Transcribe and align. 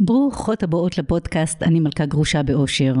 ברוכות 0.00 0.62
הבאות 0.62 0.98
לפודקאסט 0.98 1.62
אני 1.62 1.80
מלכה 1.80 2.06
גרושה 2.06 2.42
באושר. 2.42 2.94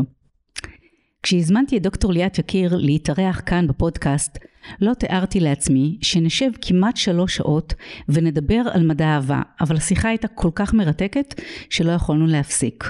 כשהזמנתי 1.22 1.76
את 1.76 1.82
דוקטור 1.82 2.12
ליאת 2.12 2.38
יקיר 2.38 2.76
להתארח 2.76 3.40
כאן 3.46 3.66
בפודקאסט, 3.66 4.38
לא 4.80 4.94
תיארתי 4.94 5.40
לעצמי 5.40 5.98
שנשב 6.02 6.50
כמעט 6.62 6.96
שלוש 6.96 7.36
שעות 7.36 7.74
ונדבר 8.08 8.62
על 8.72 8.86
מדע 8.86 9.06
אהבה, 9.06 9.42
אבל 9.60 9.76
השיחה 9.76 10.08
הייתה 10.08 10.28
כל 10.28 10.50
כך 10.54 10.74
מרתקת 10.74 11.40
שלא 11.70 11.92
יכולנו 11.92 12.26
להפסיק. 12.26 12.84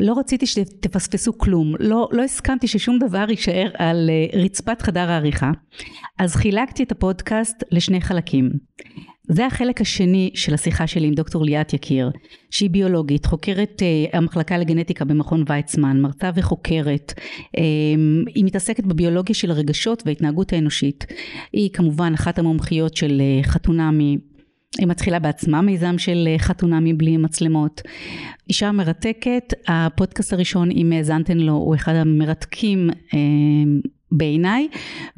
לא 0.00 0.18
רציתי 0.18 0.46
שתפספסו 0.46 1.38
כלום, 1.38 1.74
לא, 1.78 2.08
לא 2.12 2.22
הסכמתי 2.22 2.66
ששום 2.66 2.98
דבר 2.98 3.24
יישאר 3.30 3.70
על 3.78 4.10
אה, 4.10 4.40
רצפת 4.40 4.82
חדר 4.82 5.10
העריכה, 5.10 5.50
אז 6.18 6.36
חילקתי 6.36 6.82
את 6.82 6.92
הפודקאסט 6.92 7.64
לשני 7.70 8.00
חלקים. 8.00 8.50
זה 9.32 9.46
החלק 9.46 9.80
השני 9.80 10.30
של 10.34 10.54
השיחה 10.54 10.86
שלי 10.86 11.06
עם 11.06 11.14
דוקטור 11.14 11.44
ליאת 11.44 11.72
יקיר, 11.72 12.10
שהיא 12.50 12.70
ביולוגית, 12.70 13.26
חוקרת 13.26 13.82
uh, 13.82 14.16
המחלקה 14.16 14.58
לגנטיקה 14.58 15.04
במכון 15.04 15.44
ויצמן, 15.48 16.00
מרצה 16.00 16.30
וחוקרת. 16.34 17.12
Um, 17.16 17.60
היא 18.34 18.44
מתעסקת 18.44 18.84
בביולוגיה 18.84 19.34
של 19.34 19.50
הרגשות 19.50 20.02
וההתנהגות 20.06 20.52
האנושית. 20.52 21.06
היא 21.52 21.70
כמובן 21.72 22.12
אחת 22.14 22.38
המומחיות 22.38 22.96
של 22.96 23.22
uh, 23.42 23.46
חתונמי. 23.46 24.18
היא 24.78 24.86
מתחילה 24.86 25.18
בעצמה 25.18 25.62
מיזם 25.62 25.98
של 25.98 26.28
חתונמי 26.38 26.92
בלי 26.92 27.16
מצלמות. 27.16 27.82
אישה 28.48 28.72
מרתקת, 28.72 29.54
הפודקאסט 29.68 30.32
הראשון, 30.32 30.70
אם 30.70 30.92
האזנתן 30.92 31.38
לו, 31.38 31.52
הוא 31.52 31.74
אחד 31.74 31.94
המרתקים 31.94 32.90
בעיניי, 34.12 34.68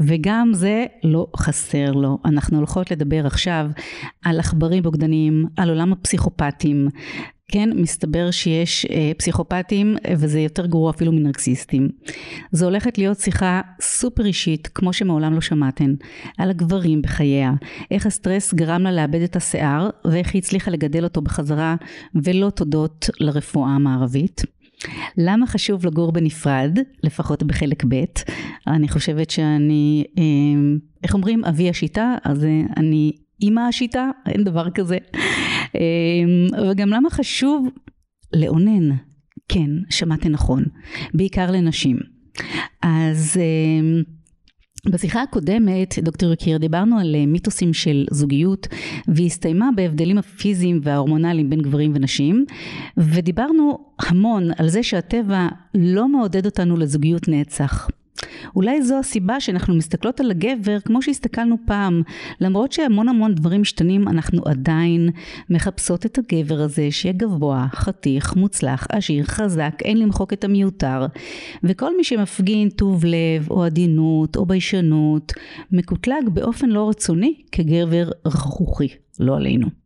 וגם 0.00 0.50
זה 0.54 0.86
לא 1.04 1.26
חסר 1.36 1.92
לו. 1.92 2.18
אנחנו 2.24 2.56
הולכות 2.56 2.90
לדבר 2.90 3.26
עכשיו 3.26 3.66
על 4.24 4.38
עכברים 4.40 4.82
בוגדניים, 4.82 5.46
על 5.56 5.68
עולם 5.68 5.92
הפסיכופטים. 5.92 6.88
כן, 7.52 7.70
מסתבר 7.74 8.30
שיש 8.30 8.86
אה, 8.86 9.12
פסיכופטים 9.18 9.96
וזה 10.16 10.40
יותר 10.40 10.66
גרוע 10.66 10.90
אפילו 10.90 11.12
מנרקסיסטים. 11.12 11.88
זו 12.52 12.64
הולכת 12.64 12.98
להיות 12.98 13.18
שיחה 13.18 13.60
סופר 13.80 14.26
אישית, 14.26 14.68
כמו 14.74 14.92
שמעולם 14.92 15.34
לא 15.34 15.40
שמעתן, 15.40 15.94
על 16.38 16.50
הגברים 16.50 17.02
בחייה, 17.02 17.52
איך 17.90 18.06
הסטרס 18.06 18.54
גרם 18.54 18.82
לה 18.82 18.92
לאבד 18.92 19.22
את 19.22 19.36
השיער 19.36 19.90
ואיך 20.04 20.34
היא 20.34 20.38
הצליחה 20.42 20.70
לגדל 20.70 21.04
אותו 21.04 21.22
בחזרה 21.22 21.76
ולא 22.14 22.50
תודות 22.50 23.10
לרפואה 23.20 23.70
המערבית. 23.70 24.42
למה 25.18 25.46
חשוב 25.46 25.86
לגור 25.86 26.12
בנפרד, 26.12 26.78
לפחות 27.02 27.42
בחלק 27.42 27.84
ב'? 27.88 28.04
אני 28.66 28.88
חושבת 28.88 29.30
שאני, 29.30 30.04
אה, 30.18 30.22
איך 31.02 31.14
אומרים, 31.14 31.44
אבי 31.44 31.70
השיטה, 31.70 32.14
אז 32.24 32.44
אה, 32.44 32.60
אני 32.76 33.12
אימא 33.42 33.60
השיטה, 33.60 34.10
אין 34.26 34.44
דבר 34.44 34.70
כזה. 34.70 34.98
אה, 35.76 35.80
וגם 36.70 36.88
למה 36.88 37.10
חשוב 37.10 37.68
לאונן, 38.34 38.96
כן, 39.48 39.70
שמעתם 39.90 40.28
נכון, 40.28 40.64
בעיקר 41.14 41.50
לנשים. 41.50 41.98
אז 42.82 43.36
בשיחה 44.86 45.22
הקודמת, 45.22 45.98
דוקטור 45.98 46.32
יקיר, 46.32 46.58
דיברנו 46.58 46.98
על 46.98 47.14
אה, 47.14 47.26
מיתוסים 47.26 47.72
של 47.72 48.06
זוגיות 48.10 48.68
והיא 49.08 49.26
הסתיימה 49.26 49.68
בהבדלים 49.76 50.18
הפיזיים 50.18 50.80
וההורמונליים 50.82 51.50
בין 51.50 51.62
גברים 51.62 51.92
ונשים 51.94 52.44
ודיברנו 52.96 53.78
המון 53.98 54.50
על 54.58 54.68
זה 54.68 54.82
שהטבע 54.82 55.48
לא 55.74 56.08
מעודד 56.08 56.46
אותנו 56.46 56.76
לזוגיות 56.76 57.28
נצח. 57.28 57.88
אולי 58.56 58.82
זו 58.82 58.98
הסיבה 58.98 59.40
שאנחנו 59.40 59.74
מסתכלות 59.74 60.20
על 60.20 60.30
הגבר 60.30 60.80
כמו 60.80 61.02
שהסתכלנו 61.02 61.56
פעם, 61.66 62.02
למרות 62.40 62.72
שהמון 62.72 63.08
המון 63.08 63.34
דברים 63.34 63.60
משתנים, 63.60 64.08
אנחנו 64.08 64.42
עדיין 64.44 65.10
מחפשות 65.50 66.06
את 66.06 66.18
הגבר 66.18 66.60
הזה 66.60 66.90
שיהיה 66.90 67.14
גבוה, 67.16 67.66
חתיך, 67.72 68.36
מוצלח, 68.36 68.86
עשיר, 68.92 69.24
חזק, 69.24 69.74
אין 69.84 69.98
למחוק 69.98 70.32
את 70.32 70.44
המיותר. 70.44 71.06
וכל 71.64 71.96
מי 71.96 72.04
שמפגין 72.04 72.68
טוב 72.70 73.04
לב 73.04 73.50
או 73.50 73.64
עדינות 73.64 74.36
או 74.36 74.46
ביישנות, 74.46 75.32
מקוטלג 75.72 76.28
באופן 76.32 76.68
לא 76.68 76.88
רצוני 76.88 77.34
כגבר 77.52 78.10
רכרוכי, 78.26 78.88
לא 79.20 79.36
עלינו. 79.36 79.81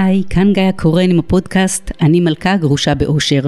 היי, 0.00 0.22
כאן 0.30 0.52
גיא 0.52 0.70
קורן 0.76 1.10
עם 1.10 1.18
הפודקאסט 1.18 1.92
אני 2.00 2.20
מלכה 2.20 2.56
גרושה 2.56 2.94
באושר. 2.94 3.42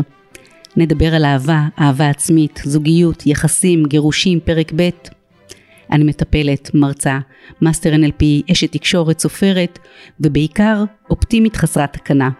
נדבר 0.76 1.14
על 1.14 1.24
אהבה, 1.24 1.62
אהבה 1.80 2.08
עצמית, 2.08 2.60
זוגיות, 2.64 3.26
יחסים, 3.26 3.84
גירושים, 3.86 4.40
פרק 4.40 4.72
ב'. 4.76 4.88
אני 5.92 6.04
מטפלת, 6.04 6.70
מרצה, 6.74 7.18
מאסטר 7.62 7.94
NLP, 7.94 8.52
אשת 8.52 8.72
תקשורת, 8.72 9.18
סופרת, 9.18 9.78
ובעיקר 10.20 10.84
אופטימית 11.10 11.56
חסרת 11.56 11.92
תקנה. 11.92 12.30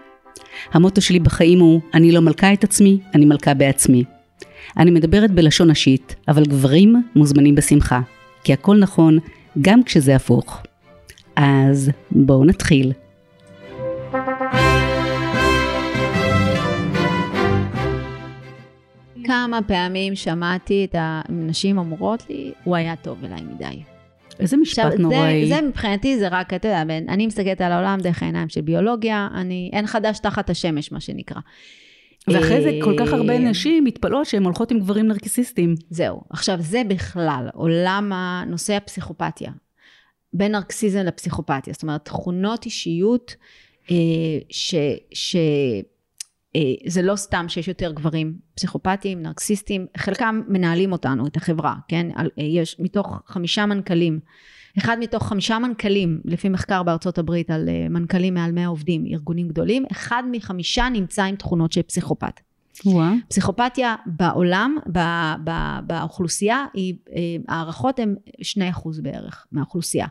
המוטו 0.72 1.00
שלי 1.00 1.18
בחיים 1.18 1.60
הוא 1.60 1.80
אני 1.94 2.12
לא 2.12 2.20
מלכה 2.20 2.52
את 2.52 2.64
עצמי, 2.64 2.98
אני 3.14 3.24
מלכה 3.24 3.54
בעצמי. 3.54 4.04
אני 4.76 4.90
מדברת 4.90 5.30
בלשון 5.30 5.70
נשית, 5.70 6.16
אבל 6.28 6.44
גברים 6.44 7.02
מוזמנים 7.14 7.54
בשמחה, 7.54 8.00
כי 8.44 8.52
הכל 8.52 8.76
נכון 8.76 9.18
גם 9.60 9.82
כשזה 9.82 10.16
הפוך. 10.16 10.62
אז 11.36 11.90
בואו 12.10 12.44
נתחיל. 12.44 12.92
כמה 19.30 19.60
פעמים 19.62 20.16
שמעתי 20.16 20.84
את 20.84 20.94
הנשים 20.98 21.78
אומרות 21.78 22.30
לי, 22.30 22.52
הוא 22.64 22.76
היה 22.76 22.96
טוב 22.96 23.24
אליי 23.24 23.42
מדי. 23.42 23.82
איזה 24.40 24.56
משפט 24.56 24.84
עכשיו, 24.84 24.98
נוראי. 24.98 25.48
זה, 25.48 25.54
זה 25.54 25.62
מבחינתי 25.62 26.18
זה 26.18 26.28
רק, 26.28 26.54
אתה 26.54 26.68
יודע, 26.68 26.82
אני 27.08 27.26
מסתכלת 27.26 27.60
על 27.60 27.72
העולם 27.72 27.98
דרך 28.02 28.22
העיניים 28.22 28.48
של 28.48 28.60
ביולוגיה, 28.60 29.28
אני, 29.34 29.70
אין 29.72 29.86
חדש 29.86 30.18
תחת 30.18 30.50
השמש, 30.50 30.92
מה 30.92 31.00
שנקרא. 31.00 31.40
ואחרי 32.28 32.62
זה 32.62 32.78
כל 32.82 32.94
כך 32.98 33.12
הרבה 33.12 33.32
אה, 33.32 33.38
נשים 33.38 33.84
מתפלאות 33.84 34.26
שהן 34.26 34.44
הולכות 34.44 34.70
עם 34.70 34.78
גברים 34.78 35.06
נרקסיסטים. 35.06 35.74
זהו. 35.90 36.20
עכשיו, 36.30 36.56
זה 36.60 36.82
בכלל 36.88 37.48
עולם 37.54 38.12
נושא 38.46 38.74
הפסיכופתיה. 38.74 39.50
בין 40.32 40.52
נרקסיזם 40.52 40.98
לפסיכופתיה. 40.98 41.72
זאת 41.72 41.82
אומרת, 41.82 42.04
תכונות 42.04 42.64
אישיות 42.64 43.34
אה, 43.90 43.96
ש... 44.48 44.74
ש 45.12 45.36
זה 46.86 47.02
לא 47.02 47.16
סתם 47.16 47.48
שיש 47.48 47.68
יותר 47.68 47.92
גברים 47.92 48.34
פסיכופטיים, 48.54 49.22
נרקסיסטים, 49.22 49.86
חלקם 49.96 50.42
מנהלים 50.48 50.92
אותנו, 50.92 51.26
את 51.26 51.36
החברה, 51.36 51.74
כן? 51.88 52.06
אה, 52.18 52.24
יש 52.36 52.76
מתוך 52.78 53.22
חמישה 53.26 53.66
מנכ"לים, 53.66 54.20
אחד 54.78 54.96
מתוך 55.00 55.28
חמישה 55.28 55.58
מנכ"לים, 55.58 56.20
לפי 56.24 56.48
מחקר 56.48 56.82
בארצות 56.82 57.18
הברית 57.18 57.50
על 57.50 57.68
אה, 57.68 57.88
מנכ"לים 57.88 58.34
מעל 58.34 58.52
100 58.52 58.66
עובדים, 58.66 59.06
ארגונים 59.06 59.48
גדולים, 59.48 59.84
אחד 59.92 60.22
מחמישה 60.30 60.88
נמצא 60.88 61.24
עם 61.24 61.36
תכונות 61.36 61.72
של 61.72 61.82
פסיכופת. 61.82 62.40
וואו. 62.86 63.14
פסיכופתיה 63.28 63.94
בעולם, 64.06 64.76
ב, 64.92 64.98
ב, 65.44 65.50
באוכלוסייה, 65.86 66.66
היא, 66.74 66.94
הערכות 67.48 67.98
הן 67.98 68.14
2% 68.72 69.02
בערך 69.02 69.46
מהאוכלוסייה. 69.52 70.06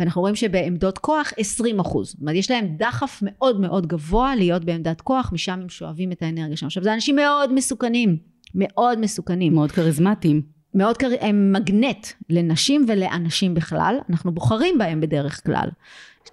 ואנחנו 0.00 0.20
רואים 0.20 0.36
שבעמדות 0.36 0.98
כוח 0.98 1.32
20 1.36 1.80
אחוז. 1.80 2.08
זאת 2.08 2.20
אומרת, 2.20 2.36
יש 2.36 2.50
להם 2.50 2.76
דחף 2.76 3.18
מאוד 3.22 3.60
מאוד 3.60 3.86
גבוה 3.86 4.36
להיות 4.36 4.64
בעמדת 4.64 5.00
כוח, 5.00 5.30
משם 5.32 5.60
הם 5.60 5.68
שואבים 5.68 6.12
את 6.12 6.22
האנרגיה 6.22 6.56
שלהם. 6.56 6.66
עכשיו, 6.66 6.82
זה 6.82 6.94
אנשים 6.94 7.16
מאוד 7.16 7.52
מסוכנים, 7.52 8.16
מאוד 8.54 8.98
מסוכנים. 8.98 9.54
מאוד 9.54 9.72
כריזמטיים. 9.72 10.42
מאוד 10.74 10.96
קר... 10.96 11.08
הם 11.20 11.52
מגנט 11.52 12.06
לנשים 12.30 12.84
ולאנשים 12.88 13.54
בכלל, 13.54 13.98
אנחנו 14.10 14.32
בוחרים 14.32 14.78
בהם 14.78 15.00
בדרך 15.00 15.46
כלל. 15.46 15.68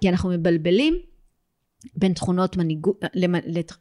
כי 0.00 0.08
אנחנו 0.08 0.30
מבלבלים 0.30 0.94
בין 1.96 2.12
תכונות 2.12 2.56
מנהיגות, 2.56 3.04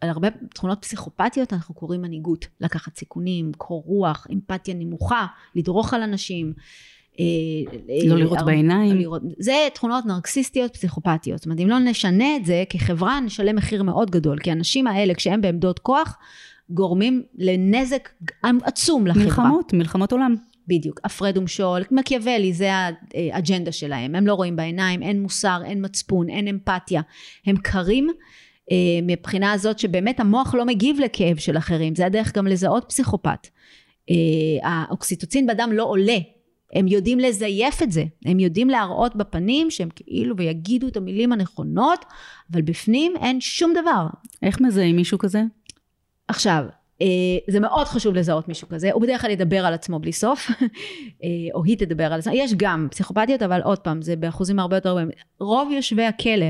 להרבה 0.04 0.28
תכונות 0.54 0.82
פסיכופתיות 0.82 1.54
אנחנו 1.54 1.76
קוראים 1.76 2.02
מנהיגות, 2.02 2.48
לקחת 2.62 2.98
סיכונים, 2.98 3.52
קור 3.58 3.84
רוח, 3.86 4.28
אמפתיה 4.34 4.74
נמוכה, 4.74 5.26
לדרוך 5.56 5.94
על 5.94 6.02
אנשים. 6.02 6.54
אה, 7.20 7.26
לא 8.06 8.14
אה, 8.14 8.20
לראות 8.20 8.40
בעיניים. 8.46 8.96
לראות, 8.96 9.22
זה 9.40 9.68
תכונות 9.74 10.06
נרקסיסטיות 10.06 10.74
פסיכופתיות. 10.74 11.38
זאת 11.38 11.46
אומרת, 11.46 11.60
אם 11.60 11.68
לא 11.68 11.80
נשנה 11.80 12.36
את 12.36 12.46
זה, 12.46 12.64
כחברה 12.70 13.20
נשלם 13.20 13.56
מחיר 13.56 13.84
מאוד 13.84 14.12
גדול. 14.12 14.40
כי 14.40 14.50
האנשים 14.50 14.88
האלה, 14.88 15.14
כשהם 15.14 15.42
בעמדות 15.42 15.80
כוח, 15.80 16.18
גורמים 16.70 17.24
לנזק 17.38 18.10
עצום 18.64 19.08
לחברה. 19.08 19.24
מלחמות, 19.26 19.74
מלחמות 19.74 20.12
עולם. 20.12 20.36
בדיוק, 20.68 21.00
הפרד 21.04 21.38
ומשול, 21.38 21.82
מקיאוולי, 21.92 22.54
זה 22.54 22.70
האג'נדה 23.14 23.72
שלהם. 23.72 24.16
הם 24.16 24.28
לא 24.28 24.34
רואים 24.34 24.56
בעיניים, 24.56 25.04
אין 25.04 25.22
מוסר, 25.22 25.62
אין 25.66 25.86
מצפון, 25.86 26.30
אין 26.30 26.48
אמפתיה. 26.48 27.02
הם 27.46 27.56
קרים. 27.58 28.08
אה, 28.72 28.78
מבחינה 29.04 29.52
הזאת 29.52 29.80
שבאמת 29.80 30.20
המוח 30.20 30.56
לא 30.56 30.66
מגיב 30.66 31.00
לכאב 31.00 31.38
של 31.38 31.58
אחרים, 31.58 31.96
זה 31.96 32.06
הדרך 32.06 32.34
גם 32.34 32.48
לזהות 32.48 32.86
פסיכופת. 32.88 33.48
האוקסיטוצין 34.64 35.48
בדם 35.48 35.70
לא 35.74 35.84
עולה 35.84 36.18
הם 36.74 36.88
יודעים 36.88 37.20
לזייף 37.20 37.84
את 37.84 37.92
זה, 37.92 38.04
הם 38.26 38.40
יודעים 38.40 38.70
להראות 38.70 39.16
בפנים 39.16 39.72
שהם 39.72 39.90
כאילו 39.96 40.38
ויגידו 40.38 40.88
את 40.88 40.98
המילים 40.98 41.32
הנכונות, 41.32 42.06
אבל 42.52 42.62
בפנים 42.62 43.14
אין 43.22 43.42
שום 43.42 43.74
דבר. 43.82 44.08
איך 44.44 44.62
מזהים 44.62 44.96
מישהו 44.96 45.18
כזה? 45.18 45.44
עכשיו, 46.28 46.64
אה, 47.02 47.08
זה 47.50 47.60
מאוד 47.60 47.88
חשוב 47.88 48.16
לזהות 48.16 48.48
מישהו 48.48 48.68
כזה, 48.68 48.92
הוא 48.92 49.02
בדרך 49.02 49.22
כלל 49.22 49.32
ידבר 49.32 49.66
על 49.66 49.74
עצמו 49.74 50.00
בלי 50.00 50.14
סוף, 50.14 50.50
אה, 51.24 51.28
או 51.54 51.64
היא 51.64 51.78
תדבר 51.78 52.14
על 52.14 52.20
עצמה, 52.20 52.36
יש 52.36 52.54
גם 52.58 52.88
פסיכופתיות, 52.92 53.42
אבל 53.42 53.62
עוד 53.62 53.80
פעם, 53.80 54.02
זה 54.02 54.16
באחוזים 54.16 54.60
הרבה 54.60 54.78
יותר. 54.78 54.98
רוב 55.40 55.72
יושבי 55.72 56.04
הכלא, 56.04 56.46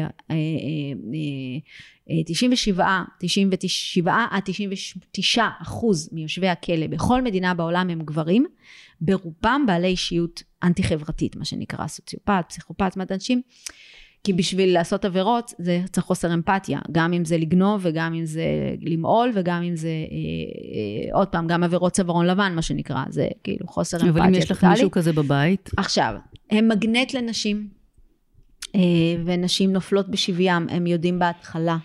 97, 2.26 3.04
97 3.20 4.26
עד 4.32 4.42
99 4.46 5.48
אחוז 5.62 6.10
מיושבי 6.12 6.48
הכלא 6.48 6.88
בכל 6.88 7.22
מדינה 7.22 7.54
בעולם 7.54 7.90
הם 7.90 8.02
גברים, 8.02 8.46
ברובם 9.02 9.64
בעלי 9.68 9.88
אישיות 9.88 10.44
אנטי 10.64 10.84
חברתית, 10.84 11.36
מה 11.36 11.46
שנקרא 11.46 11.88
סוציופט, 11.88 12.46
פסיכופת, 12.50 12.92
אומרת 12.96 13.12
אנשים 13.12 13.42
כי 14.24 14.34
בשביל 14.34 14.74
לעשות 14.74 15.06
עבירות 15.06 15.54
זה 15.58 15.82
צריך 15.92 16.06
חוסר 16.06 16.34
אמפתיה, 16.34 16.80
גם 16.92 17.14
אם 17.14 17.26
זה 17.26 17.38
לגנוב 17.38 17.82
וגם 17.84 18.14
אם 18.14 18.26
זה 18.26 18.46
למעול 18.82 19.32
וגם 19.34 19.64
אם 19.64 19.76
זה, 19.76 19.88
אה, 19.88 20.16
אה, 21.12 21.18
עוד 21.18 21.28
פעם, 21.28 21.48
גם 21.48 21.64
עבירות 21.64 21.94
צווארון 21.94 22.26
לבן, 22.26 22.56
מה 22.56 22.62
שנקרא, 22.62 23.04
זה 23.10 23.28
כאילו 23.44 23.68
חוסר 23.68 23.98
אמפתיה. 23.98 24.12
אבל 24.12 24.22
אם 24.22 24.34
יש 24.34 24.52
לך 24.52 24.64
מישהו 24.64 24.92
כזה 24.92 25.14
בבית? 25.14 25.70
עכשיו, 25.78 26.14
הם 26.52 26.68
מגנט 26.68 27.14
לנשים, 27.14 27.68
אה, 28.76 28.82
ונשים 29.26 29.74
נופלות 29.74 30.10
בשביים, 30.10 30.68
הם 30.70 30.88
יודעים 30.88 31.20
בהתחלה. 31.20 31.78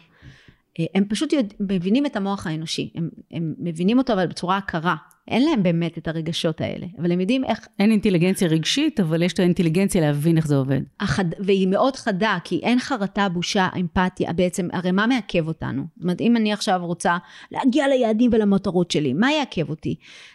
אה, 0.81 0.85
הם 0.95 1.05
פשוט 1.09 1.33
יודע, 1.33 1.55
מבינים 1.61 2.07
את 2.07 2.17
המוח 2.17 2.47
האנושי, 2.47 2.91
הם, 2.95 3.09
הם 3.31 3.55
מבינים 3.59 3.99
אותו 3.99 4.13
אבל 4.13 4.27
בצורה 4.27 4.57
עקרה. 4.57 4.97
אין 5.29 5.45
להם 5.45 5.63
באמת 5.63 5.99
את 5.99 6.09
הרגשות 6.09 6.61
האלה, 6.61 6.87
אבל 6.99 7.13
הם 7.13 7.21
יודעים 7.21 7.45
איך... 7.45 7.69
אין 7.79 7.91
אינטליגנציה 7.91 8.49
רגשית, 8.49 9.01
אבל 9.01 9.23
יש 9.23 9.33
את 9.33 9.39
האינטליגנציה 9.39 10.01
להבין 10.01 10.37
איך 10.37 10.47
זה 10.47 10.57
עובד. 10.57 10.81
החד... 11.01 11.25
והיא 11.39 11.69
מאוד 11.69 11.97
חדה, 11.97 12.39
כי 12.45 12.61
אין 12.63 12.79
חרטה, 12.79 13.29
בושה, 13.29 13.69
אמפתיה, 13.81 14.33
בעצם, 14.33 14.69
הרי 14.73 14.91
מה 14.91 15.07
מעכב 15.07 15.49
אותנו? 15.49 15.83
זאת 15.97 16.03
אומרת, 16.03 16.21
אם 16.21 16.37
אני 16.37 16.53
עכשיו 16.53 16.81
רוצה 16.83 17.17
להגיע 17.51 17.89
ליעדים 17.89 18.31
ולמטרות 18.35 18.91
שלי, 18.91 19.13
מה 19.13 19.33
יעכב 19.33 19.71
אותי? 19.71 19.95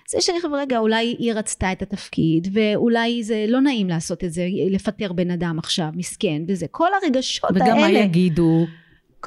זה 0.10 0.18
שאני 0.22 0.42
חושב, 0.42 0.54
רגע, 0.54 0.78
אולי 0.78 1.16
היא 1.20 1.34
רצתה 1.34 1.72
את 1.72 1.82
התפקיד, 1.82 2.48
ואולי 2.54 3.24
זה 3.24 3.46
לא 3.48 3.62
נעים 3.62 3.90
לעשות 3.90 4.24
את 4.24 4.34
זה, 4.34 4.48
לפטר 4.70 5.14
בן 5.14 5.32
אדם 5.32 5.60
עכשיו, 5.60 5.90
מסכן, 5.96 6.42
וזה. 6.48 6.66
כל 6.72 6.90
הרגשות 7.04 7.52
וגם 7.52 7.62
האלה... 7.62 7.74
וגם 7.74 7.94
מה 7.94 8.00
יגידו? 8.00 8.66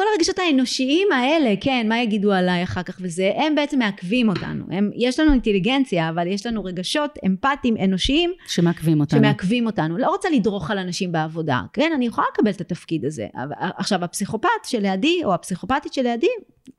כל 0.00 0.06
הרגשות 0.12 0.38
האנושיים 0.38 1.12
האלה, 1.12 1.55
כן, 1.61 1.87
מה 1.88 2.02
יגידו 2.02 2.32
עליי 2.32 2.62
אחר 2.62 2.82
כך 2.82 2.99
וזה, 3.00 3.32
הם 3.37 3.55
בעצם 3.55 3.79
מעכבים 3.79 4.29
אותנו. 4.29 4.64
הם, 4.70 4.91
יש 4.97 5.20
לנו 5.20 5.32
אינטליגנציה, 5.32 6.08
אבל 6.08 6.26
יש 6.26 6.47
לנו 6.47 6.64
רגשות 6.64 7.19
אמפתיים, 7.26 7.76
אנושיים. 7.85 8.32
שמעכבים 8.47 9.00
אותנו. 9.00 9.20
שמעכבים 9.20 9.67
אותנו. 9.67 9.99
לא 9.99 10.11
רוצה 10.11 10.31
לדרוך 10.31 10.70
על 10.70 10.79
אנשים 10.79 11.12
בעבודה, 11.12 11.62
כן, 11.73 11.91
אני 11.94 12.06
יכולה 12.06 12.26
לקבל 12.32 12.50
את 12.50 12.61
התפקיד 12.61 13.05
הזה. 13.05 13.26
עכשיו, 13.61 14.05
הפסיכופת 14.05 14.49
שלידי, 14.64 15.20
או 15.25 15.35
הפסיכופתית 15.35 15.93
שלידי, 15.93 16.26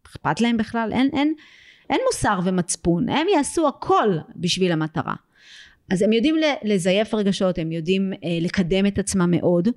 אכפת 0.05 0.41
להם 0.41 0.57
בכלל, 0.57 0.89
אין, 0.93 1.09
אין, 1.13 1.33
אין 1.89 1.99
מוסר 2.07 2.39
ומצפון, 2.43 3.09
הם 3.09 3.27
יעשו 3.35 3.67
הכל 3.67 4.17
בשביל 4.35 4.71
המטרה. 4.71 5.15
אז 5.91 6.01
הם 6.01 6.13
יודעים 6.13 6.35
לזייף 6.63 7.13
רגשות, 7.13 7.57
הם 7.57 7.71
יודעים 7.71 8.13
אה, 8.13 8.37
לקדם 8.41 8.85
את 8.85 8.99
עצמם 8.99 9.31
מאוד, 9.31 9.67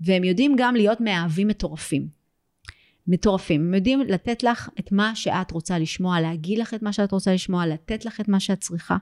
והם 0.00 0.24
יודעים 0.24 0.54
גם 0.58 0.74
להיות 0.74 1.00
מאהבים 1.00 1.48
מטורפים. 1.48 2.23
מטורפים. 3.08 3.60
הם 3.60 3.74
יודעים 3.74 4.00
לתת 4.00 4.42
לך 4.42 4.68
את 4.78 4.92
מה 4.92 5.14
שאת 5.14 5.50
רוצה 5.50 5.78
לשמוע, 5.78 6.20
להגיד 6.20 6.58
לך 6.58 6.74
את 6.74 6.82
מה 6.82 6.92
שאת 6.92 7.12
רוצה 7.12 7.34
לשמוע, 7.34 7.66
לתת 7.66 8.04
לך 8.04 8.20
את 8.20 8.28
מה 8.28 8.40
שאת 8.40 8.60
צריכה. 8.60 8.96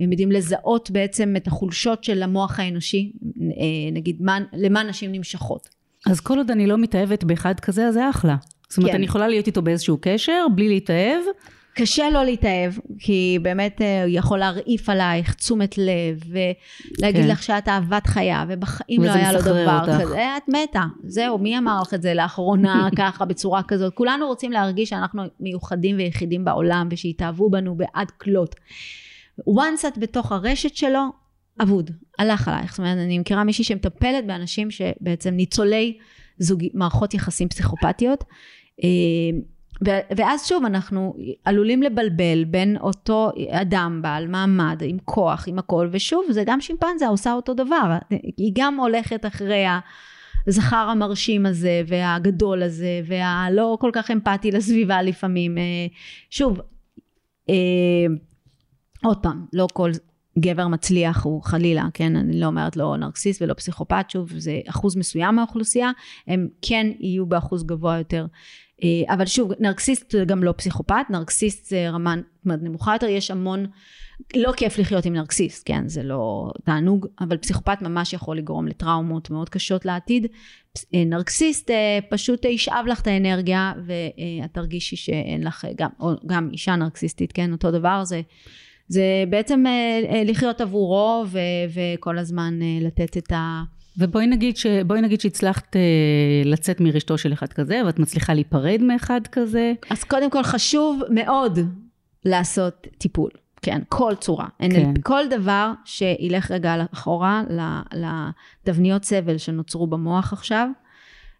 הם 0.00 0.10
יודעים 0.12 0.32
לזהות 0.32 0.90
בעצם 0.90 1.34
את 1.36 1.46
החולשות 1.46 2.04
של 2.04 2.22
המוח 2.22 2.60
האנושי, 2.60 3.12
אה, 3.42 3.92
נגיד 3.92 4.22
מה, 4.22 4.38
למה 4.52 4.82
נשים 4.82 5.12
נמשכות. 5.12 5.68
אז 6.06 6.20
כל 6.20 6.38
עוד 6.38 6.50
אני 6.50 6.66
לא 6.66 6.78
מתאהבת 6.78 7.24
באחד 7.24 7.60
כזה, 7.60 7.86
אז 7.86 7.94
זה 7.94 8.10
אחלה. 8.10 8.36
זאת 8.68 8.78
אומרת, 8.78 8.90
כן. 8.90 8.96
אני 8.96 9.04
יכולה 9.04 9.28
להיות 9.28 9.46
איתו 9.46 9.62
באיזשהו 9.62 9.98
קשר, 10.00 10.46
בלי 10.54 10.68
להתאהב, 10.68 11.20
קשה 11.80 12.10
לא 12.10 12.24
להתאהב, 12.24 12.72
כי 12.98 13.38
באמת 13.42 13.82
אה, 13.82 14.02
הוא 14.02 14.10
יכול 14.12 14.38
להרעיף 14.38 14.88
עלייך 14.88 15.34
תשומת 15.34 15.78
לב, 15.78 16.20
ולהגיד 16.26 17.22
כן. 17.22 17.28
לך 17.28 17.42
שאת 17.42 17.68
אהבת 17.68 18.06
חיה, 18.06 18.44
ובחיים 18.48 19.02
לא 19.02 19.10
היה 19.10 19.32
לו 19.32 19.40
דבר 19.40 19.78
אותך. 19.80 20.02
כזה, 20.02 20.36
את 20.36 20.48
מתה. 20.48 20.82
זהו, 21.04 21.38
מי 21.38 21.58
אמר 21.58 21.80
לך 21.82 21.94
את 21.94 22.02
זה 22.02 22.14
לאחרונה 22.14 22.88
ככה, 22.98 23.24
בצורה 23.24 23.62
כזאת? 23.62 23.94
כולנו 23.94 24.26
רוצים 24.26 24.52
להרגיש 24.52 24.88
שאנחנו 24.88 25.22
מיוחדים 25.40 25.96
ויחידים 25.96 26.44
בעולם, 26.44 26.88
ושיתאהבו 26.90 27.50
בנו 27.50 27.76
בעד 27.76 28.10
כלות. 28.10 28.54
once 29.40 29.88
את 29.88 29.98
בתוך 29.98 30.32
הרשת 30.32 30.74
שלו, 30.76 31.02
אבוד, 31.62 31.90
הלך 32.18 32.48
עלייך. 32.48 32.70
זאת 32.70 32.78
אומרת, 32.78 32.98
אני 32.98 33.18
מכירה 33.18 33.44
מישהי 33.44 33.64
שמטפלת 33.64 34.26
באנשים 34.26 34.70
שבעצם 34.70 35.30
ניצולי 35.30 35.98
זוג, 36.38 36.64
מערכות 36.74 37.14
יחסים 37.14 37.48
פסיכופתיות. 37.48 38.24
ואז 40.16 40.46
שוב 40.46 40.64
אנחנו 40.64 41.14
עלולים 41.44 41.82
לבלבל 41.82 42.44
בין 42.44 42.76
אותו 42.76 43.30
אדם 43.50 44.00
בעל 44.02 44.26
מעמד 44.26 44.82
עם 44.84 44.98
כוח 45.04 45.44
עם 45.48 45.58
הכל 45.58 45.88
ושוב 45.92 46.24
זה 46.30 46.42
גם 46.46 46.60
שימפנזה 46.60 47.08
עושה 47.08 47.32
אותו 47.32 47.54
דבר. 47.54 47.96
היא 48.36 48.52
גם 48.54 48.80
הולכת 48.80 49.26
אחרי 49.26 49.64
הזכר 50.46 50.76
המרשים 50.76 51.46
הזה 51.46 51.82
והגדול 51.86 52.62
הזה 52.62 53.00
והלא 53.06 53.78
כל 53.80 53.90
כך 53.92 54.10
אמפתי 54.10 54.50
לסביבה 54.50 55.02
לפעמים. 55.02 55.58
אה, 55.58 55.86
שוב 56.30 56.60
אה, 57.48 57.54
עוד 59.04 59.22
פעם 59.22 59.46
לא 59.52 59.66
כל 59.72 59.90
גבר 60.38 60.68
מצליח 60.68 61.24
הוא 61.24 61.42
חלילה 61.42 61.88
כן 61.94 62.16
אני 62.16 62.40
לא 62.40 62.46
אומרת 62.46 62.76
לא 62.76 62.96
נרקסיסט 62.96 63.42
ולא 63.42 63.54
פסיכופת 63.54 64.04
שוב 64.08 64.38
זה 64.38 64.60
אחוז 64.68 64.96
מסוים 64.96 65.34
מהאוכלוסייה 65.34 65.90
הם 66.26 66.48
כן 66.62 66.86
יהיו 67.00 67.26
באחוז 67.26 67.66
גבוה 67.66 67.98
יותר 67.98 68.26
אבל 69.08 69.26
שוב, 69.26 69.52
נרקסיסט 69.58 70.10
זה 70.10 70.24
גם 70.24 70.44
לא 70.44 70.54
פסיכופת, 70.56 71.06
נרקסיסט 71.10 71.64
זה 71.64 71.90
רמה 71.90 72.14
נמוכה 72.44 72.92
יותר, 72.94 73.06
יש 73.06 73.30
המון, 73.30 73.66
לא 74.36 74.52
כיף 74.52 74.78
לחיות 74.78 75.04
עם 75.04 75.12
נרקסיסט, 75.12 75.62
כן, 75.66 75.88
זה 75.88 76.02
לא 76.02 76.52
תענוג, 76.64 77.06
אבל 77.20 77.36
פסיכופת 77.36 77.82
ממש 77.82 78.12
יכול 78.12 78.38
לגרום 78.38 78.68
לטראומות 78.68 79.30
מאוד 79.30 79.48
קשות 79.48 79.84
לעתיד. 79.84 80.26
אה, 80.94 81.04
נרקסיסט 81.04 81.70
אה, 81.70 81.98
פשוט 82.10 82.44
ישאב 82.44 82.84
לך 82.88 83.00
את 83.00 83.06
האנרגיה 83.06 83.72
ואת 83.86 84.52
תרגישי 84.52 84.96
שאין 84.96 85.44
לך, 85.44 85.66
גם, 85.76 85.90
או 86.00 86.10
גם 86.26 86.48
אישה 86.52 86.76
נרקסיסטית, 86.76 87.32
כן, 87.32 87.52
אותו 87.52 87.70
דבר, 87.70 88.04
זה, 88.04 88.20
זה 88.88 89.24
בעצם 89.30 89.64
לחיות 90.24 90.60
עבורו 90.60 91.24
ו, 91.28 91.38
וכל 91.74 92.18
הזמן 92.18 92.58
לתת 92.80 93.16
את 93.16 93.32
ה... 93.32 93.62
ובואי 93.98 94.26
נגיד, 94.26 94.56
ש... 94.56 94.66
נגיד 95.02 95.20
שהצלחת 95.20 95.76
אה, 95.76 95.80
לצאת 96.44 96.80
מרשתו 96.80 97.18
של 97.18 97.32
אחד 97.32 97.52
כזה, 97.52 97.82
ואת 97.86 97.98
מצליחה 97.98 98.34
להיפרד 98.34 98.82
מאחד 98.82 99.20
כזה. 99.32 99.72
אז 99.90 100.04
קודם 100.04 100.30
כל 100.30 100.42
חשוב 100.42 101.02
מאוד 101.10 101.58
לעשות 102.24 102.86
טיפול. 102.98 103.30
כן, 103.62 103.82
כל 103.88 104.12
צורה. 104.20 104.48
כן. 104.58 104.92
כל 105.02 105.22
דבר 105.30 105.72
שילך 105.84 106.50
רגע 106.50 106.74
אחורה 106.92 107.42
לתבניות 107.92 109.04
סבל 109.04 109.38
שנוצרו 109.38 109.86
במוח 109.86 110.32
עכשיו, 110.32 110.68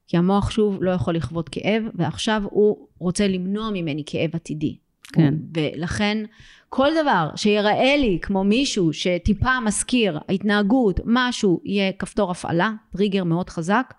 כי 0.07 0.17
המוח 0.17 0.51
שוב 0.51 0.83
לא 0.83 0.91
יכול 0.91 1.17
לחוות 1.17 1.49
כאב, 1.49 1.83
ועכשיו 1.95 2.43
הוא 2.51 2.87
רוצה 2.99 3.29
למנוע 3.29 3.71
ממני 3.71 4.03
כאב 4.07 4.31
עתידי. 4.33 4.77
כן. 5.13 5.35
ולכן 5.55 6.25
כל 6.69 6.89
דבר 7.03 7.29
שיראה 7.37 7.97
לי 7.97 8.19
כמו 8.23 8.45
מישהו 8.45 8.93
שטיפה 8.93 9.61
מזכיר 9.61 10.19
ההתנהגות, 10.29 11.01
משהו, 11.05 11.61
יהיה 11.65 11.93
כפתור 11.93 12.31
הפעלה, 12.31 12.73
טריגר 12.93 13.25
מאוד 13.25 13.51
חזק, 13.51 13.95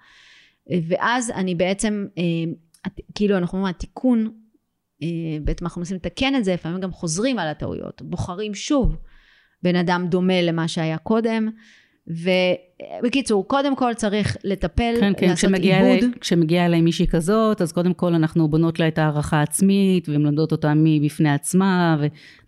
ואז 0.87 1.31
אני 1.35 1.55
בעצם, 1.55 2.05
אה, 2.17 2.91
כאילו 3.15 3.37
אנחנו 3.37 3.57
אומרים, 3.57 3.75
התיקון, 3.75 4.31
אה, 5.03 5.07
בעצם 5.43 5.65
אנחנו 5.65 5.81
מנסים 5.81 5.97
לתקן 5.97 6.35
את 6.35 6.45
זה, 6.45 6.53
לפעמים 6.53 6.79
גם 6.79 6.91
חוזרים 6.91 7.39
על 7.39 7.47
הטעויות, 7.47 8.01
בוחרים 8.01 8.53
שוב 8.53 8.97
בן 9.63 9.75
אדם 9.75 10.07
דומה 10.09 10.41
למה 10.41 10.67
שהיה 10.67 10.97
קודם, 10.97 11.49
ובקיצור, 12.11 13.47
קודם 13.47 13.75
כל 13.75 13.93
צריך 13.93 14.37
לטפל, 14.43 14.93
כן, 14.99 15.13
כן, 15.17 15.29
לעשות 15.29 15.37
כשמגיע 15.37 15.77
עיבוד. 15.77 16.03
אלי, 16.03 16.19
כשמגיעה 16.19 16.65
אליי 16.65 16.81
מישהי 16.81 17.07
כזאת, 17.07 17.61
אז 17.61 17.71
קודם 17.71 17.93
כל 17.93 18.13
אנחנו 18.13 18.47
בונות 18.47 18.79
לה 18.79 18.87
את 18.87 18.97
הערכה 18.97 19.37
העצמית, 19.37 20.09
ומלמדות 20.09 20.51
אותה 20.51 20.73
מבפני 20.75 21.33
עצמה, 21.33 21.97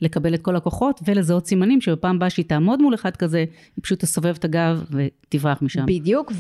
ולקבל 0.01 0.33
את 0.33 0.41
כל 0.41 0.55
הכוחות, 0.55 1.01
ולזהות 1.05 1.45
סימנים 1.45 1.81
שבפעם 1.81 2.15
הבאה 2.15 2.29
שהיא 2.29 2.45
תעמוד 2.45 2.81
מול 2.81 2.93
אחד 2.93 3.15
כזה, 3.15 3.37
היא 3.37 3.83
פשוט 3.83 3.99
תסובב 3.99 4.35
את 4.39 4.45
הגב 4.45 4.83
ותברח 4.91 5.61
משם. 5.61 5.85
בדיוק, 5.85 6.31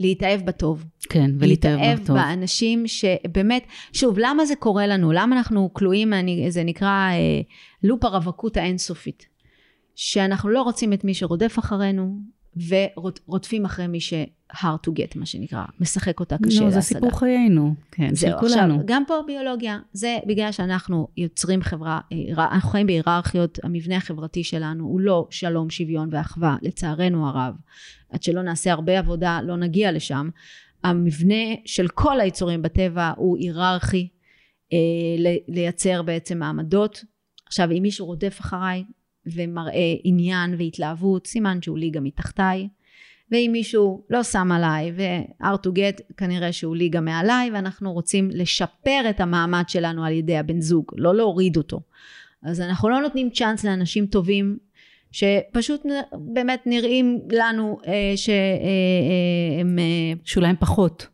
ולהתאהב 0.00 0.40
בטוב. 0.46 0.84
כן, 1.08 1.30
ולהתאהב 1.38 1.74
בטוב. 1.74 1.88
להתאהב 1.90 2.18
באנשים 2.18 2.84
שבאמת, 2.86 3.66
שוב, 3.92 4.18
למה 4.18 4.44
זה 4.44 4.56
קורה 4.56 4.86
לנו? 4.86 5.12
למה 5.12 5.36
אנחנו 5.36 5.70
כלואים, 5.72 6.12
זה 6.48 6.64
נקרא 6.64 6.88
אה, 6.88 7.40
לופ 7.82 8.04
הרווקות 8.04 8.56
האינסופית. 8.56 9.38
שאנחנו 10.00 10.48
לא 10.48 10.62
רוצים 10.62 10.92
את 10.92 11.04
מי 11.04 11.14
שרודף 11.14 11.58
אחרינו, 11.58 12.18
ורודפים 12.56 13.64
אחרי 13.64 13.86
מי 13.86 14.00
ש- 14.00 14.14
hard 14.52 14.88
to 14.88 14.90
get, 14.90 15.18
מה 15.18 15.26
שנקרא, 15.26 15.64
משחק 15.80 16.20
אותה 16.20 16.36
קשה 16.38 16.64
להשגה. 16.64 16.70
זה 16.70 16.80
סיפור 16.80 17.18
חיינו, 17.18 17.74
כן, 17.90 18.16
של 18.16 18.32
כולנו. 18.40 18.74
עכשיו, 18.74 18.86
גם 18.86 19.02
פה 19.06 19.14
ביולוגיה, 19.26 19.78
זה 19.92 20.18
בגלל 20.26 20.52
שאנחנו 20.52 21.08
יוצרים 21.16 21.62
חברה, 21.62 22.00
אנחנו 22.38 22.70
חיים 22.70 22.86
בהיררכיות, 22.86 23.58
המבנה 23.62 23.96
החברתי 23.96 24.44
שלנו 24.44 24.84
הוא 24.84 25.00
לא 25.00 25.26
שלום, 25.30 25.70
שוויון 25.70 26.08
ואחווה, 26.12 26.56
לצערנו 26.62 27.28
הרב. 27.28 27.54
עד 28.10 28.22
שלא 28.22 28.42
נעשה 28.42 28.72
הרבה 28.72 28.98
עבודה, 28.98 29.40
לא 29.42 29.56
נגיע 29.56 29.92
לשם. 29.92 30.28
המבנה 30.84 31.54
של 31.64 31.88
כל 31.88 32.20
היצורים 32.20 32.62
בטבע 32.62 33.12
הוא 33.16 33.38
היררכי, 33.38 34.08
אה, 34.72 34.78
לייצר 35.48 36.02
בעצם 36.02 36.38
מעמדות, 36.38 37.04
עכשיו, 37.46 37.70
אם 37.70 37.82
מישהו 37.82 38.06
רודף 38.06 38.38
אחריי 38.40 38.84
ומראה 39.34 39.94
עניין 40.04 40.54
והתלהבות, 40.58 41.26
סימן 41.26 41.62
שהוא 41.62 41.78
ליגה 41.78 42.00
מתחתיי. 42.00 42.68
ואם 43.30 43.50
מישהו 43.52 44.02
לא 44.10 44.22
שם 44.22 44.52
עליי 44.52 44.92
ו-hard 44.96 45.66
to 45.66 45.70
get, 45.70 46.02
כנראה 46.16 46.52
שהוא 46.52 46.76
ליגה 46.76 47.00
מעליי, 47.00 47.50
ואנחנו 47.50 47.92
רוצים 47.92 48.30
לשפר 48.32 49.00
את 49.10 49.20
המעמד 49.20 49.64
שלנו 49.68 50.04
על 50.04 50.12
ידי 50.12 50.36
הבן 50.36 50.60
זוג, 50.60 50.84
לא 50.96 51.14
להוריד 51.14 51.56
אותו. 51.56 51.80
אז 52.42 52.60
אנחנו 52.60 52.88
לא 52.88 53.00
נותנים 53.00 53.30
צ'אנס 53.30 53.64
לאנשים 53.64 54.06
טובים 54.06 54.58
שפשוט 55.12 55.86
באמת 56.12 56.62
נראים 56.66 57.18
לנו 57.32 57.78
אה, 57.86 58.12
שהם... 58.16 59.78
אה, 59.78 59.84
אה, 59.84 60.12
שאולי 60.24 60.48
הם 60.48 60.56
פחות. 60.60 61.06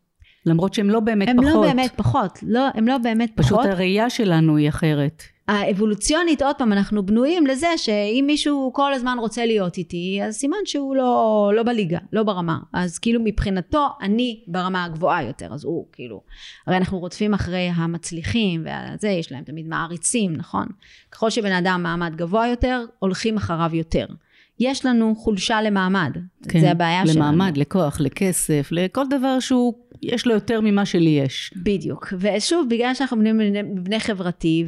למרות 0.46 0.74
שהם 0.74 0.90
לא 0.90 1.00
באמת 1.00 1.28
הם 1.28 1.36
פחות. 1.36 1.54
הם 1.54 1.60
לא 1.60 1.66
באמת 1.66 1.90
פחות. 1.96 2.38
לא, 2.42 2.68
הם 2.74 2.88
לא 2.88 2.98
באמת 2.98 3.30
פשוט 3.34 3.50
פחות. 3.50 3.60
פשוט 3.60 3.72
הראייה 3.72 4.10
שלנו 4.10 4.56
היא 4.56 4.68
אחרת. 4.68 5.22
האבולוציונית, 5.48 6.42
עוד 6.42 6.56
פעם, 6.56 6.72
אנחנו 6.72 7.06
בנויים 7.06 7.46
לזה 7.46 7.66
שאם 7.76 8.24
מישהו 8.26 8.70
כל 8.74 8.92
הזמן 8.92 9.16
רוצה 9.20 9.46
להיות 9.46 9.76
איתי, 9.78 10.20
אז 10.24 10.34
סימן 10.34 10.56
שהוא 10.64 10.96
לא, 10.96 11.52
לא 11.54 11.62
בליגה, 11.62 11.98
לא 12.12 12.22
ברמה. 12.22 12.58
אז 12.72 12.98
כאילו 12.98 13.20
מבחינתו, 13.24 13.88
אני 14.02 14.40
ברמה 14.46 14.84
הגבוהה 14.84 15.22
יותר, 15.22 15.54
אז 15.54 15.64
הוא 15.64 15.86
כאילו, 15.92 16.20
הרי 16.66 16.76
אנחנו 16.76 16.98
רודפים 16.98 17.34
אחרי 17.34 17.70
המצליחים, 17.74 18.66
וזה, 18.66 19.08
יש 19.08 19.32
להם 19.32 19.44
תמיד 19.44 19.68
מעריצים, 19.68 20.32
נכון? 20.36 20.66
ככל 21.10 21.30
שבן 21.30 21.52
אדם 21.52 21.82
מעמד 21.82 22.16
גבוה 22.16 22.48
יותר, 22.48 22.84
הולכים 22.98 23.36
אחריו 23.36 23.70
יותר. 23.76 24.06
יש 24.60 24.86
לנו 24.86 25.14
חולשה 25.16 25.62
למעמד, 25.62 26.12
כן, 26.48 26.60
זה 26.60 26.70
הבעיה 26.70 27.00
למעמד, 27.00 27.12
שלנו. 27.14 27.32
למעמד, 27.32 27.56
לכוח, 27.56 28.00
לכסף, 28.00 28.68
לכל 28.70 29.04
דבר 29.10 29.40
שהוא, 29.40 29.74
יש 30.12 30.26
לו 30.26 30.34
יותר 30.34 30.60
ממה 30.60 30.86
שלי 30.86 31.10
יש. 31.10 31.54
בדיוק. 31.56 32.12
ושוב, 32.18 32.66
בגלל 32.70 32.94
שאנחנו 32.94 33.16
בני, 33.16 33.62
בני 33.74 34.00
חברתי, 34.00 34.64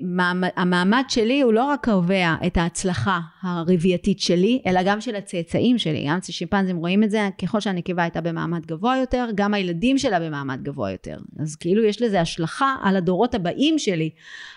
והמעמד 0.00 1.02
שלי 1.08 1.40
הוא 1.40 1.52
לא 1.52 1.64
רק 1.64 1.84
קובע 1.84 2.34
את 2.46 2.56
ההצלחה 2.56 3.20
הרבייתית 3.42 4.20
שלי, 4.20 4.62
אלא 4.66 4.80
גם 4.84 5.00
של 5.00 5.16
הצאצאים 5.16 5.78
שלי. 5.78 6.06
גם 6.08 6.18
שימפנזים 6.22 6.76
רואים 6.76 7.04
את 7.04 7.10
זה, 7.10 7.28
ככל 7.42 7.60
שהנקבה 7.60 8.02
הייתה 8.02 8.20
במעמד 8.20 8.66
גבוה 8.66 8.96
יותר, 8.96 9.26
גם 9.34 9.54
הילדים 9.54 9.98
שלה 9.98 10.20
במעמד 10.20 10.62
גבוה 10.62 10.90
יותר. 10.90 11.16
אז 11.38 11.56
כאילו 11.56 11.84
יש 11.84 12.02
לזה 12.02 12.20
השלכה 12.20 12.74
על 12.82 12.96
הדורות 12.96 13.34
הבאים 13.34 13.78
שלי. 13.78 14.10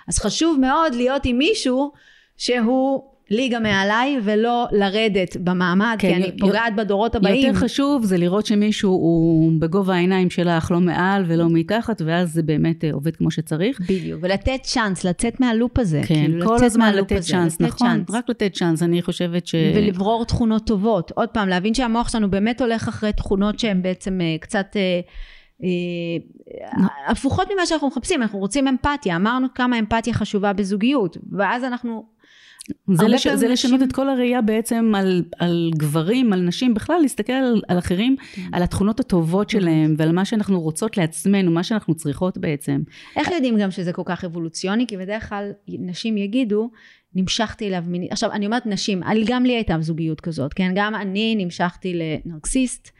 אז 0.07 0.19
חשוב 0.19 0.59
מאוד 0.59 0.95
להיות 0.95 1.25
עם 1.25 1.37
מישהו 1.37 1.91
שהוא 2.37 3.10
ליגה 3.31 3.59
מעליי 3.59 4.17
ולא 4.23 4.67
לרדת 4.71 5.37
במעמד, 5.37 5.95
כן, 5.99 6.07
כי 6.07 6.15
אני 6.15 6.37
פוגעת 6.37 6.75
בדורות 6.75 7.15
הבאים. 7.15 7.47
יותר 7.47 7.59
חשוב 7.59 8.05
זה 8.05 8.17
לראות 8.17 8.45
שמישהו 8.45 8.91
הוא 8.91 9.51
בגובה 9.59 9.93
העיניים 9.93 10.29
שלך, 10.29 10.71
לא 10.71 10.79
מעל 10.79 11.23
ולא 11.27 11.47
מתחת, 11.49 12.01
ואז 12.05 12.33
זה 12.33 12.43
באמת 12.43 12.83
אה, 12.83 12.89
עובד 12.93 13.15
כמו 13.15 13.31
שצריך. 13.31 13.79
בדיוק, 13.81 14.19
ולתת 14.23 14.59
צ'אנס, 14.63 15.03
לצאת 15.03 15.39
מהלופ 15.39 15.79
הזה. 15.79 16.01
כן, 16.05 16.15
כאילו 16.15 16.47
כל 16.47 16.65
הזמן 16.65 16.93
לתת 16.93 17.19
צ'אנס, 17.19 17.61
לתת 17.61 17.61
נכון, 17.61 17.87
צ'אנס. 17.87 18.09
רק 18.09 18.29
לתת 18.29 18.53
צ'אנס, 18.53 18.83
אני 18.83 19.01
חושבת 19.01 19.47
ש... 19.47 19.55
ולברור 19.75 20.25
תכונות 20.25 20.67
טובות. 20.67 21.11
עוד 21.15 21.29
פעם, 21.29 21.49
להבין 21.49 21.73
שהמוח 21.73 22.09
שלנו 22.09 22.31
באמת 22.31 22.61
הולך 22.61 22.87
אחרי 22.87 23.13
תכונות 23.13 23.59
שהן 23.59 23.81
בעצם 23.81 24.21
אה, 24.21 24.35
קצת... 24.39 24.75
אה, 24.75 25.01
הפוכות 27.07 27.47
ממה 27.53 27.65
שאנחנו 27.65 27.87
מחפשים, 27.87 28.21
אנחנו 28.21 28.39
רוצים 28.39 28.67
אמפתיה, 28.67 29.15
אמרנו 29.15 29.47
כמה 29.55 29.79
אמפתיה 29.79 30.13
חשובה 30.13 30.53
בזוגיות, 30.53 31.17
ואז 31.31 31.63
אנחנו 31.63 32.05
זה, 32.93 33.07
לש, 33.07 33.27
זה 33.27 33.33
נשים... 33.35 33.51
לשנות 33.51 33.83
את 33.83 33.93
כל 33.93 34.09
הראייה 34.09 34.41
בעצם 34.41 34.91
על, 34.95 35.23
על 35.39 35.71
גברים, 35.77 36.33
על 36.33 36.41
נשים, 36.41 36.73
בכלל 36.73 36.95
להסתכל 37.01 37.33
על, 37.33 37.61
על 37.67 37.79
אחרים, 37.79 38.15
כן. 38.33 38.41
על 38.51 38.63
התכונות 38.63 38.99
הטובות 38.99 39.49
שלהם 39.49 39.95
ועל 39.97 40.11
מה 40.11 40.25
שאנחנו 40.25 40.61
רוצות 40.61 40.97
לעצמנו, 40.97 41.51
מה 41.51 41.63
שאנחנו 41.63 41.95
צריכות 41.95 42.37
בעצם. 42.37 42.81
איך 43.15 43.31
יודעים 43.31 43.57
גם 43.57 43.71
שזה 43.71 43.93
כל 43.93 44.03
כך 44.05 44.25
אבולוציוני? 44.25 44.87
כי 44.87 44.97
בדרך 44.97 45.29
כלל 45.29 45.51
נשים 45.67 46.17
יגידו, 46.17 46.69
נמשכתי 47.15 47.67
אליו 47.67 47.83
מינית, 47.87 48.11
עכשיו 48.11 48.31
אני 48.31 48.45
אומרת 48.45 48.65
נשים, 48.65 49.01
גם 49.25 49.43
לי 49.43 49.53
הייתה 49.53 49.77
זוגיות 49.79 50.21
כזאת, 50.21 50.53
כן? 50.53 50.71
גם 50.75 50.95
אני 50.95 51.35
נמשכתי 51.35 51.93
לנרקסיסט. 52.25 52.91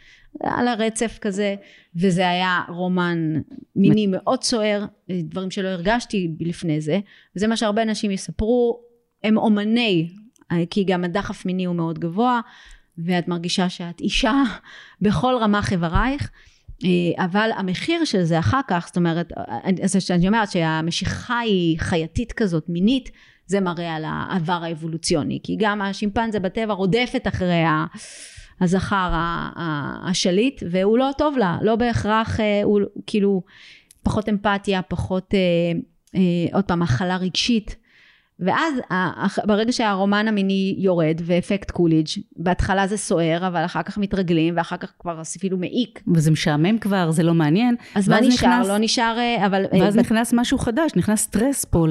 על 0.43 0.67
הרצף 0.67 1.17
כזה, 1.21 1.55
וזה 1.95 2.29
היה 2.29 2.61
רומן 2.69 3.17
מיני 3.75 4.07
מאוד 4.07 4.43
סוער, 4.43 4.85
דברים 5.11 5.51
שלא 5.51 5.67
הרגשתי 5.67 6.31
לפני 6.39 6.81
זה, 6.81 6.99
וזה 7.35 7.47
מה 7.47 7.57
שהרבה 7.57 7.85
נשים 7.85 8.11
יספרו, 8.11 8.90
הם 9.23 9.37
אומני, 9.37 10.09
כי 10.69 10.83
גם 10.83 11.03
הדחף 11.03 11.45
מיני 11.45 11.65
הוא 11.65 11.75
מאוד 11.75 11.99
גבוה, 11.99 12.41
ואת 12.97 13.27
מרגישה 13.27 13.69
שאת 13.69 14.01
אישה 14.01 14.43
בכל 15.01 15.33
רמ"ח 15.41 15.71
איברייך. 15.71 16.29
אבל 17.17 17.49
המחיר 17.55 18.05
של 18.05 18.23
זה 18.23 18.39
אחר 18.39 18.59
כך, 18.67 18.85
זאת 18.87 18.97
אומרת, 18.97 19.31
אז 19.83 20.11
אני 20.11 20.27
אומרת 20.27 20.51
שהמשיכה 20.51 21.39
היא 21.39 21.79
חייתית 21.79 22.31
כזאת, 22.31 22.65
מינית, 22.69 23.11
זה 23.45 23.59
מראה 23.59 23.95
על 23.95 24.03
העבר 24.07 24.63
האבולוציוני, 24.63 25.39
כי 25.43 25.55
גם 25.59 25.81
השימפנזה 25.81 26.39
בטבע 26.39 26.73
רודפת 26.73 27.27
אחרי 27.27 27.63
הזכר 28.61 29.11
השליט, 30.09 30.63
והוא 30.71 30.97
לא 30.97 31.09
טוב 31.17 31.37
לה, 31.37 31.57
לא 31.61 31.75
בהכרח, 31.75 32.39
אה, 32.39 32.63
הוא 32.63 32.81
כאילו 33.07 33.43
פחות 34.03 34.29
אמפתיה, 34.29 34.81
פחות, 34.81 35.33
אה, 35.33 35.39
אה, 36.15 36.55
עוד 36.55 36.63
פעם, 36.63 36.81
הכלה 36.81 37.17
רגשית, 37.17 37.75
ואז 38.41 38.73
ברגע 39.45 39.71
שהרומן 39.71 40.27
המיני 40.27 40.75
יורד 40.77 41.21
ואפקט 41.25 41.71
קולידג', 41.71 42.07
בהתחלה 42.37 42.87
זה 42.87 42.97
סוער, 42.97 43.47
אבל 43.47 43.65
אחר 43.65 43.83
כך 43.83 43.97
מתרגלים, 43.97 44.53
ואחר 44.57 44.77
כך 44.77 44.93
כבר 44.99 45.21
אפילו 45.21 45.57
מעיק. 45.57 46.03
וזה 46.15 46.31
משעמם 46.31 46.77
כבר, 46.77 47.11
זה 47.11 47.23
לא 47.23 47.33
מעניין. 47.33 47.75
אז 47.95 48.09
מה 48.09 48.21
נשאר? 48.21 48.49
נכנס, 48.49 48.67
לא 48.67 48.77
נשאר, 48.77 49.15
אה, 49.17 49.45
אבל... 49.45 49.65
אה, 49.73 49.79
ואז 49.79 49.95
ב... 49.95 49.99
נכנס 49.99 50.33
משהו 50.33 50.57
חדש, 50.57 50.91
נכנס 50.95 51.21
סטרס 51.21 51.65
פה 51.65 51.85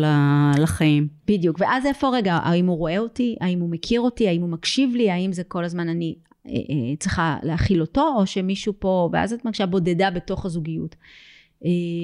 לחיים. 0.58 1.08
בדיוק, 1.26 1.56
ואז 1.60 1.86
איפה 1.86 2.08
רגע, 2.12 2.34
האם 2.34 2.66
הוא 2.66 2.76
רואה 2.76 2.98
אותי? 2.98 3.36
האם 3.40 3.60
הוא 3.60 3.70
מכיר 3.70 4.00
אותי? 4.00 4.28
האם 4.28 4.40
הוא 4.40 4.50
מקשיב 4.50 4.94
לי? 4.94 5.10
האם 5.10 5.32
זה 5.32 5.42
כל 5.44 5.64
הזמן 5.64 5.88
אני 5.88 6.14
אה, 6.46 6.52
צריכה 6.98 7.36
להכיל 7.42 7.80
אותו, 7.80 8.14
או 8.16 8.26
שמישהו 8.26 8.72
פה, 8.78 9.08
ואז 9.12 9.32
את 9.32 9.44
מרגישה 9.44 9.66
בודדה 9.66 10.10
בתוך 10.10 10.46
הזוגיות. 10.46 10.96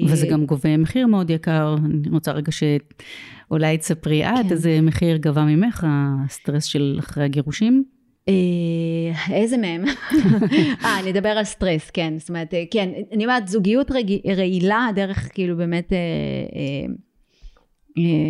וזה 0.05 0.27
גם 0.27 0.45
גובה 0.45 0.77
מחיר 0.77 1.07
מאוד 1.07 1.29
יקר. 1.29 1.75
אני 1.85 2.09
רוצה 2.11 2.31
רגע 2.31 2.51
שאולי 3.47 3.77
תספרי 3.77 4.25
את, 4.25 4.33
כן. 4.43 4.51
איזה 4.51 4.79
מחיר 4.81 5.17
גבה 5.17 5.45
ממך 5.45 5.87
הסטרס 5.89 6.63
של 6.63 6.95
אחרי 6.99 7.23
הגירושים? 7.23 7.83
אה, 8.29 9.35
איזה 9.35 9.57
מהם? 9.57 9.83
אה, 10.83 10.97
נדבר 11.05 11.29
על 11.29 11.43
סטרס, 11.43 11.89
כן. 11.89 12.13
זאת 12.19 12.29
אומרת, 12.29 12.53
אה, 12.53 12.63
כן, 12.71 12.89
אני 13.11 13.25
אומרת, 13.25 13.47
זוגיות 13.47 13.91
רעילה, 14.37 14.87
הדרך 14.89 15.29
כאילו 15.33 15.57
באמת... 15.57 15.93
אה, 15.93 16.87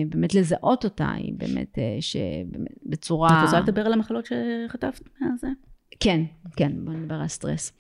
באמת 0.10 0.34
לזהות 0.34 0.84
אותה, 0.84 1.12
היא 1.12 1.34
באמת 1.38 1.78
שבצורה... 2.00 3.30
את 3.30 3.46
רוצה 3.46 3.60
לדבר 3.60 3.82
על 3.82 3.94
המחלות 3.94 4.26
שחטפת 4.26 5.10
מהזה? 5.22 5.48
כן, 6.00 6.22
כן, 6.56 6.72
בוא 6.86 6.94
נדבר 6.94 7.16
על 7.16 7.28
סטרס. 7.28 7.74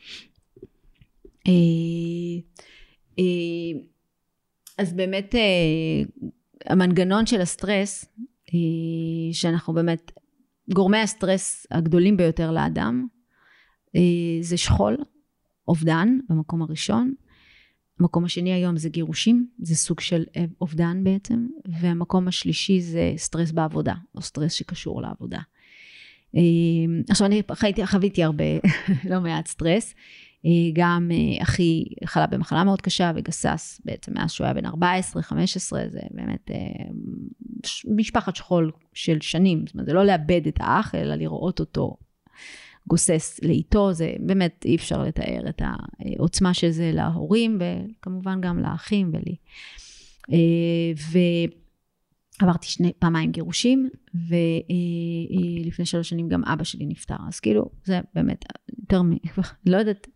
אה, 1.47 3.23
אז 4.77 4.93
באמת 4.93 5.35
אה, 5.35 6.03
המנגנון 6.65 7.25
של 7.25 7.41
הסטרס, 7.41 8.05
אה, 8.53 9.33
שאנחנו 9.33 9.73
באמת, 9.73 10.11
גורמי 10.73 10.97
הסטרס 10.97 11.67
הגדולים 11.71 12.17
ביותר 12.17 12.51
לאדם, 12.51 13.07
זה 14.41 14.57
שכול, 14.57 14.97
אובדן 15.67 16.17
במקום 16.29 16.61
הראשון. 16.61 17.13
המקום 17.99 18.25
השני 18.25 18.53
היום 18.53 18.77
זה 18.77 18.89
גירושים, 18.89 19.47
זה 19.59 19.75
סוג 19.75 19.99
של 19.99 20.23
אובדן 20.61 21.03
בעצם, 21.03 21.47
והמקום 21.79 22.27
השלישי 22.27 22.81
זה 22.81 23.13
סטרס 23.17 23.51
בעבודה, 23.51 23.93
או 24.15 24.21
סטרס 24.21 24.53
שקשור 24.53 25.01
לעבודה. 25.01 25.39
עכשיו 27.09 27.27
אני 27.27 27.41
חייתי, 27.53 27.87
חוויתי 27.87 28.23
הרבה, 28.23 28.43
לא 29.09 29.19
מעט 29.19 29.47
סטרס. 29.47 29.95
אה, 30.45 30.51
גם 30.73 31.11
אה, 31.11 31.43
אחי 31.43 31.83
חלה 32.05 32.27
במחלה 32.27 32.63
מאוד 32.63 32.81
קשה 32.81 33.11
וגסס 33.15 33.81
בעצם 33.85 34.13
מאז 34.13 34.31
שהוא 34.31 34.45
היה 34.45 34.53
בן 34.53 34.65
14-15, 34.65 34.69
זה 35.89 35.99
באמת 36.11 36.51
אה, 36.51 36.57
משפחת 37.95 38.35
שכול 38.35 38.71
של 38.93 39.21
שנים, 39.21 39.63
זאת 39.65 39.73
אומרת 39.73 39.87
זה 39.87 39.93
לא 39.93 40.05
לאבד 40.05 40.47
את 40.47 40.57
האח 40.59 40.95
אלא 40.95 41.15
לראות 41.15 41.59
אותו 41.59 41.97
גוסס 42.87 43.39
לאיטו, 43.43 43.93
זה 43.93 44.13
באמת 44.19 44.65
אי 44.65 44.75
אפשר 44.75 45.03
לתאר 45.03 45.49
את 45.49 45.61
העוצמה 45.99 46.53
של 46.53 46.69
זה 46.69 46.91
להורים 46.93 47.59
וכמובן 47.59 48.41
גם 48.41 48.59
לאחים 48.59 49.11
ולי. 49.13 49.35
ו... 51.11 51.17
עברתי 52.41 52.67
שני, 52.67 52.91
פעמיים 52.99 53.31
גירושים, 53.31 53.89
ולפני 55.65 55.85
שלוש 55.85 56.09
שנים 56.09 56.27
גם 56.27 56.43
אבא 56.43 56.63
שלי 56.63 56.85
נפטר, 56.85 57.15
אז 57.27 57.39
כאילו, 57.39 57.69
זה 57.83 57.99
באמת 58.15 58.45
יותר 58.79 59.01
מ... 59.01 59.11
לא 59.71 59.77
יודעת, 59.77 60.07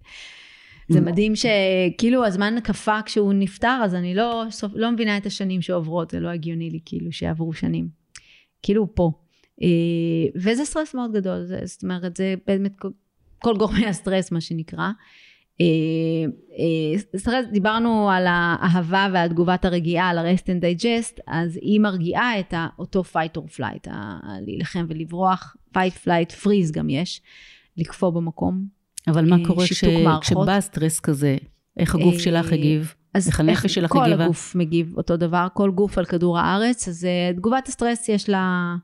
זה 0.89 1.01
מדהים 1.01 1.33
שכאילו 1.35 2.25
הזמן 2.25 2.55
קפא 2.63 3.01
כשהוא 3.05 3.33
נפטר, 3.33 3.81
אז 3.83 3.95
אני 3.95 4.15
לא, 4.15 4.43
לא 4.73 4.91
מבינה 4.91 5.17
את 5.17 5.25
השנים 5.25 5.61
שעוברות, 5.61 6.11
זה 6.11 6.19
לא 6.19 6.29
הגיוני 6.29 6.69
לי 6.69 6.79
כאילו 6.85 7.11
שעברו 7.11 7.53
שנים. 7.53 7.89
כאילו 8.63 8.81
הוא 8.81 8.89
פה. 8.95 9.11
אה, 9.61 9.67
וזה 10.35 10.65
סטרס 10.65 10.95
מאוד 10.95 11.13
גדול, 11.13 11.45
זאת 11.63 11.83
אומרת, 11.83 12.17
זה 12.17 12.35
באמת 12.47 12.73
כל 13.39 13.57
גורמי 13.57 13.85
הסטרס, 13.87 14.31
מה 14.31 14.41
שנקרא. 14.41 14.91
סטרס, 17.17 17.45
דיברנו 17.51 18.09
על 18.09 18.25
האהבה 18.27 19.07
ועל 19.13 19.29
תגובת 19.29 19.65
הרגיעה, 19.65 20.09
על 20.09 20.17
ה-rest 20.17 20.43
and 20.43 20.63
digest, 20.63 21.21
אז 21.27 21.59
היא 21.61 21.79
מרגיעה 21.79 22.39
את 22.39 22.53
אותו 22.79 23.03
fight 23.13 23.37
or 23.37 23.57
flight, 23.57 23.91
להילחם 24.45 24.85
ולברוח, 24.89 25.55
fight, 25.77 26.05
flight, 26.05 26.43
freeze 26.43 26.71
גם 26.73 26.89
יש, 26.89 27.21
לקפוא 27.77 28.09
במקום. 28.09 28.65
אבל 29.07 29.29
מה 29.29 29.37
קורה 29.47 29.65
כש, 29.65 29.83
כשבא 30.21 30.59
סטרס 30.59 30.99
כזה? 30.99 31.37
איך 31.77 31.95
הגוף 31.95 32.17
שלך 32.17 32.51
הגיב? 32.51 32.93
אז 33.13 33.27
איך 33.27 33.39
הנפש 33.39 33.73
שלך 33.73 33.91
הגיבה? 33.91 34.15
כל 34.17 34.21
הגוף 34.23 34.55
מגיב 34.55 34.93
אותו 34.97 35.17
דבר, 35.17 35.47
כל 35.53 35.71
גוף 35.71 35.97
על 35.97 36.05
כדור 36.05 36.39
הארץ, 36.39 36.87
אז 36.87 37.07
תגובת 37.35 37.67
הסטרס 37.67 38.09
יש 38.09 38.29
לה 38.29 38.75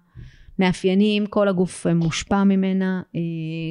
מאפיינים, 0.59 1.25
כל 1.25 1.47
הגוף 1.47 1.87
מושפע 1.87 2.43
ממנה, 2.43 3.01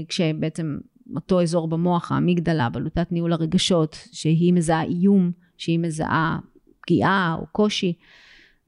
כשבעצם 0.08 0.76
אותו 1.14 1.42
אזור 1.42 1.68
במוח, 1.68 2.12
האמיגדלה, 2.12 2.68
בלוטת 2.68 3.12
ניהול 3.12 3.32
הרגשות, 3.32 4.08
שהיא 4.12 4.52
מזהה 4.52 4.82
איום, 4.82 5.30
שהיא 5.58 5.78
מזהה 5.78 6.38
פגיעה 6.80 7.36
או 7.40 7.46
קושי, 7.52 7.92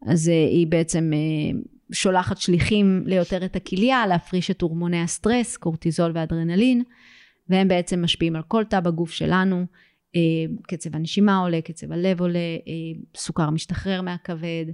אז 0.07 0.29
אה, 0.29 0.35
היא 0.35 0.67
בעצם 0.67 1.11
אה, 1.15 1.59
שולחת 1.93 2.37
שליחים 2.37 3.03
ליותר 3.07 3.45
את 3.45 3.57
הכליה, 3.57 4.07
להפריש 4.07 4.51
את 4.51 4.63
הורמוני 4.63 5.03
הסטרס, 5.03 5.57
קורטיזול 5.57 6.13
ואדרנלין, 6.15 6.83
והם 7.49 7.69
בעצם 7.69 8.03
משפיעים 8.03 8.37
על 8.37 8.43
כל 8.49 8.65
תא 8.65 8.81
בגוף 8.81 9.11
שלנו. 9.11 9.67
אה, 10.17 10.21
קצב 10.63 10.97
הנשימה 10.97 11.39
עולה, 11.39 11.61
קצב 11.61 11.93
הלב 11.93 12.21
עולה, 12.21 12.57
סוכר 13.17 13.51
משתחרר 13.51 14.03
מהכבד, 14.03 14.65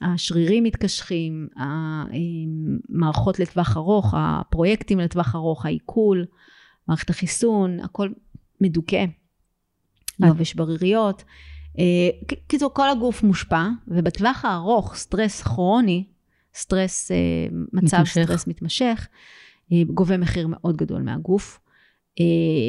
השרירים 0.00 0.64
מתקשחים, 0.64 1.48
המערכות 1.56 3.38
לטווח 3.38 3.76
ארוך, 3.76 4.14
הפרויקטים 4.16 5.00
לטווח 5.00 5.34
ארוך, 5.34 5.66
העיכול, 5.66 6.24
מערכת 6.88 7.10
החיסון, 7.10 7.80
הכל 7.80 8.08
מדוכא, 8.60 9.04
יובש 10.20 10.54
בריריות. 10.54 11.24
אה, 11.78 12.36
קיצור, 12.46 12.74
כל 12.74 12.90
הגוף 12.90 13.22
מושפע, 13.22 13.68
ובטווח 13.88 14.44
הארוך, 14.44 14.94
סטרס 14.94 15.42
כרוני, 15.42 16.04
סטרס, 16.54 17.10
אה, 17.10 17.16
מצב 17.72 17.96
מתמשך. 17.96 18.22
סטרס 18.24 18.46
מתמשך, 18.46 19.08
אה, 19.72 19.82
גובה 19.94 20.16
מחיר 20.16 20.46
מאוד 20.50 20.76
גדול 20.76 21.02
מהגוף. 21.02 21.60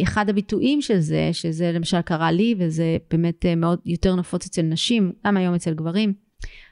אחד 0.03 0.29
הביטויים 0.29 0.81
של 0.81 0.99
זה, 0.99 1.29
שזה 1.31 1.71
למשל 1.71 2.01
קרה 2.01 2.31
לי, 2.31 2.55
וזה 2.59 2.97
באמת 3.11 3.45
מאוד 3.57 3.79
יותר 3.85 4.15
נפוץ 4.15 4.45
אצל 4.45 4.61
נשים, 4.61 5.11
גם 5.27 5.37
היום 5.37 5.55
אצל 5.55 5.73
גברים, 5.73 6.13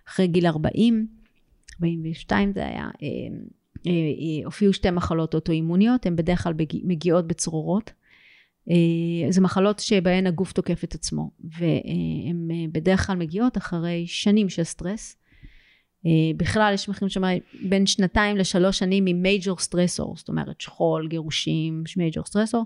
אחרי 0.07 0.27
גיל 0.27 0.47
40, 0.47 1.07
42 1.75 2.53
זה 2.53 2.65
היה, 2.65 2.83
אה, 2.83 3.07
אה, 3.87 3.91
אה, 3.91 4.45
הופיעו 4.45 4.73
שתי 4.73 4.91
מחלות 4.91 5.33
אוטואימוניות, 5.33 6.05
הן 6.05 6.15
בדרך 6.15 6.43
כלל 6.43 6.53
מגיעות 6.83 7.27
בצרורות. 7.27 7.91
זה 9.29 9.41
מחלות 9.41 9.79
שבהן 9.79 10.27
הגוף 10.27 10.51
תוקף 10.51 10.83
את 10.83 10.95
עצמו, 10.95 11.31
והן 11.43 12.49
בדרך 12.71 13.07
כלל 13.07 13.15
מגיעות 13.15 13.57
אחרי 13.57 14.03
שנים 14.07 14.49
של 14.49 14.63
סטרס. 14.63 15.17
בכלל 16.37 16.71
יש 16.73 16.89
מחקרים 16.89 17.09
שאומרים 17.09 17.39
בין 17.69 17.85
שנתיים 17.85 18.37
לשלוש 18.37 18.79
שנים 18.79 19.05
מ 19.05 19.14
major 19.14 19.57
stressor, 19.59 20.15
זאת 20.17 20.29
אומרת 20.29 20.61
שכול, 20.61 21.07
גירושים, 21.07 21.83
major 21.97 22.25
stressor, 22.25 22.65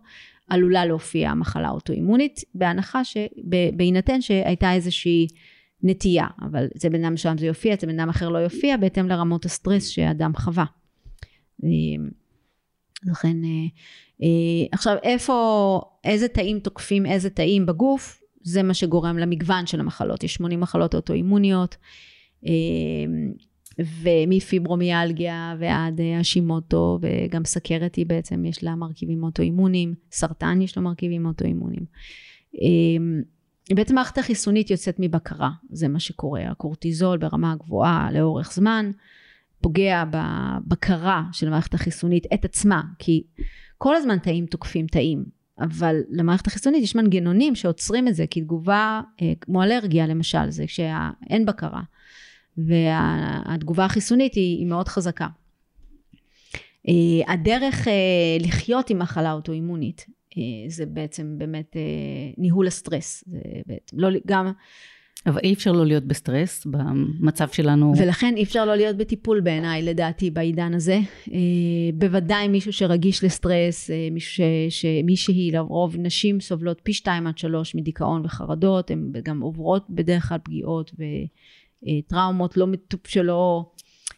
עלולה 0.50 0.86
להופיע 0.86 1.34
מחלה 1.34 1.70
אוטואימונית, 1.70 2.40
בהנחה 2.56 3.02
שבהינתן 3.04 4.22
שהייתה 4.22 4.74
איזושהי 4.74 5.28
נטייה, 5.84 6.28
אבל 6.42 6.68
אצל 6.78 6.90
בן 6.90 7.04
אדם 7.04 7.14
מסוים 7.14 7.38
זה 7.38 7.46
יופיע, 7.46 7.74
אצל 7.74 7.88
בן 7.88 8.00
אדם 8.00 8.10
אחר 8.10 8.30
לא 8.30 8.38
יופיע, 8.38 8.78
בהתאם 8.78 9.08
לרמות 9.08 9.46
הסטרס 9.46 9.88
שאדם 9.88 10.32
חווה. 10.36 10.66
אמ, 11.64 12.10
לכן, 13.12 13.38
אה, 13.44 13.68
אה, 14.24 14.68
עכשיו 14.72 14.96
איפה, 15.04 15.82
איזה 16.04 16.28
תאים 16.28 16.60
תוקפים 16.60 17.06
איזה 17.06 17.30
תאים 17.30 17.66
בגוף, 17.66 18.22
זה 18.42 18.64
מה 18.64 18.74
שגורם 18.74 19.18
למגוון 19.18 19.68
של 19.68 19.80
המחלות. 19.80 20.24
יש 20.24 20.34
80 20.34 20.60
מחלות 20.60 20.96
אוטואימוניות, 20.96 21.76
אמ, 22.46 23.32
ומפיברומיאלגיה 23.80 25.56
ועד 25.60 26.02
השימוטו, 26.20 27.00
וגם 27.02 27.46
סכרת 27.46 27.96
היא 27.96 28.06
בעצם, 28.06 28.46
יש 28.46 28.64
לה 28.64 28.76
מרכיבים 28.76 29.24
אוטואימוניים, 29.24 29.94
סרטן 30.12 30.62
יש 30.62 30.78
לו 30.78 30.84
מרכיבים 30.84 31.26
אוטואימוניים. 31.26 31.86
בעצם 33.76 33.96
מערכת 33.96 34.18
החיסונית 34.18 34.70
יוצאת 34.70 34.96
מבקרה, 35.00 35.50
זה 35.70 35.88
מה 35.88 36.00
שקורה. 36.00 36.42
הקורטיזול 36.52 37.18
ברמה 37.18 37.56
גבוהה 37.56 38.12
לאורך 38.12 38.54
זמן 38.54 38.92
פוגע 39.62 40.04
בבקרה 40.12 41.24
של 41.32 41.48
המערכת 41.48 41.74
החיסונית 41.74 42.26
את 42.34 42.46
עצמה, 42.46 42.82
כי 43.00 43.24
כל 43.78 43.96
הזמן 43.96 44.18
תאים 44.18 44.46
תוקפים 44.46 44.88
תאים, 44.88 45.26
אבל 45.60 45.96
למערכת 46.10 46.48
החיסונית 46.48 46.84
יש 46.84 46.96
מנגנונים 46.96 47.56
שעוצרים 47.56 48.08
את 48.08 48.16
זה, 48.16 48.28
כי 48.28 48.42
תגובה 48.42 49.02
אה, 49.22 49.34
כמו 49.42 49.64
אלרגיה 49.64 50.08
למשל, 50.08 50.50
זה 50.50 50.66
כשאין 50.66 51.46
בקרה, 51.46 51.82
והתגובה 52.58 53.86
החיסונית 53.86 54.34
היא, 54.34 54.58
היא 54.58 54.68
מאוד 54.68 54.88
חזקה. 54.88 55.28
אה, 56.88 57.34
הדרך 57.34 57.88
אה, 57.88 57.94
לחיות 58.40 58.90
עם 58.90 59.00
מחלה 59.00 59.32
אוטואימונית 59.32 60.06
זה 60.68 60.86
בעצם 60.86 61.36
באמת 61.38 61.76
אה, 61.76 61.82
ניהול 62.38 62.68
הסטרס. 62.68 63.24
זה 63.28 63.40
בעצם 63.66 64.00
לא, 64.00 64.10
גם... 64.28 64.52
אבל 65.26 65.40
אי 65.44 65.54
אפשר 65.54 65.72
לא 65.72 65.86
להיות 65.86 66.04
בסטרס 66.04 66.66
במצב 66.66 67.48
שלנו. 67.52 67.94
ולכן 67.98 68.34
אי 68.38 68.44
אפשר 68.44 68.66
לא 68.66 68.76
להיות 68.76 68.98
בטיפול 68.98 69.42
בעיניי, 69.42 69.82
לדעתי, 69.82 70.32
בעידן 70.32 70.74
הזה. 70.74 71.00
אה, 71.34 71.38
בוודאי 71.94 72.48
מישהו 72.48 72.74
שרגיש 72.74 73.24
לסטרס, 73.24 73.90
מישהו 74.12 74.44
ש, 74.70 74.82
שמישהי, 74.82 75.52
לרוב 75.52 75.96
נשים 75.98 76.40
סובלות 76.40 76.82
פי 76.84 76.94
שתיים 76.94 77.28
עד 77.28 77.38
שלוש 77.38 77.76
מדיכאון 77.76 78.22
וחרדות, 78.26 78.92
הן 78.92 79.12
גם 79.24 79.42
עוברות 79.42 79.86
בדרך 79.90 80.30
כלל 80.30 80.38
פגיעות 80.44 80.92
וטראומות 81.84 82.58
לא 82.58 82.68
מטופ 82.68 83.08
שלא 83.08 83.72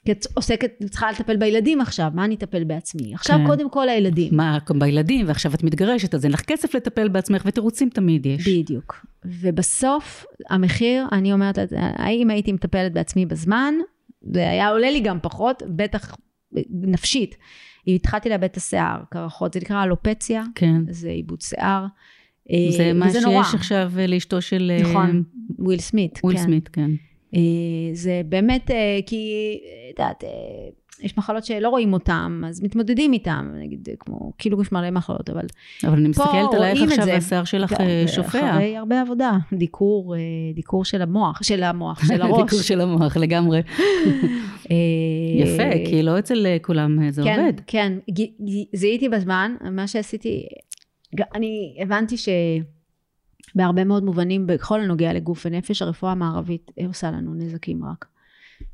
כי 0.05 0.11
את 0.11 0.25
עוסקת, 0.33 0.71
צריכה 0.89 1.11
לטפל 1.11 1.37
בילדים 1.37 1.81
עכשיו, 1.81 2.11
מה 2.13 2.25
אני 2.25 2.35
אטפל 2.35 2.63
בעצמי? 2.63 3.13
עכשיו 3.13 3.37
כן. 3.37 3.47
קודם 3.47 3.69
כל 3.69 3.89
הילדים. 3.89 4.35
מה, 4.35 4.57
בילדים, 4.77 5.27
ועכשיו 5.27 5.53
את 5.53 5.63
מתגרשת, 5.63 6.15
אז 6.15 6.25
אין 6.25 6.31
לך 6.31 6.41
כסף 6.41 6.75
לטפל 6.75 7.07
בעצמך, 7.07 7.43
ותירוצים 7.45 7.89
תמיד 7.89 8.25
יש. 8.25 8.47
בדיוק. 8.47 9.05
ובסוף, 9.25 10.25
המחיר, 10.49 11.05
אני 11.11 11.33
אומרת, 11.33 11.57
האם 11.77 12.29
הייתי 12.29 12.51
מטפלת 12.51 12.93
בעצמי 12.93 13.25
בזמן, 13.25 13.73
זה 14.21 14.49
היה 14.49 14.69
עולה 14.69 14.91
לי 14.91 14.99
גם 14.99 15.19
פחות, 15.21 15.63
בטח 15.75 16.15
נפשית. 16.69 17.35
התחלתי 17.87 18.29
לאבד 18.29 18.43
את 18.43 18.57
השיער, 18.57 18.97
קרחות, 19.09 19.53
זה 19.53 19.59
נקרא 19.59 19.83
אלופציה, 19.83 20.43
כן. 20.55 20.81
זה 20.89 21.09
איבוד 21.09 21.41
שיער. 21.41 21.85
זה 22.77 22.93
מה 22.93 23.11
שיש 23.11 23.23
נורא. 23.23 23.41
עכשיו 23.41 23.91
לאשתו 24.07 24.41
של... 24.41 24.71
נכון, 24.81 25.23
וויל 25.59 25.79
סמית. 25.79 26.19
וויל 26.23 26.37
כן. 26.37 26.43
סמית, 26.43 26.67
כן. 26.67 26.91
אה, 27.35 27.39
זה 27.93 28.21
באמת, 28.25 28.71
אה, 28.71 28.99
כי, 29.05 29.57
את 29.93 29.99
יודעת, 29.99 30.23
אה, 30.23 30.29
יש 31.01 31.17
מחלות 31.17 31.45
שלא 31.45 31.69
רואים 31.69 31.93
אותן, 31.93 32.41
אז 32.47 32.63
מתמודדים 32.63 33.13
איתן, 33.13 33.51
נגיד, 33.59 33.89
כמו, 33.99 34.31
כאילו 34.37 34.61
יש 34.61 34.71
מלא 34.71 34.91
מחלות, 34.91 35.29
אבל 35.29 35.45
אבל 35.83 35.97
אני 35.97 36.09
מסתכלת 36.09 36.53
עלייך 36.53 36.81
עכשיו, 36.81 37.09
השיער 37.09 37.43
שלך 37.43 37.73
שופע. 38.07 38.51
אחרי 38.51 38.77
הרבה 38.77 39.01
עבודה, 39.01 39.37
דיקור, 39.53 40.15
דיקור 40.53 40.85
של 40.85 41.01
המוח, 41.01 41.43
של 41.43 41.63
המוח, 41.63 42.07
של 42.07 42.21
הראש. 42.21 42.41
דיקור 42.43 42.61
של 42.61 42.81
המוח, 42.81 43.17
לגמרי. 43.17 43.61
יפה, 45.43 45.85
כי 45.85 46.03
לא 46.03 46.19
אצל 46.19 46.45
כולם 46.61 47.11
זה 47.11 47.23
כן, 47.23 47.39
עובד. 47.39 47.59
כן, 47.67 47.97
כן, 48.15 48.23
זיהיתי 48.73 49.09
בזמן, 49.09 49.55
מה 49.71 49.87
שעשיתי, 49.87 50.45
אני 51.35 51.77
הבנתי 51.81 52.17
ש... 52.17 52.29
בהרבה 53.55 53.83
מאוד 53.83 54.03
מובנים, 54.03 54.47
בכל 54.47 54.81
הנוגע 54.81 55.13
לגוף 55.13 55.45
ונפש, 55.45 55.81
הרפואה 55.81 56.11
המערבית 56.11 56.71
עושה 56.87 57.11
לנו 57.11 57.33
נזקים 57.33 57.85
רק. 57.85 58.05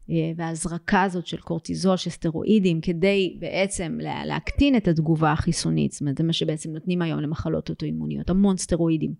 אה, 0.09 0.31
וההזרקה 0.35 1.03
הזאת 1.03 1.27
של 1.27 1.37
קורטיזול, 1.37 1.97
של 1.97 2.09
סטרואידים, 2.09 2.81
כדי 2.81 3.37
בעצם 3.39 3.97
להקטין 4.25 4.75
את 4.75 4.87
התגובה 4.87 5.31
החיסונית, 5.31 5.91
זאת 5.91 6.01
אומרת, 6.01 6.17
זה 6.17 6.23
מה 6.23 6.33
שבעצם 6.33 6.71
נותנים 6.71 7.01
היום 7.01 7.19
למחלות 7.19 7.69
אוטואימוניות, 7.69 8.29
המון 8.29 8.57
סטרואידים. 8.57 9.13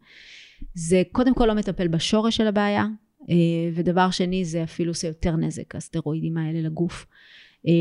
זה 0.74 1.02
קודם 1.12 1.34
כל 1.34 1.46
לא 1.46 1.54
מטפל 1.54 1.88
בשורש 1.88 2.38
של 2.38 2.48
הבעיה, 2.48 2.86
אה, 3.30 3.36
ודבר 3.74 4.12
שני, 4.12 4.46
זה 4.46 4.64
אפילו 4.64 4.92
עושה 4.92 5.08
יותר 5.08 5.36
נזק, 5.36 5.76
הסטרואידים 5.76 6.38
האלה 6.38 6.62
לגוף. 6.62 7.06
אה, 7.68 7.72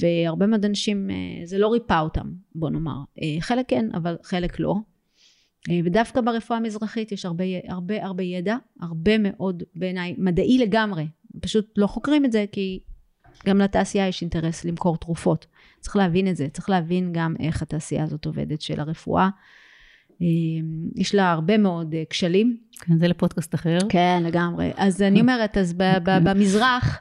והרבה 0.00 0.46
מאוד 0.46 0.64
אנשים, 0.64 1.10
זה 1.44 1.58
לא 1.58 1.68
ריפא 1.68 2.00
אותם, 2.00 2.32
בוא 2.54 2.70
נאמר. 2.70 2.98
חלק 3.40 3.64
כן, 3.68 3.88
אבל 3.94 4.16
חלק 4.22 4.60
לא. 4.60 4.74
אה, 5.70 5.80
ודווקא 5.84 6.20
ברפואה 6.20 6.58
המזרחית 6.58 7.12
יש 7.12 7.24
הרבה 7.24 7.44
הרבה 7.68 8.04
הרבה 8.04 8.22
ידע, 8.22 8.56
הרבה 8.80 9.18
מאוד 9.18 9.62
בעיניי 9.74 10.14
מדעי 10.18 10.58
לגמרי, 10.58 11.06
פשוט 11.40 11.72
לא 11.76 11.86
חוקרים 11.86 12.24
את 12.24 12.32
זה 12.32 12.44
כי 12.52 12.80
גם 13.46 13.58
לתעשייה 13.58 14.08
יש 14.08 14.22
אינטרס 14.22 14.64
למכור 14.64 14.96
תרופות. 14.96 15.46
צריך 15.80 15.96
להבין 15.96 16.28
את 16.28 16.36
זה, 16.36 16.48
צריך 16.48 16.70
להבין 16.70 17.10
גם 17.12 17.34
איך 17.40 17.62
התעשייה 17.62 18.04
הזאת 18.04 18.24
עובדת 18.24 18.60
של 18.60 18.80
הרפואה. 18.80 19.28
אה, 20.22 20.26
יש 20.94 21.14
לה 21.14 21.32
הרבה 21.32 21.58
מאוד 21.58 21.94
אה, 21.94 22.02
כשלים. 22.10 22.56
כן, 22.80 22.98
זה 22.98 23.08
לפודקאסט 23.08 23.54
אחר. 23.54 23.78
כן, 23.88 24.22
לגמרי. 24.24 24.70
אז 24.76 25.02
אני 25.02 25.20
אומרת, 25.20 25.56
אז 25.56 25.72
אוקיי. 25.72 26.20
במזרח, 26.24 27.00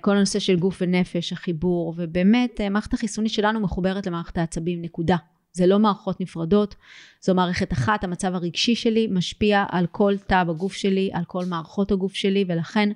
כל 0.00 0.16
הנושא 0.16 0.38
של 0.38 0.56
גוף 0.56 0.78
ונפש, 0.80 1.32
החיבור, 1.32 1.94
ובאמת, 1.96 2.60
מערכת 2.70 2.94
החיסונית 2.94 3.32
שלנו 3.32 3.60
מחוברת 3.60 4.06
למערכת 4.06 4.38
העצבים, 4.38 4.82
נקודה. 4.82 5.16
זה 5.54 5.66
לא 5.66 5.78
מערכות 5.78 6.20
נפרדות, 6.20 6.74
זו 7.20 7.34
מערכת 7.34 7.72
אחת, 7.72 8.04
המצב 8.04 8.34
הרגשי 8.34 8.74
שלי 8.74 9.08
משפיע 9.10 9.64
על 9.70 9.86
כל 9.86 10.14
תא 10.26 10.44
בגוף 10.44 10.72
שלי, 10.72 11.10
על 11.12 11.24
כל 11.24 11.44
מערכות 11.44 11.92
הגוף 11.92 12.14
שלי, 12.14 12.44
ולכן 12.48 12.88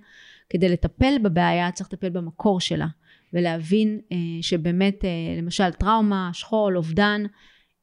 כדי 0.50 0.68
לטפל 0.68 1.14
בבעיה 1.22 1.72
צריך 1.72 1.88
לטפל 1.92 2.08
במקור 2.08 2.60
שלה, 2.60 2.86
ולהבין 3.32 4.00
אה, 4.12 4.16
שבאמת, 4.40 5.04
אה, 5.04 5.10
למשל 5.42 5.70
טראומה, 5.70 6.30
שכול, 6.32 6.76
אובדן, 6.76 7.22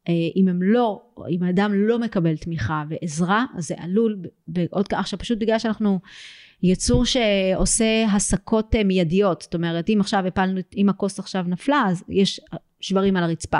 אה, 0.10 0.14
אם 0.36 0.48
הם 0.48 0.62
לא, 0.62 1.02
אם 1.30 1.44
האדם 1.44 1.72
לא 1.74 2.00
מקבל 2.00 2.38
תמיכה 2.38 2.84
ועזרה, 2.90 3.46
אז 3.58 3.68
זה 3.68 3.76
עלול, 3.78 4.18
ועוד 4.48 4.86
עכשיו 4.92 5.20
פשוט 5.20 5.40
בגלל 5.40 5.60
שאנחנו 5.60 6.00
יצור 6.64 7.06
שעושה 7.06 8.06
הסקות 8.14 8.76
אה, 8.76 8.84
מיידיות, 8.84 9.42
זאת 9.42 9.56
אומרת 9.56 9.90
אם 9.90 9.98
עכשיו 10.00 10.28
הפלנו, 10.28 10.60
אם 10.78 10.90
הכוס 10.90 11.20
עכשיו 11.20 11.46
נפלה 11.48 11.84
אז 11.90 12.04
יש 12.10 12.42
שברים 12.82 13.18
על 13.18 13.24
הרצפה. 13.24 13.60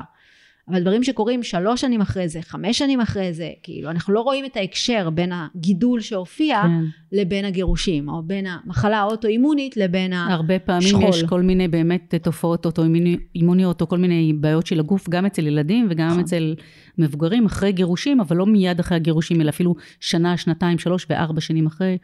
אבל 0.70 0.82
דברים 0.82 1.04
שקורים 1.04 1.44
שלוש 1.44 1.82
שנים 1.82 2.02
אחרי 2.02 2.28
זה, 2.28 2.42
חמש 2.42 2.78
שנים 2.78 3.02
אחרי 3.02 3.34
זה, 3.34 3.50
כאילו 3.64 3.90
אנחנו 3.90 4.14
לא 4.14 4.22
רואים 4.22 4.46
את 4.46 4.58
ההקשר 4.58 5.10
בין 5.10 5.32
הגידול 5.34 6.02
שהופיע 6.02 6.62
כן. 6.62 6.86
לבין 7.12 7.46
הגירושים, 7.46 8.10
או 8.10 8.24
בין 8.24 8.46
המחלה 8.48 8.98
האוטואימונית 8.98 9.78
לבין 9.78 10.14
השכול. 10.14 10.34
הרבה 10.34 10.60
פעמים 10.60 10.88
שכול. 10.88 11.10
יש 11.10 11.24
כל 11.24 11.42
מיני 11.42 11.68
באמת 11.68 12.16
תופעות 12.22 12.66
אוטואימוניות, 12.66 13.82
או 13.82 13.88
כל 13.88 13.98
מיני 13.98 14.34
בעיות 14.34 14.68
של 14.68 14.80
הגוף, 14.80 15.10
גם 15.10 15.26
אצל 15.26 15.48
ילדים 15.48 15.88
וגם 15.90 16.08
נכון. 16.08 16.20
אצל 16.20 16.56
מבוגרים 16.98 17.46
אחרי 17.46 17.72
גירושים, 17.72 18.20
אבל 18.20 18.38
לא 18.38 18.46
מיד 18.46 18.80
אחרי 18.80 18.96
הגירושים, 18.96 19.42
אלא 19.42 19.50
אפילו 19.50 19.76
שנה, 20.00 20.38
שנתיים, 20.38 20.80
שלוש 20.80 21.06
וארבע 21.10 21.42
שנים 21.42 21.66
אחרי. 21.66 21.98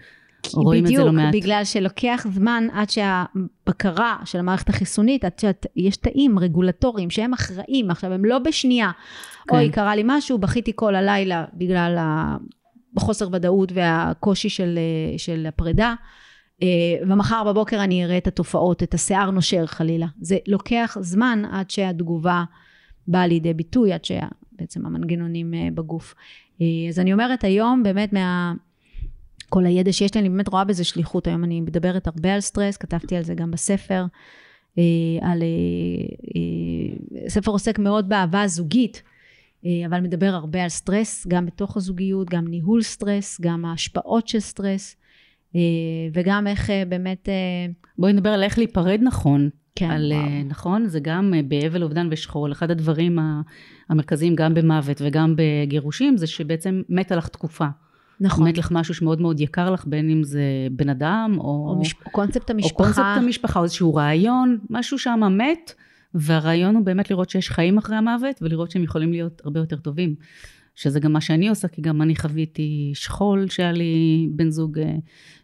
רואים 0.54 0.84
בדיוק, 0.84 1.00
את 1.00 1.06
זה 1.06 1.12
לא 1.12 1.18
מעט. 1.18 1.28
בדיוק, 1.28 1.44
בגלל 1.44 1.64
שלוקח 1.64 2.26
זמן 2.34 2.68
עד 2.74 2.90
שהבקרה 2.90 4.18
של 4.26 4.40
המערכת 4.40 4.70
החיסונית, 4.70 5.26
עד 5.26 5.40
שיש 5.40 5.98
תאים 5.98 6.40
רגולטוריים 6.40 7.10
שהם 7.10 7.34
אחראים, 7.34 7.92
עכשיו 7.92 8.14
הם 8.14 8.26
לא 8.26 8.40
בשנייה, 8.40 8.92
כן. 9.48 9.56
אוי, 9.56 9.70
קרה 9.70 9.96
לי 9.96 10.02
משהו, 10.06 10.38
בכיתי 10.38 10.72
כל 10.76 10.96
הלילה 10.96 11.46
בגלל 11.54 11.98
החוסר 12.98 13.28
ודאות 13.32 13.72
והקושי 13.72 14.50
של, 14.50 14.80
של 15.18 15.46
הפרידה, 15.48 15.94
אה, 16.64 16.68
ומחר 17.08 17.44
בבוקר 17.44 17.84
אני 17.84 18.06
אראה 18.06 18.18
את 18.18 18.28
התופעות, 18.28 18.84
את 18.84 18.94
השיער 18.94 19.32
נושר 19.32 19.66
חלילה. 19.66 20.08
זה 20.22 20.38
לוקח 20.48 20.98
זמן 21.02 21.44
עד 21.52 21.70
שהתגובה 21.70 22.44
באה 23.08 23.28
לידי 23.28 23.54
ביטוי, 23.54 23.94
עד 23.94 24.06
שבעצם 24.06 24.86
המנגנונים 24.86 25.54
אה, 25.54 25.68
בגוף. 25.74 26.16
אה, 26.62 26.66
אז 26.90 27.00
אני 27.00 27.14
אומרת 27.14 27.44
היום, 27.44 27.84
באמת 27.84 28.14
מה... 28.14 28.54
כל 29.52 29.66
הידע 29.66 29.94
שיש 29.94 30.16
לי, 30.16 30.22
אני 30.22 30.30
באמת 30.30 30.48
רואה 30.48 30.64
בזה 30.64 30.84
שליחות. 30.84 31.28
היום 31.28 31.44
אני 31.44 31.62
מדברת 31.62 32.08
הרבה 32.08 32.34
על 32.34 32.40
סטרס, 32.40 32.78
כתבתי 32.78 33.16
על 33.16 33.24
זה 33.24 33.34
גם 33.34 33.52
בספר. 33.52 34.06
אה, 34.78 34.84
על, 35.32 35.42
אה, 35.42 35.48
אה, 36.36 37.30
ספר 37.30 37.52
עוסק 37.52 37.80
מאוד 37.80 38.10
באהבה 38.10 38.42
הזוגית, 38.42 39.04
אבל 39.86 40.02
מדבר 40.02 40.26
הרבה 40.26 40.64
על 40.64 40.70
סטרס, 40.70 41.28
גם 41.28 41.46
בתוך 41.46 41.78
הזוגיות, 41.78 42.30
גם 42.30 42.48
ניהול 42.48 42.82
סטרס, 42.82 43.42
גם 43.42 43.66
ההשפעות 43.66 44.28
של 44.28 44.40
סטרס, 44.40 44.96
וגם 46.14 46.48
איך 46.48 46.70
באמת... 46.90 47.30
בואי 47.98 48.14
נדבר 48.14 48.30
על 48.30 48.44
איך 48.44 48.58
להיפרד 48.58 49.00
נכון. 49.04 49.50
כן, 49.76 49.92
על, 49.92 50.14
וואו. 50.16 50.44
נכון? 50.46 50.88
זה 50.88 51.00
גם 51.00 51.34
באבל, 51.48 51.84
אובדן 51.84 52.08
ושכול. 52.12 52.52
אחד 52.52 52.72
הדברים 52.72 53.20
המרכזיים, 53.90 54.36
גם 54.36 54.54
במוות 54.54 55.02
וגם 55.06 55.36
בגירושים, 55.38 56.18
זה 56.18 56.28
שבעצם 56.28 56.82
מתה 56.90 57.16
לך 57.16 57.28
תקופה. 57.28 57.68
נכון. 58.22 58.48
מת 58.48 58.58
לך 58.58 58.72
משהו 58.72 58.94
שמאוד 58.94 59.22
מאוד 59.22 59.40
יקר 59.40 59.72
לך, 59.72 59.86
בין 59.88 60.10
אם 60.10 60.24
זה 60.24 60.44
בן 60.72 60.90
אדם, 60.90 61.36
או... 61.38 61.44
או 61.44 61.80
מש... 61.82 61.94
קונספט 61.94 62.50
המשפחה. 62.50 62.72
או 62.72 62.78
קונספט 62.78 63.04
המשפחה, 63.18 63.60
או 63.60 63.64
איזשהו 63.64 63.96
רעיון, 63.96 64.58
משהו 64.70 65.00
שם 65.00 65.20
מת, 65.38 65.74
והרעיון 66.14 66.76
הוא 66.76 66.86
באמת 66.86 67.12
לראות 67.12 67.30
שיש 67.30 67.50
חיים 67.50 67.78
אחרי 67.78 67.96
המוות, 67.96 68.42
ולראות 68.42 68.72
שהם 68.72 68.84
יכולים 68.84 69.12
להיות 69.12 69.42
הרבה 69.46 69.60
יותר 69.60 69.78
טובים. 69.78 70.16
שזה 70.76 71.00
גם 71.00 71.14
מה 71.14 71.22
שאני 71.22 71.50
עושה, 71.50 71.68
כי 71.68 71.82
גם 71.82 72.02
אני 72.02 72.16
חוויתי 72.16 72.92
שכול 72.94 73.50
שהיה 73.50 73.72
לי 73.72 74.28
בן 74.32 74.50
זוג 74.50 74.80
אה, 74.80 74.96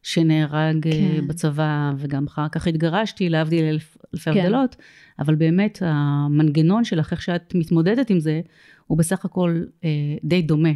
שנהרג 0.03 0.87
אה, 0.87 0.91
כן. 0.91 1.27
בצבא, 1.27 1.91
וגם 1.97 2.25
אחר 2.27 2.47
כך 2.51 2.67
התגרשתי, 2.67 3.29
להבדיל 3.29 3.65
אלף, 3.65 3.97
אלפי 4.13 4.33
כן. 4.33 4.39
הבדלות, 4.39 4.75
אבל 5.19 5.35
באמת 5.35 5.79
המנגנון 5.81 6.83
שלך, 6.83 7.11
איך 7.11 7.21
שאת 7.21 7.55
מתמודדת 7.55 8.09
עם 8.09 8.19
זה, 8.19 8.41
הוא 8.87 8.97
בסך 8.97 9.25
הכל 9.25 9.63
אה, 9.83 9.89
די 10.23 10.41
דומה. 10.41 10.71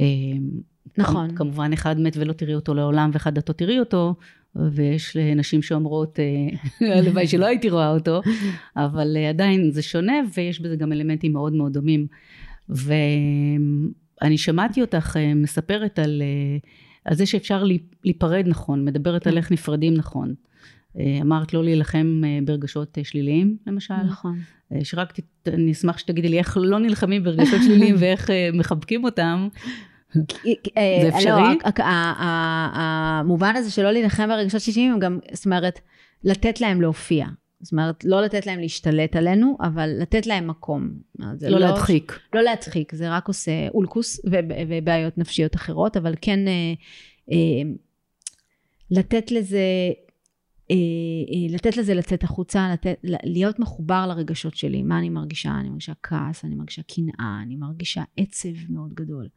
אה, 0.00 0.06
נכון. 0.96 1.36
כמובן 1.36 1.72
אחד 1.72 2.00
מת 2.00 2.16
ולא 2.16 2.32
תראי 2.32 2.54
אותו 2.54 2.74
לעולם 2.74 3.10
ואחד 3.12 3.38
את 3.38 3.48
לא 3.48 3.54
תראי 3.54 3.80
אותו, 3.80 4.14
ויש 4.56 5.16
נשים 5.16 5.62
שאומרות, 5.62 6.18
אה, 6.20 6.88
הלוואי 6.98 7.26
שלא 7.26 7.46
הייתי 7.46 7.70
רואה 7.70 7.90
אותו, 7.90 8.20
אבל 8.76 9.16
אה, 9.16 9.28
עדיין 9.28 9.70
זה 9.70 9.82
שונה 9.82 10.14
ויש 10.34 10.60
בזה 10.60 10.76
גם 10.76 10.92
אלמנטים 10.92 11.32
מאוד 11.32 11.52
מאוד 11.52 11.72
דומים. 11.72 12.06
ואני 12.68 14.38
שמעתי 14.38 14.80
אותך 14.80 15.16
אה, 15.16 15.34
מספרת 15.34 15.98
על, 15.98 16.22
על 17.04 17.14
זה 17.14 17.26
שאפשר 17.26 17.64
להיפרד 18.04 18.44
נכון, 18.46 18.84
מדברת 18.84 19.26
על. 19.26 19.36
איך 19.36 19.52
נפרדים 19.52 19.94
נכון. 19.94 20.34
אמרת 21.20 21.54
לא 21.54 21.64
להילחם 21.64 22.22
ברגשות 22.44 22.98
שליליים 23.02 23.56
למשל. 23.66 23.94
נכון. 23.94 24.38
שרק 24.82 25.12
אני 25.46 25.72
אשמח 25.72 25.98
שתגידי 25.98 26.28
לי 26.28 26.38
איך 26.38 26.58
לא 26.60 26.78
נלחמים 26.78 27.24
ברגשות 27.24 27.60
שליליים 27.66 27.94
ואיך 28.00 28.30
מחבקים 28.52 29.04
אותם. 29.04 29.48
זה 30.14 30.20
אה, 30.76 31.08
אפשרי? 31.08 31.32
לא, 31.32 31.82
המובן 32.74 33.56
הזה 33.56 33.70
שלא 33.70 33.90
להילחם 33.90 34.28
ברגשות 34.28 34.60
שישיים, 34.60 34.92
הם 34.92 34.98
גם, 34.98 35.18
זאת 35.32 35.44
אומרת, 35.44 35.80
לתת 36.24 36.60
להם 36.60 36.80
להופיע. 36.80 37.26
זאת 37.60 37.72
אומרת, 37.72 38.04
לא 38.04 38.22
לתת 38.22 38.46
להם 38.46 38.60
להשתלט 38.60 39.16
עלינו, 39.16 39.56
אבל 39.60 39.90
לתת 40.00 40.26
להם 40.26 40.46
מקום. 40.46 40.90
לא, 41.18 41.26
לא 41.42 41.58
להדחיק. 41.58 42.18
לא 42.34 42.42
להדחיק, 42.42 42.94
זה 42.94 43.10
רק 43.10 43.28
עושה 43.28 43.68
אולקוס 43.74 44.20
ובעיות 44.68 45.18
נפשיות 45.18 45.56
אחרות, 45.56 45.96
אבל 45.96 46.14
כן 46.20 46.48
אה, 46.48 46.52
אה, 47.32 47.70
לתת 48.90 49.30
לזה, 49.30 49.60
לתת 51.50 51.76
לזה 51.76 51.94
לצאת 51.94 52.22
החוצה, 52.24 52.70
לתת, 52.72 52.98
להיות 53.04 53.58
מחובר 53.58 54.06
לרגשות 54.06 54.56
שלי, 54.56 54.82
מה 54.82 54.98
אני 54.98 55.08
מרגישה? 55.08 55.50
אני 55.60 55.68
מרגישה 55.68 55.92
כעס, 56.02 56.44
אני 56.44 56.54
מרגישה 56.54 56.82
קנאה, 56.82 57.40
אני 57.42 57.56
מרגישה 57.56 58.02
עצב 58.16 58.48
מאוד 58.68 58.94
גדול. 58.94 59.28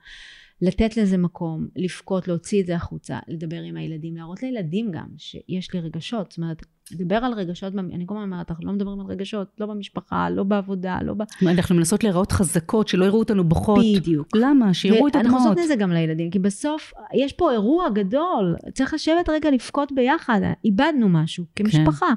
לתת 0.62 0.98
לזה 0.98 1.18
מקום, 1.18 1.68
לבכות, 1.76 2.28
להוציא 2.28 2.62
את 2.62 2.66
זה 2.66 2.76
החוצה, 2.76 3.20
לדבר 3.28 3.62
עם 3.62 3.78
הילדים, 3.78 4.18
להראות 4.18 4.44
לילדים 4.44 4.92
גם 4.92 5.08
שיש 5.18 5.74
לי 5.74 5.80
רגשות, 5.80 6.32
זאת 6.32 6.38
אומרת, 6.38 6.66
לדבר 6.92 7.16
על 7.16 7.34
רגשות, 7.34 7.74
אני 7.76 8.04
כל 8.08 8.14
הזמן 8.16 8.32
אומרת, 8.32 8.52
אנחנו 8.52 8.66
לא 8.66 8.74
מדברים 8.74 9.00
על 9.00 9.06
רגשות, 9.06 9.48
לא 9.60 9.66
במשפחה, 9.66 10.30
לא 10.30 10.44
בעבודה, 10.44 10.98
לא 11.02 11.14
ב... 11.14 11.22
אנחנו 11.48 11.76
מנסות 11.76 12.04
להיראות 12.04 12.32
חזקות, 12.32 12.88
שלא 12.88 13.06
יראו 13.06 13.20
אותנו 13.20 13.44
בוכות. 13.44 13.86
בדיוק. 13.96 14.28
למה? 14.36 14.74
שיראו 14.74 15.08
את 15.08 15.16
הדמעות. 15.16 15.36
אנחנו 15.36 15.50
עושות 15.50 15.64
את 15.64 15.68
זה 15.68 15.76
גם 15.76 15.92
לילדים, 15.92 16.30
כי 16.30 16.40
בסוף 16.40 16.94
יש 17.14 17.34
פה 17.34 17.52
אירוע 17.52 17.90
גדול, 17.90 18.56
צריך 18.74 18.94
לשבת 18.94 19.30
רגע 19.30 19.52
לבכות 19.52 19.92
ביחד, 19.92 20.42
איבדנו 20.66 21.10
משהו 21.10 21.46
כמשפחה, 21.56 22.08
כן. 22.08 22.14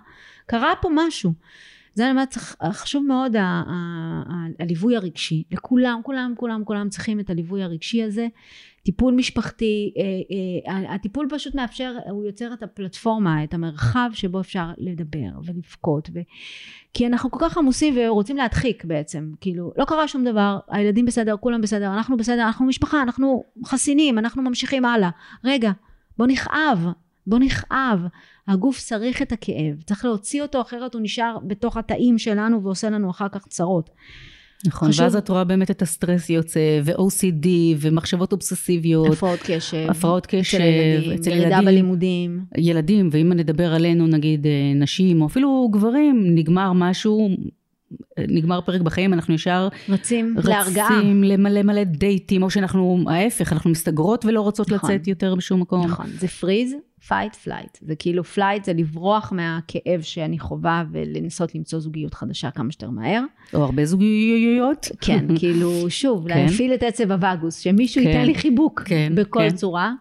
קרה 0.47 0.73
פה 0.83 0.89
משהו. 0.95 1.33
זה 1.95 2.05
אני 2.05 2.11
אומרת, 2.11 2.35
חשוב 2.73 3.05
מאוד 3.07 3.37
הליווי 4.59 4.97
הרגשי. 4.97 5.43
לכולם, 5.51 6.01
כולם, 6.03 6.35
כולם, 6.37 6.65
כולם 6.65 6.89
צריכים 6.89 7.21
את 7.21 7.31
הליווי 7.31 7.63
הרגשי 7.63 8.03
הזה. 8.03 8.27
טיפול 8.85 9.15
משפחתי, 9.15 9.93
אה, 9.97 10.73
אה, 10.73 10.95
הטיפול 10.95 11.29
פשוט 11.31 11.55
מאפשר, 11.55 11.97
הוא 12.11 12.25
יוצר 12.25 12.53
את 12.53 12.63
הפלטפורמה, 12.63 13.45
את 13.45 13.55
המרחב 13.55 14.11
שבו 14.13 14.41
אפשר 14.41 14.67
לדבר 14.79 15.41
ולבכות. 15.45 16.11
ו... 16.15 16.19
כי 16.95 17.07
אנחנו 17.07 17.31
כל 17.31 17.39
כך 17.41 17.59
עמוסים 17.59 17.95
ורוצים 17.97 18.37
להדחיק 18.37 18.85
בעצם. 18.85 19.33
כאילו, 19.41 19.73
לא 19.77 19.85
קרה 19.85 20.09
שום 20.09 20.25
דבר, 20.25 20.59
הילדים 20.69 21.07
בסדר, 21.07 21.37
כולם 21.41 21.61
בסדר, 21.61 21.95
אנחנו 21.95 22.17
בסדר, 22.17 22.43
אנחנו 22.43 22.67
משפחה, 22.67 23.03
אנחנו 23.03 23.45
חסינים, 23.65 24.19
אנחנו 24.19 24.43
ממשיכים 24.43 24.85
הלאה. 24.85 25.11
רגע, 25.45 25.71
בוא 26.19 26.27
נכאב, 26.27 26.89
בוא 27.27 27.39
נכאב. 27.39 28.01
הגוף 28.49 28.81
צריך 28.81 29.23
את 29.23 29.33
הכאב, 29.33 29.83
צריך 29.87 30.05
להוציא 30.05 30.43
אותו 30.43 30.61
אחרת 30.61 30.95
הוא 30.95 31.03
נשאר 31.03 31.37
בתוך 31.47 31.77
התאים 31.77 32.19
שלנו 32.19 32.63
ועושה 32.63 32.91
לנו 32.91 33.11
אחר 33.11 33.29
כך 33.29 33.47
צרות. 33.47 33.91
נכון, 34.67 34.89
חשוב... 34.89 35.03
ואז 35.03 35.17
את 35.17 35.29
רואה 35.29 35.45
באמת 35.45 35.71
את 35.71 35.83
הסטרס 35.83 36.31
יוצא, 36.31 36.81
ו-OCD, 36.85 37.47
ומחשבות 37.81 38.33
אובססיביות. 38.33 39.13
הפרעות 39.13 39.41
קשב. 39.43 39.87
הפרעות 39.91 40.27
קשב. 40.27 40.59
אצל 40.59 40.65
ילדים. 40.65 41.13
אצל 41.13 41.31
ילדים. 41.31 41.43
ירידה 41.43 41.63
בלימודים. 41.63 42.45
ילדים, 42.59 43.09
ואם 43.13 43.33
נדבר 43.33 43.75
עלינו, 43.75 44.07
נגיד 44.07 44.47
אה, 44.47 44.53
נשים, 44.75 45.23
או 45.23 45.27
אפילו 45.27 45.69
גברים, 45.73 46.25
נגמר 46.35 46.73
משהו, 46.73 47.29
נגמר 48.19 48.61
פרק 48.61 48.81
בחיים, 48.81 49.13
אנחנו 49.13 49.35
ישר 49.35 49.69
רצים, 49.89 50.37
להרגעה. 50.45 50.99
רצים 50.99 51.25
למלא 51.25 51.63
מלא 51.63 51.85
דייטים, 51.85 52.43
או 52.43 52.51
שאנחנו, 52.51 53.05
ההפך, 53.09 53.53
אנחנו 53.53 53.71
מסתגרות 53.71 54.25
ולא 54.25 54.41
רוצות 54.41 54.73
נכון, 54.73 54.91
לצאת 54.91 55.09
יותר 55.09 55.35
בשום 55.35 55.61
מקום. 55.61 55.87
נכון, 55.87 56.07
זה 56.19 56.29
freeze, 56.29 56.75
fight 57.09 57.35
flight. 57.35 57.79
זה 57.81 57.97
כאילו 57.97 58.25
flight 58.25 58.65
זה 58.65 58.73
לברוח 58.73 59.33
מהכאב 59.33 60.01
שאני 60.01 60.39
חווה 60.39 60.85
ולנסות 60.93 61.55
למצוא 61.55 61.81
זוגיות 61.81 62.15
חדשה 62.15 62.51
כמה 62.51 62.73
שיותר 62.73 62.91
מהר. 62.91 63.23
או 63.55 63.65
הרבה 63.65 63.85
זוגיות. 63.85 64.89
כן, 65.01 65.27
כאילו, 65.39 65.91
שוב, 65.91 66.29
כן. 66.29 66.45
להפעיל 66.45 66.75
את 66.75 66.83
עצב 66.83 67.13
הווגוס, 67.13 67.59
שמישהו 67.59 68.03
כן. 68.03 68.09
ייתן 68.09 68.27
לי 68.27 68.35
חיבוק 68.35 68.83
כן, 68.85 69.13
בכל 69.17 69.41
כן. 69.51 69.57
צורה. 69.57 69.93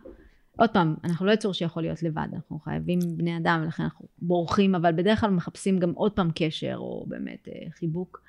עוד 0.58 0.70
פעם, 0.70 0.96
אנחנו 1.04 1.26
לא 1.26 1.32
יצור 1.32 1.54
שיכול 1.54 1.84
להיות 1.84 2.04
לבד, 2.04 2.28
אנחנו 2.34 2.60
חייבים 2.60 3.00
בני 3.18 3.38
אדם, 3.38 3.62
ולכן 3.64 3.84
אנחנו 3.84 4.06
בורחים, 4.22 4.76
אבל 4.76 4.92
בדרך 4.92 5.20
כלל 5.20 5.30
מחפשים 5.30 5.80
גם 5.80 5.92
עוד 5.92 6.12
פעם 6.12 6.30
קשר, 6.36 6.76
או 6.78 7.06
באמת 7.08 7.48
אה, 7.48 7.68
חיבוק. 7.80 8.22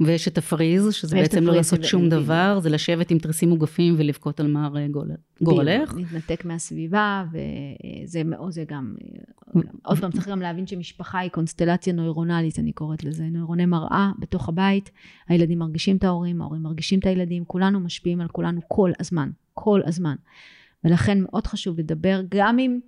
ויש 0.00 0.28
את 0.28 0.38
הפריז, 0.38 0.94
שזה 0.94 1.16
בעצם 1.16 1.44
לא 1.44 1.54
לעשות 1.54 1.84
שום 1.84 2.06
בדיוק. 2.06 2.22
דבר, 2.22 2.60
זה 2.62 2.70
לשבת 2.70 3.10
עם 3.10 3.18
תריסים 3.18 3.48
מוגפים 3.48 3.94
ולבכות 3.98 4.40
על 4.40 4.46
מר 4.46 4.74
גורלך. 5.42 5.94
להתנתק 5.96 6.44
מהסביבה, 6.44 7.24
וזה 7.32 8.22
זה 8.48 8.64
גם, 8.68 8.94
עוד 9.84 9.98
פעם, 9.98 10.10
צריך 10.10 10.28
גם 10.28 10.40
להבין 10.40 10.66
שמשפחה 10.66 11.18
היא 11.18 11.30
קונסטלציה 11.30 11.92
נוירונלית, 11.92 12.58
אני 12.58 12.72
קוראת 12.72 13.04
לזה, 13.04 13.24
נוירוני 13.24 13.66
מראה 13.66 14.10
בתוך 14.18 14.48
הבית, 14.48 14.90
הילדים 15.28 15.58
מרגישים 15.58 15.96
את 15.96 16.04
ההורים, 16.04 16.42
ההורים 16.42 16.62
מרגישים 16.62 16.98
את 16.98 17.06
הילדים, 17.06 17.44
כולנו 17.44 17.80
משפיעים 17.80 18.20
על 18.20 18.28
כולנו 18.28 18.60
כל 18.68 18.90
הזמן, 19.00 19.30
כל 19.54 19.80
הזמן. 19.86 20.14
ולכן 20.84 21.18
מאוד 21.20 21.46
חשוב 21.46 21.78
לדבר, 21.78 22.20
גם 22.28 22.58
אם, 22.58 22.80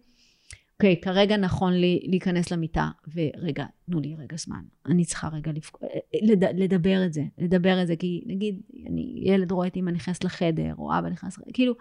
אוקיי, 0.82 1.00
כרגע 1.00 1.36
נכון 1.36 1.72
לי 1.72 2.00
להיכנס 2.04 2.50
למיטה, 2.50 2.88
ורגע, 3.14 3.64
תנו 3.86 4.00
לי 4.00 4.16
רגע 4.18 4.36
זמן, 4.36 4.62
אני 4.86 5.04
צריכה 5.04 5.28
רגע 5.28 5.52
לפק... 5.52 5.78
לד... 6.22 6.44
לדבר 6.44 7.06
את 7.06 7.12
זה, 7.12 7.22
לדבר 7.38 7.82
את 7.82 7.86
זה, 7.86 7.96
כי 7.96 8.22
נגיד, 8.26 8.60
אני, 8.86 9.22
ילד 9.22 9.52
רואה 9.52 9.66
את 9.66 9.76
אמא 9.76 9.90
נכנסת 9.90 10.24
לחדר, 10.24 10.74
או 10.78 10.98
אבא 10.98 11.08
נכנס 11.08 11.38
כאילו, 11.52 11.74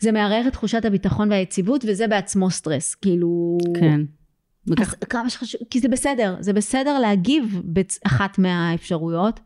זה 0.00 0.12
מערער 0.12 0.44
את 0.48 0.52
תחושת 0.52 0.84
הביטחון 0.84 1.30
והיציבות, 1.30 1.84
וזה 1.88 2.08
בעצמו 2.08 2.50
סטרס, 2.50 2.94
כאילו... 2.94 3.58
כן. 3.80 4.00
אז 4.00 4.72
וכך, 4.72 4.94
כמה 5.10 5.30
שחשוב, 5.30 5.60
כי 5.70 5.80
זה 5.80 5.88
בסדר, 5.88 6.36
זה 6.40 6.52
בסדר 6.52 6.98
להגיב 6.98 7.60
באחת 7.64 8.38
מהאפשרויות, 8.38 9.38
אה, 9.38 9.44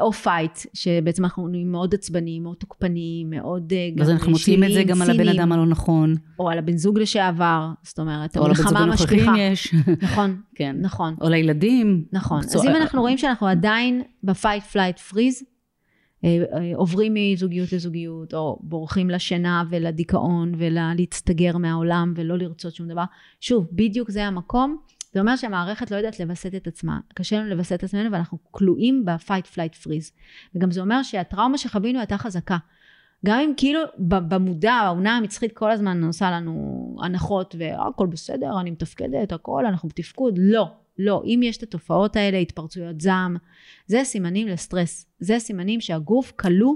או 0.00 0.12
fight, 0.12 0.58
שבעצם 0.74 1.24
אנחנו 1.24 1.48
נהיים 1.48 1.72
מאוד 1.72 1.94
עצבניים, 1.94 2.42
מאוד 2.42 2.56
תוקפניים, 2.56 3.30
מאוד 3.30 3.72
אה, 3.72 3.90
גם 3.90 3.98
ואז 3.98 4.10
אנחנו 4.10 4.30
מוציאים 4.30 4.64
את 4.64 4.72
זה 4.72 4.82
גם 4.82 5.02
על 5.02 5.10
הבן 5.10 5.28
אדם 5.28 5.52
הלא 5.52 5.66
נכון, 5.66 6.14
או 6.38 6.50
על 6.50 6.58
הבן 6.58 6.76
זוג 6.76 6.98
לשעבר, 6.98 7.68
זאת 7.82 7.98
אומרת, 7.98 8.36
או 8.36 8.44
על 8.44 8.50
הבן 8.50 8.62
זוג 8.62 8.66
המלחמה 8.66 8.84
הנוכחי 8.84 9.14
עם 9.14 9.28
המשפחה. 9.28 9.40
יש, 9.40 9.74
נכון, 10.06 10.40
כן. 10.54 10.76
נכון. 10.80 11.14
או 11.20 11.28
לילדים. 11.28 12.04
נכון. 12.12 12.38
אז 12.38 12.64
אם 12.64 12.76
אנחנו 12.76 13.00
רואים 13.00 13.18
שאנחנו 13.18 13.46
עדיין 13.46 14.02
ב 14.24 14.31
fight 14.31 14.64
flight 14.64 14.98
freeze, 14.98 15.42
אה, 16.24 16.42
עוברים 16.74 17.14
מזוגיות 17.14 17.72
לזוגיות, 17.72 18.34
או 18.34 18.58
בורחים 18.62 19.10
לשינה 19.10 19.64
ולדיכאון 19.70 20.52
ולהסתגר 20.58 21.56
מהעולם 21.56 22.12
ולא 22.16 22.38
לרצות 22.38 22.74
שום 22.74 22.88
דבר, 22.88 23.04
שוב, 23.40 23.66
בדיוק 23.72 24.10
זה 24.10 24.26
המקום. 24.26 24.76
זה 25.12 25.20
אומר 25.20 25.36
שהמערכת 25.36 25.90
לא 25.90 25.96
יודעת 25.96 26.20
לווסת 26.20 26.54
את 26.54 26.66
עצמה. 26.66 27.00
קשה 27.14 27.38
לנו 27.38 27.50
לווסת 27.50 27.72
את 27.72 27.84
עצמנו 27.84 28.12
ואנחנו 28.12 28.38
כלואים 28.50 29.04
ב 29.04 29.11
fight 29.11 29.46
flight 29.46 29.74
freeze. 29.74 30.12
וגם 30.54 30.70
זה 30.70 30.80
אומר 30.80 31.02
שהטראומה 31.02 31.58
שחווינו 31.58 31.98
הייתה 31.98 32.18
חזקה. 32.18 32.56
גם 33.26 33.38
אם 33.38 33.52
כאילו 33.56 33.80
במודע, 33.98 34.72
האונה 34.72 35.16
המצחית 35.16 35.52
כל 35.52 35.70
הזמן 35.70 36.04
עושה 36.04 36.30
לנו 36.30 36.96
הנחות 37.02 37.54
והכל 37.58 38.06
בסדר, 38.06 38.60
אני 38.60 38.70
מתפקדת, 38.70 39.32
הכל, 39.32 39.66
אנחנו 39.66 39.88
בתפקוד. 39.88 40.38
לא, 40.38 40.72
לא. 40.98 41.22
אם 41.24 41.40
יש 41.42 41.56
את 41.56 41.62
התופעות 41.62 42.16
האלה, 42.16 42.38
התפרצויות 42.38 43.00
זעם, 43.00 43.36
זה 43.86 44.00
סימנים 44.04 44.48
לסטרס. 44.48 45.06
זה 45.18 45.38
סימנים 45.38 45.80
שהגוף 45.80 46.32
כלוא 46.36 46.74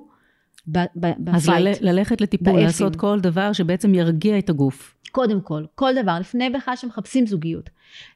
ב- 0.73 0.79
ב- 0.97 1.29
אז 1.35 1.47
בפייט. 1.47 1.83
לל- 1.83 1.91
ללכת 1.91 2.21
לטיפול, 2.21 2.47
באפים. 2.47 2.65
לעשות 2.67 2.97
כל 2.97 3.21
דבר 3.21 3.53
שבעצם 3.53 3.95
ירגיע 3.95 4.39
את 4.39 4.51
הגוף. 4.51 4.95
קודם 5.13 5.41
כל, 5.41 5.65
כל 5.75 5.93
דבר, 6.03 6.17
לפני 6.21 6.51
בכלל 6.51 6.77
שמחפשים 6.77 7.27
זוגיות. 7.27 7.71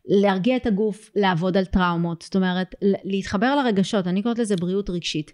להרגיע 0.07 0.57
את 0.57 0.67
הגוף, 0.67 1.11
לעבוד 1.17 1.57
על 1.57 1.65
טראומות, 1.65 2.23
זאת 2.23 2.37
אומרת, 2.37 2.75
ל- 2.83 2.95
להתחבר 3.05 3.57
לרגשות, 3.57 4.07
אני 4.07 4.23
קוראת 4.23 4.39
לזה 4.39 4.57
בריאות 4.57 4.91
רגשית. 4.91 5.33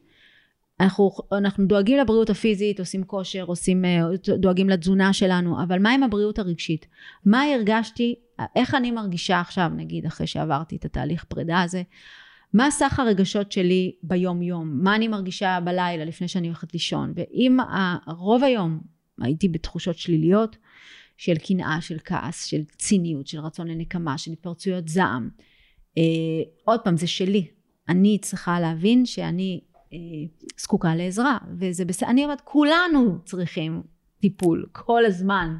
אנחנו, 0.80 1.10
אנחנו 1.32 1.66
דואגים 1.66 1.98
לבריאות 1.98 2.30
הפיזית, 2.30 2.78
עושים 2.80 3.04
כושר, 3.04 3.44
עושים, 3.44 3.84
אה, 3.84 4.00
דואגים 4.38 4.68
לתזונה 4.68 5.12
שלנו, 5.12 5.62
אבל 5.62 5.78
מה 5.78 5.90
עם 5.94 6.02
הבריאות 6.02 6.38
הרגשית? 6.38 6.86
מה 7.24 7.42
הרגשתי, 7.42 8.14
איך 8.56 8.74
אני 8.74 8.90
מרגישה 8.90 9.40
עכשיו, 9.40 9.70
נגיד, 9.76 10.06
אחרי 10.06 10.26
שעברתי 10.26 10.76
את 10.76 10.84
התהליך 10.84 11.24
פרידה 11.24 11.62
הזה? 11.62 11.82
מה 12.54 12.70
סך 12.70 13.00
הרגשות 13.00 13.52
שלי 13.52 13.92
ביום 14.02 14.42
יום? 14.42 14.78
מה 14.82 14.96
אני 14.96 15.08
מרגישה 15.08 15.58
בלילה 15.64 16.04
לפני 16.04 16.28
שאני 16.28 16.46
הולכת 16.46 16.72
לישון? 16.72 17.12
ואם 17.16 17.56
רוב 18.06 18.44
היום 18.44 18.80
הייתי 19.20 19.48
בתחושות 19.48 19.98
שליליות, 19.98 20.56
של 21.16 21.34
קנאה, 21.34 21.80
של 21.80 21.96
כעס, 22.04 22.44
של 22.44 22.64
ציניות, 22.64 23.26
של 23.26 23.40
רצון 23.40 23.68
לנקמה, 23.68 24.18
של 24.18 24.32
התפרצויות 24.32 24.88
זעם. 24.88 25.28
אה, 25.98 26.02
עוד 26.64 26.80
פעם, 26.80 26.96
זה 26.96 27.06
שלי. 27.06 27.46
אני 27.88 28.18
צריכה 28.18 28.60
להבין 28.60 29.06
שאני 29.06 29.60
אה, 29.92 29.98
זקוקה 30.58 30.94
לעזרה, 30.94 31.38
וזה 31.58 31.84
בסדר. 31.84 32.10
אני 32.10 32.24
אומרת, 32.24 32.40
כולנו 32.40 33.18
צריכים 33.24 33.82
טיפול, 34.20 34.66
כל 34.72 35.04
הזמן. 35.04 35.56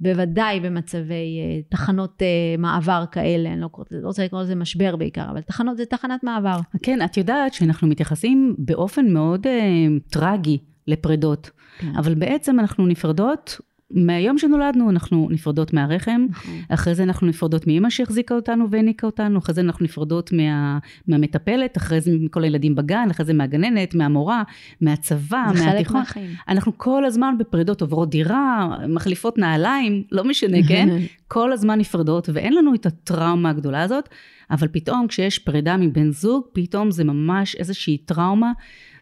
בוודאי 0.00 0.60
במצבי 0.60 1.38
אה, 1.40 1.60
תחנות 1.68 2.22
אה, 2.22 2.26
מעבר 2.58 3.04
כאלה, 3.12 3.52
אני 3.52 3.60
לא, 3.60 3.68
לא 3.90 4.06
רוצה 4.06 4.24
לקרוא 4.24 4.42
לזה 4.42 4.54
משבר 4.54 4.96
בעיקר, 4.96 5.30
אבל 5.30 5.40
תחנות 5.40 5.76
זה 5.76 5.86
תחנת 5.86 6.24
מעבר. 6.24 6.56
כן, 6.82 7.04
את 7.04 7.16
יודעת 7.16 7.54
שאנחנו 7.54 7.88
מתייחסים 7.88 8.54
באופן 8.58 9.12
מאוד 9.12 9.46
אה, 9.46 9.86
טרגי 10.10 10.58
לפרידות, 10.86 11.50
כן. 11.78 11.92
אבל 11.96 12.14
בעצם 12.14 12.60
אנחנו 12.60 12.86
נפרדות, 12.86 13.60
מהיום 13.94 14.38
שנולדנו 14.38 14.90
אנחנו 14.90 15.28
נפרדות 15.30 15.72
מהרחם, 15.72 16.26
נכון. 16.30 16.54
אחרי 16.68 16.94
זה 16.94 17.02
אנחנו 17.02 17.26
נפרדות 17.26 17.66
מאימא 17.66 17.90
שהחזיקה 17.90 18.34
אותנו 18.34 18.70
והעניקה 18.70 19.06
אותנו, 19.06 19.38
אחרי 19.38 19.54
זה 19.54 19.60
אנחנו 19.60 19.84
נפרדות 19.84 20.32
מה, 20.32 20.78
מהמטפלת, 21.08 21.76
אחרי 21.76 22.00
זה 22.00 22.10
מכל 22.20 22.44
הילדים 22.44 22.74
בגן, 22.74 23.08
אחרי 23.10 23.26
זה 23.26 23.34
מהגננת, 23.34 23.94
מהמורה, 23.94 24.42
מהצבא, 24.80 25.44
זה 25.54 25.58
חלק 25.58 25.72
מהתיכון. 25.72 25.96
מהחיים. 25.96 26.30
אנחנו 26.48 26.72
כל 26.78 27.04
הזמן 27.04 27.34
בפרידות, 27.38 27.80
עוברות 27.80 28.10
דירה, 28.10 28.68
מחליפות 28.88 29.38
נעליים, 29.38 30.02
לא 30.12 30.24
משנה, 30.24 30.58
כן? 30.68 30.88
כל 31.28 31.52
הזמן 31.52 31.78
נפרדות, 31.78 32.28
ואין 32.32 32.52
לנו 32.52 32.74
את 32.74 32.86
הטראומה 32.86 33.50
הגדולה 33.50 33.82
הזאת, 33.82 34.08
אבל 34.50 34.68
פתאום 34.68 35.06
כשיש 35.06 35.38
פרידה 35.38 35.76
מבן 35.76 36.10
זוג, 36.12 36.44
פתאום 36.52 36.90
זה 36.90 37.04
ממש 37.04 37.56
איזושהי 37.56 37.98
טראומה, 37.98 38.52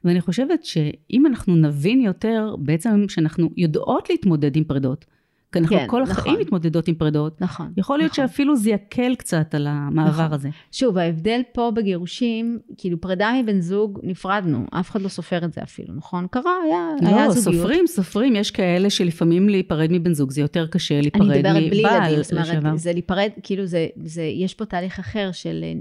ואני 0.04 0.20
חושבת 0.20 0.64
שאם 0.64 1.26
אנחנו 1.26 1.56
נבין 1.56 2.00
יותר, 2.00 2.54
בעצם 2.58 3.04
שאנחנו 3.08 3.50
יודעות 3.56 4.10
להתמודד 4.10 4.56
עם 4.56 4.64
פרידות, 4.64 5.04
כי 5.52 5.58
אנחנו 5.58 5.76
כן, 5.76 5.86
כל 5.88 6.02
נכון. 6.02 6.16
החיים 6.16 6.40
מתמודדות 6.40 6.88
עם 6.88 6.94
פרידות, 6.94 7.40
נכון. 7.40 7.72
יכול 7.76 7.98
להיות 7.98 8.12
נכון. 8.12 8.26
שאפילו 8.26 8.56
זה 8.56 8.70
יקל 8.70 9.14
קצת 9.14 9.54
על 9.54 9.66
המעבר 9.66 10.10
נכון. 10.10 10.32
הזה. 10.32 10.48
שוב, 10.72 10.98
ההבדל 10.98 11.40
פה 11.52 11.70
בגירושים, 11.74 12.58
כאילו 12.78 13.00
פרידה 13.00 13.32
מבן 13.42 13.60
זוג, 13.60 14.00
נפרדנו, 14.02 14.66
אף 14.70 14.90
אחד 14.90 15.02
לא 15.02 15.08
סופר 15.08 15.44
את 15.44 15.52
זה 15.52 15.62
אפילו, 15.62 15.94
נכון? 15.94 16.26
קרה, 16.30 16.52
היה, 16.64 16.88
היה 17.00 17.26
לא, 17.26 17.32
זוגיות. 17.32 17.62
סופרים, 17.62 17.86
סופרים, 17.86 18.36
יש 18.36 18.50
כאלה 18.50 18.90
שלפעמים 18.90 19.48
להיפרד 19.48 19.88
מבן 19.92 20.14
זוג, 20.14 20.30
זה 20.30 20.40
יותר 20.40 20.66
קשה 20.66 20.94
אני 20.94 21.02
להיפרד 21.02 21.36
מדברת 21.36 21.70
בלי 21.70 21.80
מבעל 21.80 22.04
ילדים, 22.06 22.22
זאת 22.22 22.32
לשעבר. 22.32 22.58
אומרת, 22.58 22.78
זה 22.78 22.92
להיפרד, 22.92 23.30
כאילו 23.42 23.66
זה, 23.66 23.86
זה, 24.04 24.22
יש 24.22 24.54
פה 24.54 24.64
תהליך 24.64 24.98
אחר 24.98 25.32
של 25.32 25.60
אה, 25.62 25.68
אה, 25.68 25.72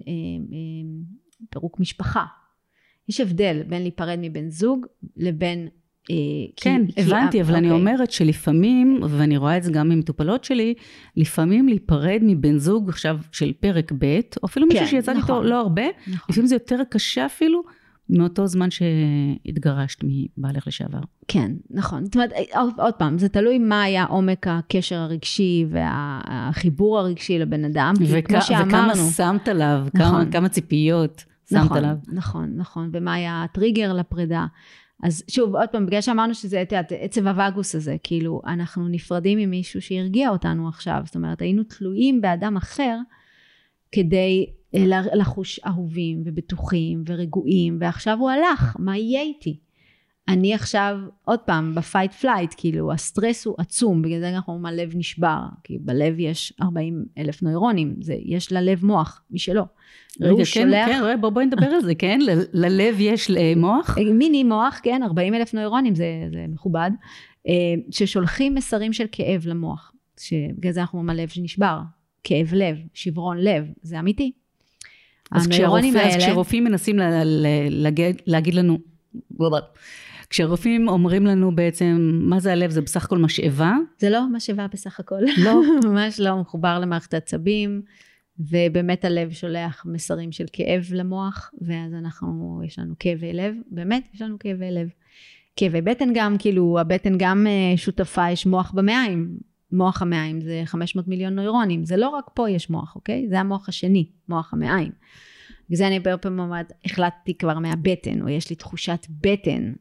אה, 0.53 0.89
פירוק 1.49 1.79
משפחה. 1.79 2.25
יש 3.09 3.21
הבדל 3.21 3.61
בין 3.67 3.81
להיפרד 3.81 4.17
מבן 4.21 4.49
זוג 4.49 4.85
לבין... 5.17 5.67
אה, 6.11 6.15
כי- 6.15 6.51
כן, 6.63 6.81
כי- 6.95 7.01
הבנתי, 7.01 7.41
אבל 7.41 7.55
אני 7.55 7.67
אוקיי. 7.67 7.79
אומרת 7.79 8.11
שלפעמים, 8.11 8.99
ואני 9.09 9.37
רואה 9.37 9.57
את 9.57 9.63
זה 9.63 9.71
גם 9.71 9.89
ממטופלות 9.89 10.43
שלי, 10.43 10.73
לפעמים 11.17 11.67
להיפרד 11.67 12.19
מבן 12.23 12.57
זוג 12.57 12.89
עכשיו 12.89 13.17
של 13.31 13.53
פרק 13.59 13.91
ב', 13.99 14.05
או 14.43 14.47
אפילו 14.47 14.67
מישהו 14.67 14.85
כן, 14.85 14.89
שיצא 14.91 15.11
איתו 15.11 15.21
נכון. 15.21 15.45
לא 15.45 15.59
הרבה, 15.59 15.81
נכון. 16.07 16.25
לפעמים 16.29 16.47
זה 16.47 16.55
יותר 16.55 16.79
קשה 16.89 17.25
אפילו 17.25 17.63
מאותו 18.09 18.47
זמן 18.47 18.67
שהתגרשת 18.71 19.99
מבעלך 20.03 20.67
לשעבר. 20.67 20.99
כן, 21.27 21.51
נכון. 21.69 22.05
זאת 22.05 22.15
אומרת, 22.15 22.31
עוד, 22.55 22.73
עוד 22.77 22.93
פעם, 22.93 23.17
זה 23.17 23.29
תלוי 23.29 23.57
מה 23.59 23.83
היה 23.83 24.03
עומק 24.03 24.47
הקשר 24.47 24.95
הרגשי 24.95 25.65
והחיבור 25.69 26.99
הרגשי 26.99 27.39
לבן 27.39 27.65
אדם. 27.65 27.93
כי 27.97 28.03
וכ- 28.11 28.27
כמו 28.27 28.41
שאמרנו... 28.41 28.67
וכמה 28.67 28.95
שמת 29.17 29.47
עליו, 29.47 29.85
כמה, 29.97 30.07
נכון. 30.07 30.31
כמה 30.31 30.49
ציפיות 30.49 31.23
שמת 31.51 31.61
נכון, 31.65 31.77
עליו. 31.77 31.95
נכון, 32.07 32.53
נכון, 32.55 32.89
ומה 32.93 33.13
היה 33.13 33.43
הטריגר 33.43 33.93
לפרידה. 33.93 34.45
אז 35.03 35.23
שוב, 35.27 35.55
עוד 35.55 35.69
פעם, 35.71 35.85
בגלל 35.85 36.01
שאמרנו 36.01 36.33
שזה, 36.33 36.61
את 36.61 36.71
יודעת, 36.71 36.91
עצב 36.99 37.27
הווגוס 37.27 37.75
הזה, 37.75 37.95
כאילו, 38.03 38.41
אנחנו 38.47 38.87
נפרדים 38.87 39.37
ממישהו 39.37 39.81
שהרגיע 39.81 40.29
אותנו 40.29 40.67
עכשיו, 40.67 41.01
זאת 41.05 41.15
אומרת, 41.15 41.41
היינו 41.41 41.63
תלויים 41.63 42.21
באדם 42.21 42.57
אחר 42.57 42.97
כדי 43.91 44.45
אה, 44.75 44.85
לחוש 45.13 45.59
אהובים 45.65 46.21
ובטוחים 46.25 47.03
ורגועים, 47.07 47.77
ועכשיו 47.81 48.17
הוא 48.19 48.29
הלך, 48.29 48.75
מה 48.79 48.97
יהיה 48.97 49.21
איתי? 49.21 49.59
אני 50.27 50.53
עכשיו, 50.53 50.97
עוד 51.25 51.39
פעם, 51.39 51.75
ב 51.75 51.81
fight 51.81 52.11
flight, 52.13 52.53
כאילו, 52.57 52.91
הסטרס 52.91 53.45
הוא 53.45 53.55
עצום, 53.57 54.01
בגלל 54.01 54.19
זה 54.19 54.29
אנחנו 54.29 54.53
אומרים 54.53 54.65
הלב 54.79 54.91
נשבר, 54.95 55.37
כי 55.63 55.77
בלב 55.81 56.19
יש 56.19 56.53
40 56.61 57.05
אלף 57.17 57.43
נוירונים, 57.43 57.95
זה, 58.01 58.15
יש 58.25 58.51
ללב 58.51 58.85
מוח, 58.85 59.21
משלו. 59.31 59.61
רגע, 59.61 60.29
והוא 60.29 60.39
כן, 60.39 60.45
שולח- 60.45 60.87
כן, 60.87 60.99
רואה, 61.01 61.17
בוא, 61.17 61.29
בואי 61.29 61.45
נדבר 61.45 61.65
על 61.65 61.81
זה, 61.81 61.95
כן? 61.95 62.19
ל- 62.21 62.65
ללב 62.65 62.95
יש 62.99 63.31
אה, 63.31 63.53
מוח? 63.55 63.97
מיני 64.13 64.43
מוח, 64.43 64.79
כן, 64.83 65.03
40 65.03 65.33
אלף 65.33 65.53
נוירונים, 65.53 65.95
זה, 65.95 66.05
זה 66.33 66.45
מכובד, 66.49 66.91
אה, 67.47 67.53
ששולחים 67.91 68.55
מסרים 68.55 68.93
של 68.93 69.05
כאב 69.11 69.41
למוח, 69.47 69.91
שבגלל 70.19 70.71
זה 70.71 70.81
אנחנו 70.81 70.99
אומרים 70.99 71.19
הלב 71.19 71.27
שנשבר, 71.29 71.79
כאב 72.23 72.53
לב, 72.53 72.77
שברון 72.93 73.37
לב, 73.37 73.65
זה 73.81 73.99
אמיתי. 73.99 74.31
אז 75.31 75.47
אז 75.95 76.05
האלה, 76.15 76.17
כשרופאים 76.17 76.63
מנסים 76.63 76.99
ל- 76.99 77.23
ל- 77.23 77.87
להגיד 78.27 78.53
לנו, 78.53 78.77
כשרופאים 80.31 80.87
אומרים 80.87 81.25
לנו 81.25 81.55
בעצם 81.55 82.11
מה 82.13 82.39
זה 82.39 82.51
הלב, 82.51 82.69
זה 82.69 82.81
בסך 82.81 83.05
הכל 83.05 83.17
משאבה? 83.17 83.75
זה 83.99 84.09
לא 84.09 84.27
משאבה 84.33 84.67
בסך 84.67 84.99
הכל. 84.99 85.19
לא. 85.37 85.61
ממש 85.89 86.19
לא, 86.19 86.41
מחובר 86.41 86.79
למערכת 86.79 87.13
העצבים, 87.13 87.81
ובאמת 88.39 89.05
הלב 89.05 89.31
שולח 89.31 89.85
מסרים 89.85 90.31
של 90.31 90.45
כאב 90.53 90.87
למוח, 90.91 91.51
ואז 91.61 91.93
אנחנו, 91.93 92.61
יש 92.65 92.79
לנו 92.79 92.93
כאבי 92.99 93.33
לב, 93.33 93.55
באמת 93.71 94.07
יש 94.13 94.21
לנו 94.21 94.39
כאבי 94.39 94.71
לב. 94.71 94.89
כאבי 95.55 95.81
בטן 95.81 96.09
גם, 96.13 96.35
כאילו 96.39 96.79
הבטן 96.79 97.17
גם 97.17 97.47
אה, 97.47 97.77
שותפה, 97.77 98.29
יש 98.31 98.45
מוח 98.45 98.71
במעיים. 98.71 99.37
מוח 99.71 100.01
המעיים 100.01 100.41
זה 100.41 100.61
500 100.65 101.07
מיליון 101.07 101.35
נוירונים, 101.35 101.85
זה 101.85 101.97
לא 101.97 102.09
רק 102.09 102.25
פה 102.33 102.49
יש 102.49 102.69
מוח, 102.69 102.95
אוקיי? 102.95 103.27
זה 103.29 103.39
המוח 103.39 103.69
השני, 103.69 104.05
מוח 104.29 104.53
המעיים. 104.53 104.91
וזה 105.71 105.87
אני 105.87 105.95
הרבה 105.95 106.17
פעמים 106.17 106.39
אומרת, 106.39 106.71
החלטתי 106.85 107.37
כבר 107.37 107.59
מהבטן, 107.59 108.21
או 108.21 108.29
יש 108.29 108.49
לי 108.49 108.55
תחושת 108.55 109.07
בטן, 109.09 109.73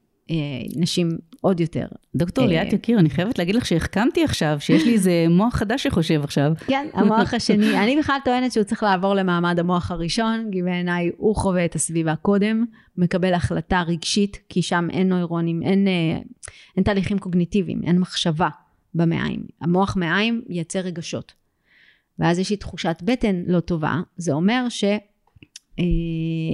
נשים 0.77 1.09
עוד 1.41 1.61
יותר. 1.61 1.87
דוקטור 2.15 2.45
אה, 2.45 2.49
ליאת 2.49 2.73
יקיר, 2.73 2.99
אני 2.99 3.11
חייבת 3.11 3.39
להגיד 3.39 3.55
לך 3.55 3.67
שהחכמתי 3.67 4.25
עכשיו, 4.25 4.57
שיש 4.61 4.85
לי 4.85 4.93
איזה 4.93 5.27
מוח 5.39 5.55
חדש 5.55 5.83
שחושב 5.83 6.21
עכשיו. 6.25 6.53
כן, 6.67 6.89
המוח 6.93 7.35
השני, 7.35 7.79
אני 7.79 7.97
בכלל 7.99 8.19
טוענת 8.25 8.53
שהוא 8.53 8.65
צריך 8.65 8.83
לעבור 8.83 9.15
למעמד 9.15 9.59
המוח 9.59 9.91
הראשון, 9.91 10.49
כי 10.53 10.63
בעיניי 10.63 11.11
הוא 11.17 11.37
חווה 11.37 11.65
את 11.65 11.75
הסביבה 11.75 12.17
קודם, 12.17 12.65
מקבל 12.97 13.35
החלטה 13.35 13.83
רגשית, 13.83 14.39
כי 14.49 14.63
שם 14.63 14.89
אין 14.91 15.09
נוירונים, 15.09 15.63
אין, 15.63 15.89
אה, 15.89 16.19
אין 16.77 16.85
תהליכים 16.85 17.19
קוגניטיביים, 17.19 17.81
אין 17.85 17.99
מחשבה 17.99 18.49
במעיים. 18.95 19.43
המוח 19.61 19.97
מעיים 19.97 20.43
ייצר 20.49 20.81
רגשות. 20.81 21.33
ואז 22.19 22.39
יש 22.39 22.51
לי 22.51 22.57
תחושת 22.57 22.97
בטן 23.05 23.43
לא 23.47 23.61
טובה, 23.61 24.01
זה 24.17 24.33
אומר 24.33 24.67
ש... 24.69 24.85
אה, 25.79 25.85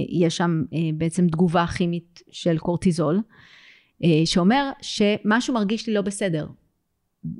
יש 0.09 0.37
שם 0.37 0.63
אה, 0.73 0.79
בעצם 0.93 1.27
תגובה 1.27 1.65
כימית 1.67 2.21
של 2.31 2.57
קורטיזול, 2.57 3.15
אה, 3.15 3.21
שאומר 4.25 4.71
שמשהו 4.81 5.53
מרגיש 5.53 5.87
לי 5.87 5.93
לא 5.93 6.01
בסדר. 6.01 6.47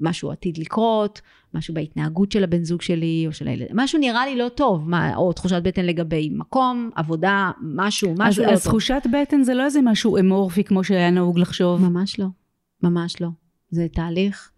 משהו 0.01 0.31
עתיד 0.31 0.57
לקרות, 0.57 1.21
משהו 1.53 1.73
בהתנהגות 1.73 2.31
של 2.31 2.43
הבן 2.43 2.63
זוג 2.63 2.81
שלי 2.81 3.23
או 3.27 3.33
של 3.33 3.47
הילד, 3.47 3.67
משהו 3.73 3.99
נראה 3.99 4.25
לי 4.25 4.35
לא 4.35 4.49
טוב, 4.49 4.89
מה, 4.89 5.15
או 5.15 5.33
תחושת 5.33 5.61
בטן 5.63 5.85
לגבי 5.85 6.29
מקום, 6.33 6.89
עבודה, 6.95 7.51
משהו, 7.61 8.13
משהו 8.17 8.43
אז, 8.43 8.49
לא 8.49 8.53
אז 8.53 8.63
טוב. 8.63 8.71
תחושת 8.71 9.01
בטן 9.13 9.43
זה 9.43 9.53
לא 9.53 9.65
איזה 9.65 9.81
משהו 9.81 10.17
אמורפי 10.17 10.63
כמו 10.63 10.83
שהיה 10.83 11.09
נהוג 11.09 11.39
לחשוב. 11.39 11.81
ממש 11.81 12.19
לא, 12.19 12.25
ממש 12.83 13.21
לא. 13.21 13.27
זה 13.69 13.87
תהליך 13.93 14.51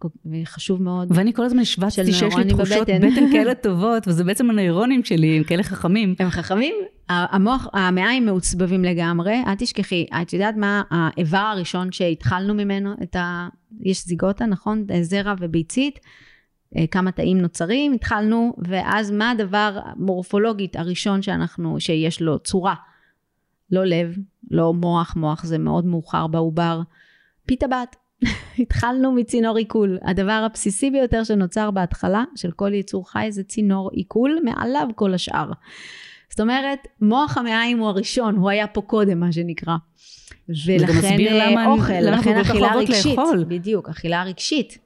חשוב 0.44 0.82
מאוד. 0.82 1.08
ואני 1.10 1.32
כל 1.32 1.44
הזמן 1.44 1.60
השווצתי 1.60 2.12
של 2.12 2.12
שיש 2.12 2.36
לי 2.36 2.44
תחושות 2.44 2.78
בבטן. 2.78 3.10
בטן 3.10 3.32
כאלה 3.32 3.54
טובות, 3.68 4.08
וזה 4.08 4.24
בעצם 4.24 4.50
הנוירונים 4.50 5.04
שלי, 5.04 5.36
הם 5.36 5.44
כאלה 5.44 5.62
חכמים. 5.62 6.14
הם 6.18 6.30
חכמים, 6.30 6.74
המוח, 7.10 7.66
המעיים 7.72 8.26
מעוצבבים 8.26 8.84
לגמרי, 8.84 9.42
אל 9.46 9.54
תשכחי, 9.54 10.06
את 10.22 10.32
יודעת 10.32 10.56
מה 10.56 10.82
האיבר 10.90 11.38
הראשון 11.38 11.92
שהתחלנו 11.92 12.54
ממנו, 12.54 12.92
את 13.02 13.16
ה... 13.16 13.48
יש 13.80 14.06
זיגוטה, 14.06 14.46
נכון? 14.46 14.86
זרע 15.02 15.34
וביצית, 15.38 15.98
אה, 16.76 16.86
כמה 16.86 17.12
תאים 17.12 17.38
נוצרים, 17.38 17.92
התחלנו, 17.92 18.54
ואז 18.68 19.10
מה 19.10 19.30
הדבר 19.30 19.78
מורפולוגית 19.96 20.76
הראשון 20.76 21.22
שאנחנו, 21.22 21.80
שיש 21.80 22.22
לו 22.22 22.38
צורה? 22.38 22.74
לא 23.70 23.84
לב, 23.84 24.16
לא 24.50 24.74
מוח, 24.74 25.16
מוח 25.16 25.44
זה 25.44 25.58
מאוד 25.58 25.86
מאוחר 25.86 26.26
בעובר, 26.26 26.80
פיתה 27.46 27.66
בת. 27.66 27.96
התחלנו 28.58 29.12
מצינור 29.12 29.56
עיכול. 29.56 29.98
הדבר 30.02 30.42
הבסיסי 30.46 30.90
ביותר 30.90 31.24
שנוצר 31.24 31.70
בהתחלה 31.70 32.24
של 32.36 32.50
כל 32.50 32.74
יצור 32.74 33.10
חי 33.10 33.26
זה 33.30 33.42
צינור 33.42 33.90
עיכול, 33.92 34.38
מעליו 34.44 34.88
כל 34.94 35.14
השאר. 35.14 35.50
זאת 36.30 36.40
אומרת, 36.40 36.78
מוח 37.00 37.38
המעיים 37.38 37.78
הוא 37.78 37.88
הראשון, 37.88 38.36
הוא 38.36 38.50
היה 38.50 38.66
פה 38.66 38.80
קודם, 38.80 39.20
מה 39.20 39.32
שנקרא. 39.32 39.76
ולכן 40.66 41.16
אה, 41.20 41.50
למה- 41.50 41.66
אוכל, 41.66 41.92
למה 41.92 42.16
לכן 42.16 42.36
אכילה 42.38 42.74
רגשית. 42.76 43.18
לאכול. 43.18 43.44
בדיוק, 43.48 43.88
אכילה 43.88 44.22
רגשית. 44.22 44.78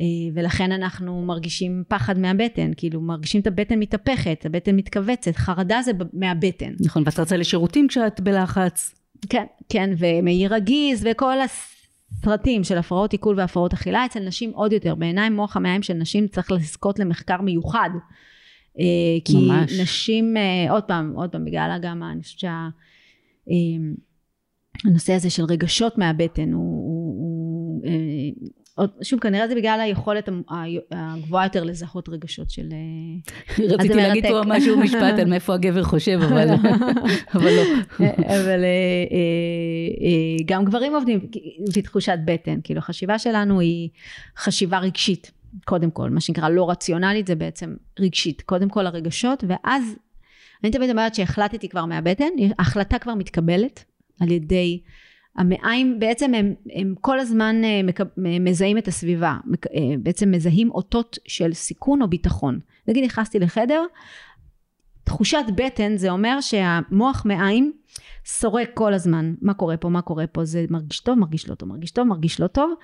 אה, 0.00 0.04
ולכן 0.34 0.72
אנחנו 0.72 1.22
מרגישים 1.22 1.82
פחד 1.88 2.18
מהבטן, 2.18 2.70
כאילו 2.76 3.00
מרגישים 3.00 3.40
את 3.40 3.46
הבטן 3.46 3.78
מתהפכת, 3.78 4.46
הבטן 4.46 4.76
מתכווצת, 4.76 5.36
חרדה 5.36 5.82
זה 5.82 5.92
מהבטן. 6.12 6.72
נכון, 6.80 7.02
ואת 7.06 7.18
רצה 7.18 7.36
לשירותים 7.36 7.88
כשאת 7.88 8.20
בלחץ. 8.20 8.94
כן, 9.28 9.44
כן, 9.68 9.90
ומעי 9.98 10.48
רגיז 10.48 11.06
וכל 11.10 11.34
הסרטים 11.40 12.64
של 12.64 12.78
הפרעות 12.78 13.12
עיכול 13.12 13.38
והפרעות 13.38 13.72
אכילה, 13.72 14.06
אצל 14.06 14.20
נשים 14.20 14.50
עוד 14.54 14.72
יותר. 14.72 14.94
בעיניי 14.94 15.30
מוח 15.30 15.56
המעיים 15.56 15.82
של 15.82 15.94
נשים 15.94 16.28
צריך 16.28 16.52
לזכות 16.52 16.98
למחקר 16.98 17.40
מיוחד. 17.40 17.90
אה, 18.80 18.84
כי 19.24 19.36
ממש. 19.36 19.80
נשים, 19.80 20.36
אה, 20.36 20.72
עוד 20.72 20.82
פעם, 20.82 21.12
עוד 21.14 21.30
פעם, 21.30 21.44
בגלל 21.44 21.78
גם, 21.82 22.02
אני 22.02 22.22
חושבת 22.22 22.38
שה... 22.38 22.68
אה, 23.50 23.54
הנושא 24.84 25.12
הזה 25.12 25.30
של 25.30 25.44
רגשות 25.44 25.98
מהבטן 25.98 26.52
הוא, 26.52 26.62
הוא, 26.62 27.14
הוא 27.18 27.82
עוד, 28.74 28.90
שוב 29.02 29.20
כנראה 29.20 29.48
זה 29.48 29.54
בגלל 29.54 29.80
היכולת 29.80 30.28
הגבוהה 30.90 31.46
יותר 31.46 31.64
לזהות 31.64 32.08
רגשות 32.08 32.50
של 32.50 32.68
רציתי 33.70 33.94
להגיד 33.94 34.26
פה. 34.26 34.40
משהו 34.46 34.80
משפט 34.80 35.18
על 35.18 35.24
מאיפה 35.24 35.54
הגבר 35.54 35.82
חושב, 35.82 36.20
אבל 36.22 36.54
אבל 37.34 37.50
לא. 37.56 37.62
אבל 38.26 38.64
גם 40.46 40.64
גברים 40.64 40.94
עובדים 40.94 41.20
לפי 41.68 41.82
תחושת 41.82 42.18
בטן, 42.24 42.58
כאילו 42.64 42.78
החשיבה 42.78 43.18
שלנו 43.18 43.60
היא 43.60 43.88
חשיבה 44.38 44.78
רגשית, 44.78 45.30
קודם 45.64 45.90
כל, 45.90 46.10
מה 46.10 46.20
שנקרא 46.20 46.48
לא 46.48 46.70
רציונלית 46.70 47.26
זה 47.26 47.34
בעצם 47.34 47.74
רגשית, 47.98 48.42
קודם 48.42 48.68
כל 48.68 48.86
הרגשות, 48.86 49.44
ואז 49.48 49.96
אני 50.64 50.70
תמיד 50.70 50.90
אומרת 50.90 51.14
שהחלטתי 51.14 51.68
כבר 51.68 51.84
מהבטן, 51.84 52.28
ההחלטה 52.58 52.98
כבר 52.98 53.14
מתקבלת 53.14 53.84
על 54.20 54.30
ידי 54.30 54.80
המעיים, 55.36 55.98
בעצם 55.98 56.34
הם, 56.34 56.54
הם 56.72 56.94
כל 57.00 57.20
הזמן 57.20 57.64
אה, 57.64 57.80
מקב- 57.82 58.20
מזהים 58.40 58.78
את 58.78 58.88
הסביבה, 58.88 59.36
אה, 59.74 59.80
בעצם 59.98 60.30
מזהים 60.30 60.70
אותות 60.70 61.18
של 61.28 61.52
סיכון 61.52 62.02
או 62.02 62.08
ביטחון. 62.08 62.58
נגיד 62.88 63.04
נכנסתי 63.04 63.38
לחדר, 63.38 63.84
תחושת 65.04 65.44
בטן 65.56 65.96
זה 65.96 66.10
אומר 66.10 66.40
שהמוח 66.40 67.22
מעיים 67.24 67.72
סורק 68.26 68.70
כל 68.74 68.94
הזמן. 68.94 69.34
מה 69.42 69.54
קורה 69.54 69.76
פה? 69.76 69.88
מה 69.88 70.02
קורה 70.02 70.26
פה? 70.26 70.44
זה 70.44 70.64
מרגיש 70.70 71.00
טוב 71.00 71.18
מרגיש 71.18 71.48
לא 71.48 71.54
טוב 71.54 71.68
מרגיש 71.68 71.90
טוב 71.90 72.06
מרגיש 72.06 72.40
לא 72.40 72.46
טוב 72.46 72.74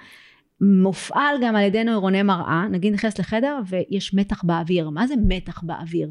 מופעל 0.61 1.37
גם 1.43 1.57
על 1.57 1.63
ידי 1.63 1.85
נוירוני 1.85 2.23
מראה 2.23 2.69
נגיד 2.69 2.93
נכנס 2.93 3.19
לחדר 3.19 3.59
ויש 3.67 4.15
מתח 4.15 4.45
באוויר 4.45 4.91
מה 4.91 5.07
זה 5.07 5.15
מתח 5.29 5.63
באוויר 5.63 6.11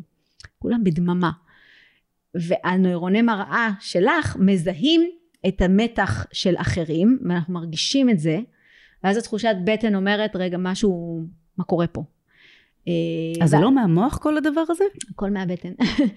כולם 0.59 0.83
בדממה 0.83 1.31
והנוירוני 2.35 3.21
מראה 3.21 3.69
שלך 3.79 4.37
מזהים 4.39 5.09
את 5.47 5.61
המתח 5.61 6.25
של 6.31 6.55
אחרים 6.57 7.19
ואנחנו 7.29 7.53
מרגישים 7.53 8.09
את 8.09 8.19
זה 8.19 8.39
ואז 9.03 9.17
התחושת 9.17 9.55
בטן 9.63 9.95
אומרת 9.95 10.35
רגע 10.35 10.57
משהו 10.59 11.21
מה 11.57 11.63
קורה 11.63 11.87
פה 11.87 12.03
אה, 12.87 13.43
אז 13.43 13.49
זה 13.49 13.57
לא 13.59 13.71
מהמוח 13.71 14.17
כל 14.17 14.37
הדבר 14.37 14.63
הזה? 14.69 14.83
הכל 15.09 15.29
מהבטן. 15.29 15.71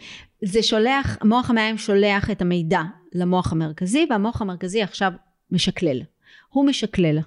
זה 0.52 0.62
שולח, 0.62 1.18
מוח 1.24 1.50
המעיים 1.50 1.78
שולח 1.78 2.30
את 2.30 2.42
המידע 2.42 2.82
למוח 3.14 3.52
המרכזי, 3.52 4.06
והמוח 4.10 4.42
המרכזי 4.42 4.82
עכשיו 4.82 5.12
משקלל. 5.50 6.02
הוא 6.48 6.66
משקלל. 6.66 7.18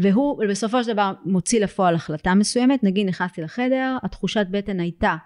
והוא 0.00 0.44
בסופו 0.48 0.84
של 0.84 0.92
דבר 0.92 1.12
מוציא 1.24 1.60
לפועל 1.60 1.94
החלטה 1.94 2.34
מסוימת, 2.34 2.84
נגיד 2.84 3.06
נכנסתי 3.06 3.42
לחדר, 3.42 3.96
התחושת 4.02 4.46
בטן 4.50 4.80
הייתה 4.80 5.16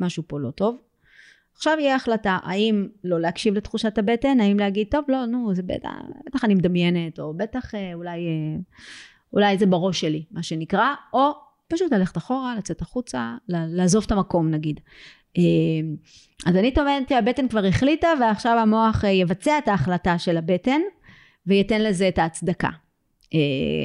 משהו 0.00 0.22
פה 0.26 0.40
לא 0.40 0.50
טוב. 0.50 0.76
עכשיו 1.56 1.76
יהיה 1.80 1.94
החלטה 1.94 2.38
האם 2.42 2.88
לא 3.04 3.20
להקשיב 3.20 3.54
לתחושת 3.54 3.98
הבטן, 3.98 4.40
האם 4.40 4.58
להגיד 4.58 4.86
טוב 4.90 5.04
לא 5.08 5.26
נו 5.26 5.54
זה 5.54 5.62
בטח, 5.62 5.90
בטח 6.26 6.44
אני 6.44 6.54
מדמיינת 6.54 7.18
או 7.18 7.34
בטח 7.34 7.74
אה, 7.74 7.94
אולי, 7.94 8.26
אה, 8.26 8.60
אולי 9.32 9.58
זה 9.58 9.66
בראש 9.66 10.00
שלי 10.00 10.24
מה 10.30 10.42
שנקרא, 10.42 10.94
או 11.12 11.30
פשוט 11.68 11.92
ללכת 11.92 12.16
אחורה, 12.16 12.54
לצאת 12.58 12.82
החוצה, 12.82 13.36
לעזוב 13.48 14.04
את 14.06 14.12
המקום 14.12 14.50
נגיד. 14.50 14.80
אה, 15.38 15.42
אז 16.46 16.56
אני 16.56 16.74
טוענת 16.74 17.08
שהבטן 17.08 17.48
כבר 17.48 17.64
החליטה 17.64 18.08
ועכשיו 18.20 18.58
המוח 18.58 19.04
יבצע 19.04 19.58
את 19.58 19.68
ההחלטה 19.68 20.18
של 20.18 20.36
הבטן 20.36 20.80
וייתן 21.46 21.80
לזה 21.80 22.08
את 22.08 22.18
ההצדקה. 22.18 22.68
אה, 23.34 23.38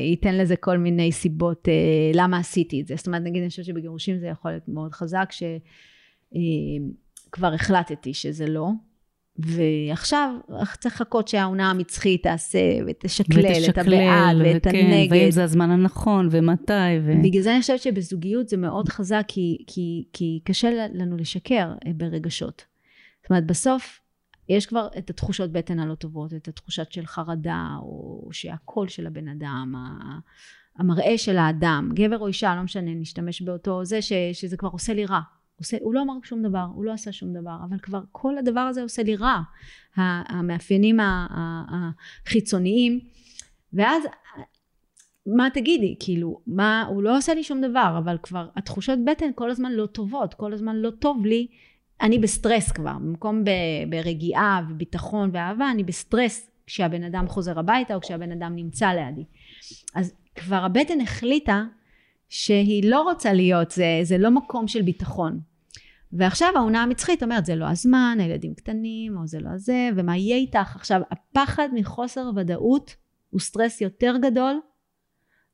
ייתן 0.10 0.38
לזה 0.38 0.56
כל 0.56 0.78
מיני 0.78 1.12
סיבות 1.12 1.68
אה, 1.70 2.12
למה 2.14 2.38
עשיתי 2.38 2.82
את 2.82 2.88
זה. 2.88 2.96
זאת 2.96 3.08
אומרת, 3.08 3.22
נגיד, 3.22 3.42
אני 3.42 3.50
חושבת 3.50 3.66
שבגירושים 3.66 4.20
זה 4.20 4.28
יכול 4.28 4.52
להיות 4.52 4.68
מאוד 4.68 4.92
חזק, 4.92 5.30
שכבר 6.32 7.54
החלטתי 7.54 8.14
שזה 8.14 8.48
לא, 8.48 8.70
ועכשיו 9.40 10.36
צריך 10.80 10.96
לחכות 10.96 11.28
שהעונה 11.28 11.70
המצחית 11.70 12.24
תעשה 12.24 12.60
ותשקלל 12.88 13.70
את 13.70 13.78
הבעד 13.78 14.38
ואת 14.40 14.68
וכן, 14.68 14.86
הנגד. 14.86 15.12
ואם 15.12 15.32
זה 15.32 15.44
הזמן 15.44 15.72
הנכון, 15.72 16.28
ומתי, 16.32 16.74
ו... 17.04 17.14
בגלל 17.24 17.42
זה 17.42 17.52
אני 17.54 17.62
חושבת 17.62 17.82
שבזוגיות 17.82 18.50
זה 18.50 18.58
מאוד 18.58 18.90
חזק, 18.90 19.24
כי, 19.28 19.58
כי, 19.68 20.04
כי 20.14 20.40
קשה 20.44 20.88
לנו 20.94 21.18
לשקר 21.18 21.74
אה, 21.88 21.92
ברגשות. 21.96 22.66
זאת 23.22 23.30
אומרת, 23.30 23.46
בסוף 23.46 24.02
יש 24.50 24.66
כבר 24.66 24.88
את 24.98 25.10
התחושות 25.10 25.52
בטן 25.52 25.80
הלא 25.80 25.96
טובות, 25.96 26.34
את 26.34 26.48
התחושת 26.48 26.92
של 26.92 27.06
חרדה, 27.06 27.68
או 27.82 28.30
שהקול 28.32 28.88
של 28.88 29.08
הבן 29.08 29.28
אדם, 29.28 29.76
המראה 30.78 31.18
של 31.18 31.38
האדם, 31.38 31.90
גבר 31.94 32.20
או 32.20 32.28
אישה, 32.28 32.56
לא 32.56 32.62
משנה, 32.62 32.94
נשתמש 32.94 33.42
באותו 33.42 33.86
זה, 33.86 34.02
ש, 34.02 34.14
שזה 34.34 34.58
כבר 34.58 34.70
עושה 34.70 34.94
לי 34.94 35.06
רע. 35.06 35.20
עושה, 35.60 35.78
הוא 35.82 35.94
לא 35.94 36.02
אמר 36.02 36.14
שום 36.24 36.42
דבר, 36.42 36.66
הוא 36.74 36.86
לא 36.86 36.92
עשה 36.92 37.12
שום 37.12 37.34
דבר, 37.34 37.58
אבל 37.70 37.80
כבר 37.80 38.02
כל 38.12 38.38
הדבר 38.38 38.60
הזה 38.60 38.82
עושה 38.84 39.04
לי 39.04 39.16
רע. 39.16 39.42
המאפיינים 39.96 40.98
החיצוניים, 42.26 43.00
ואז, 43.74 44.04
מה 45.26 45.48
תגידי? 45.54 45.96
כאילו, 46.00 46.42
מה, 46.48 46.86
הוא 46.90 47.04
לא 47.04 47.18
עושה 47.18 47.34
לי 47.34 47.44
שום 47.44 47.62
דבר, 47.62 47.96
אבל 47.98 48.18
כבר 48.24 48.50
התחושות 48.56 49.00
בטן 49.06 49.30
כל 49.36 49.52
הזמן 49.52 49.72
לא 49.72 49.86
טובות, 49.86 50.34
כל 50.34 50.54
הזמן 50.54 50.76
לא 50.76 50.90
טוב 50.90 51.26
לי. 51.26 51.48
אני 52.02 52.20
בסטרס 52.20 52.72
כבר, 52.72 52.94
במקום 52.94 53.44
ב, 53.44 53.50
ברגיעה 53.90 54.62
וביטחון 54.70 55.30
ואהבה, 55.34 55.72
אני 55.72 55.84
בסטרס 55.84 56.52
כשהבן 56.66 57.04
אדם 57.04 57.28
חוזר 57.28 57.60
הביתה 57.60 57.96
או 57.96 58.02
כשהבן 58.02 58.32
אדם 58.32 58.56
נמצא 58.56 58.88
לידי. 58.88 59.26
אז 59.96 60.14
כבר 60.36 60.64
הבטן 60.66 61.02
החליטה 61.02 61.64
שהיא 62.30 62.90
לא 62.90 63.02
רוצה 63.02 63.34
להיות, 63.34 63.72
זה, 63.72 64.00
זה 64.04 64.18
לא 64.18 64.32
מקום 64.32 64.68
של 64.68 64.82
ביטחון. 64.82 65.40
ועכשיו 66.14 66.50
האונה 66.56 66.84
המצחית 66.84 67.24
אומרת 67.24 67.46
זה 67.46 67.56
לא 67.56 67.66
הזמן, 67.66 68.18
הילדים 68.20 68.54
קטנים, 68.54 69.18
או 69.18 69.28
זה 69.28 69.40
לא 69.40 69.58
זה, 69.58 69.90
ומה 69.96 70.18
יהיה 70.18 70.38
איתך? 70.38 70.76
עכשיו 70.76 71.02
הפחד 71.12 71.70
מחוסר 71.74 72.30
ודאות 72.36 72.96
הוא 73.30 73.40
סטרס 73.40 73.82
יותר 73.82 74.16
גדול 74.22 74.60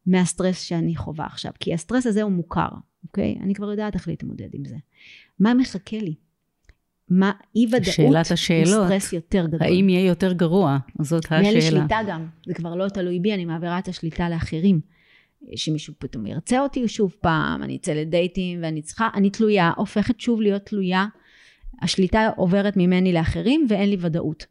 מהסטרס 0.05 0.61
שאני 0.61 0.95
חווה 0.95 1.25
עכשיו, 1.25 1.51
כי 1.59 1.73
הסטרס 1.73 2.07
הזה 2.07 2.21
הוא 2.21 2.31
מוכר, 2.31 2.69
אוקיי? 3.03 3.35
אני 3.41 3.53
כבר 3.53 3.71
יודעת 3.71 3.95
איך 3.95 4.07
להתמודד 4.07 4.49
עם 4.53 4.65
זה. 4.65 4.75
מה 5.39 5.53
מחכה 5.53 5.97
לי? 5.97 6.15
מה 7.09 7.31
אי 7.55 7.65
ודאות 7.67 7.83
שאלת 7.85 8.31
השאלות, 8.31 8.73
הוא 8.73 8.85
סטרס 8.85 9.13
יותר 9.13 9.47
גדול. 9.47 9.63
האם 9.63 9.89
יהיה 9.89 10.05
יותר 10.05 10.33
גרוע? 10.33 10.77
זאת 11.01 11.25
השאלה. 11.25 11.41
ואין 11.41 11.53
לי 11.53 11.61
שליטה 11.61 11.97
גם, 12.07 12.27
זה 12.47 12.53
כבר 12.53 12.75
לא 12.75 12.89
תלוי 12.89 13.19
בי, 13.19 13.33
אני 13.33 13.45
מעבירה 13.45 13.79
את 13.79 13.87
השליטה 13.87 14.29
לאחרים. 14.29 14.79
שמישהו 15.55 15.93
פתאום 15.99 16.25
ירצה 16.25 16.59
אותי 16.59 16.87
שוב 16.87 17.15
פעם, 17.21 17.63
אני 17.63 17.75
אצא 17.75 17.93
לדייטים 17.93 18.59
ואני 18.61 18.81
צריכה, 18.81 19.09
אני 19.13 19.29
תלויה, 19.29 19.71
הופכת 19.77 20.19
שוב 20.19 20.41
להיות 20.41 20.65
תלויה. 20.65 21.05
השליטה 21.81 22.29
עוברת 22.35 22.77
ממני 22.77 23.13
לאחרים 23.13 23.67
ואין 23.69 23.89
לי 23.89 23.97
ודאות. 23.99 24.45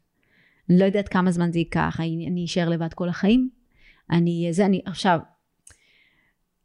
אני 0.69 0.79
לא 0.79 0.85
יודעת 0.85 1.07
כמה 1.07 1.31
זמן 1.31 1.51
זה 1.51 1.59
ייקח, 1.59 1.99
אני 1.99 2.45
אשאר 2.45 2.69
לבד 2.69 2.93
כל 2.93 3.09
החיים. 3.09 3.49
אני, 4.11 4.47
זה 4.51 4.65
אני, 4.65 4.81
עכשיו, 4.85 5.19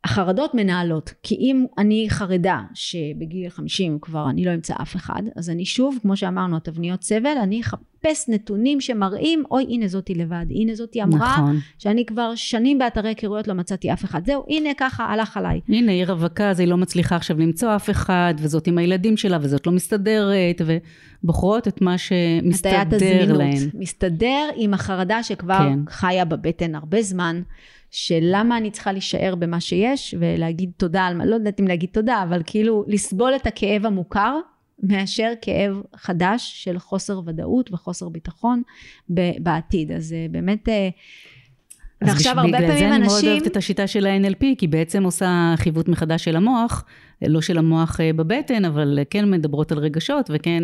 החרדות 0.05 0.55
מנהלות, 0.55 1.15
כי 1.23 1.35
אם 1.35 1.67
אני 1.79 2.07
חרדה 2.09 2.61
שבגיל 2.75 3.49
50 3.49 3.99
כבר 4.03 4.31
אני 4.31 4.45
לא 4.45 4.55
אמצא 4.55 4.75
אף 4.83 4.97
אחד, 4.97 5.23
אז 5.37 5.51
אני 5.51 5.65
שוב, 5.65 5.99
כמו 6.03 6.17
שאמרנו, 6.17 6.57
התבניות 6.57 7.03
סבל, 7.03 7.37
אני 7.43 7.61
אחפש 7.61 8.29
נתונים 8.29 8.81
שמראים, 8.81 9.43
אוי 9.51 9.67
הנה 9.69 9.89
זאתי 9.89 10.15
לבד, 10.15 10.47
הנה 10.51 10.75
זאתי 10.75 11.03
אמרה, 11.03 11.33
נכון. 11.33 11.57
שאני 11.79 12.07
כבר 12.07 12.33
שנים 12.35 12.79
באתרי 12.79 13.09
היכרויות 13.09 13.49
לא 13.49 13.55
מצאתי 13.55 13.93
אף 13.93 14.05
אחד, 14.05 14.27
זהו, 14.27 14.45
הנה 14.49 14.71
ככה 14.77 15.05
הלך 15.05 15.37
עליי. 15.37 15.61
הנה 15.69 15.93
היא 15.93 16.05
רווקה, 16.05 16.51
אז 16.51 16.61
היא 16.61 16.69
לא 16.69 16.77
מצליחה 16.77 17.17
עכשיו 17.17 17.39
למצוא 17.39 17.77
אף 17.77 17.91
אחד, 17.91 18.35
וזאת 18.39 18.67
עם 18.67 18.79
הילדים 18.79 19.17
שלה, 19.17 19.39
וזאת 19.41 19.67
לא 19.67 19.73
מסתדרת, 19.73 20.61
ובוחרות 21.25 21.69
את 21.69 21.81
מה 21.81 21.99
שמסתדר 21.99 23.37
להן. 23.37 23.69
מסתדר 23.75 24.49
עם 24.57 24.75
החרדה 24.75 25.23
שכבר 25.23 25.59
כן. 25.59 25.79
חיה 25.89 26.25
בבטן 26.25 26.75
הרבה 26.75 27.03
זמן. 27.03 27.43
של 27.91 28.18
למה 28.22 28.57
אני 28.57 28.70
צריכה 28.70 28.93
להישאר 28.93 29.34
במה 29.34 29.61
שיש 29.61 30.14
ולהגיד 30.18 30.70
תודה 30.76 31.07
על 31.07 31.16
מה, 31.16 31.26
לא 31.26 31.34
יודעת 31.34 31.61
אם 31.61 31.68
להגיד 31.68 31.91
תודה, 31.93 32.22
אבל 32.22 32.43
כאילו 32.47 32.84
לסבול 32.88 33.32
את 33.36 33.47
הכאב 33.47 33.86
המוכר 33.86 34.38
מאשר 34.82 35.32
כאב 35.43 35.82
חדש 35.97 36.64
של 36.64 36.78
חוסר 36.78 37.20
ודאות 37.26 37.72
וחוסר 37.72 38.09
ביטחון 38.09 38.62
בעתיד. 39.38 39.93
אז 39.93 40.12
אה, 40.12 40.26
באמת... 40.30 40.68
אה, 40.68 40.88
ועכשיו 42.03 42.41
הרבה 42.41 42.59
פעמים 42.59 42.68
אנשים... 42.68 42.78
בגלל 42.78 42.88
זה 42.88 42.97
אני 42.97 43.07
מאוד 43.07 43.24
אוהבת 43.24 43.47
את 43.47 43.57
השיטה 43.57 43.86
של 43.86 44.07
ה-NLP, 44.07 44.45
כי 44.59 44.66
בעצם 44.66 45.05
עושה 45.05 45.55
חיווט 45.57 45.88
מחדש 45.88 46.24
של 46.24 46.36
המוח, 46.36 46.84
לא 47.22 47.41
של 47.41 47.59
המוח 47.59 48.01
אה, 48.01 48.12
בבטן, 48.12 48.64
אבל 48.64 48.99
כן 49.11 49.30
מדברות 49.30 49.72
על 49.72 49.78
רגשות, 49.78 50.30
וכן 50.34 50.62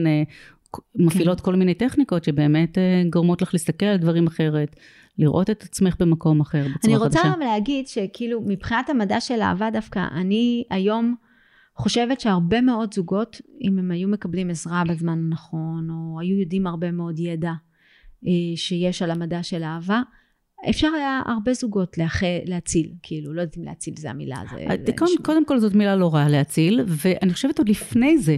מפעילות 0.94 1.40
כן. 1.40 1.44
כל 1.44 1.54
מיני 1.54 1.74
טכניקות 1.74 2.24
שבאמת 2.24 2.78
גורמות 3.10 3.42
לך 3.42 3.54
להסתכל 3.54 3.86
על 3.86 3.96
דברים 3.96 4.26
אחרת, 4.26 4.76
לראות 5.18 5.50
את 5.50 5.62
עצמך 5.62 5.94
במקום 6.00 6.40
אחר 6.40 6.58
בצורה 6.58 6.74
חדשה. 6.74 6.88
אני 6.88 6.96
רוצה 6.96 7.20
גם 7.24 7.40
להגיד 7.40 7.86
שכאילו 7.86 8.40
מבחינת 8.46 8.90
המדע 8.90 9.20
של 9.20 9.40
אהבה 9.40 9.70
דווקא, 9.70 10.06
אני 10.12 10.64
היום 10.70 11.14
חושבת 11.76 12.20
שהרבה 12.20 12.60
מאוד 12.60 12.94
זוגות, 12.94 13.40
אם 13.62 13.78
הם 13.78 13.90
היו 13.90 14.08
מקבלים 14.08 14.50
עזרה 14.50 14.82
בזמן 14.88 15.18
הנכון, 15.18 15.88
או 15.90 16.20
היו 16.20 16.40
יודעים 16.40 16.66
הרבה 16.66 16.92
מאוד 16.92 17.18
ידע 17.18 17.52
אה, 18.26 18.32
שיש 18.56 19.02
על 19.02 19.10
המדע 19.10 19.42
של 19.42 19.62
אהבה, 19.62 20.02
אפשר 20.70 20.88
היה 20.96 21.22
הרבה 21.26 21.52
זוגות 21.52 21.98
להח... 21.98 22.22
להציל, 22.44 22.92
כאילו, 23.02 23.32
לא 23.32 23.40
יודעת 23.40 23.58
אם 23.58 23.64
להציל 23.64 23.94
זה 23.96 24.10
המילה. 24.10 24.42
זה, 24.50 24.56
אה, 24.56 24.76
זה 24.86 24.92
קודם, 24.98 25.12
קודם 25.22 25.46
כל 25.46 25.58
זאת 25.58 25.74
מילה 25.74 25.96
לא 25.96 26.14
רעה 26.14 26.28
להציל, 26.28 26.84
ואני 26.86 27.32
חושבת 27.32 27.58
עוד 27.58 27.68
לפני 27.68 28.18
זה, 28.18 28.36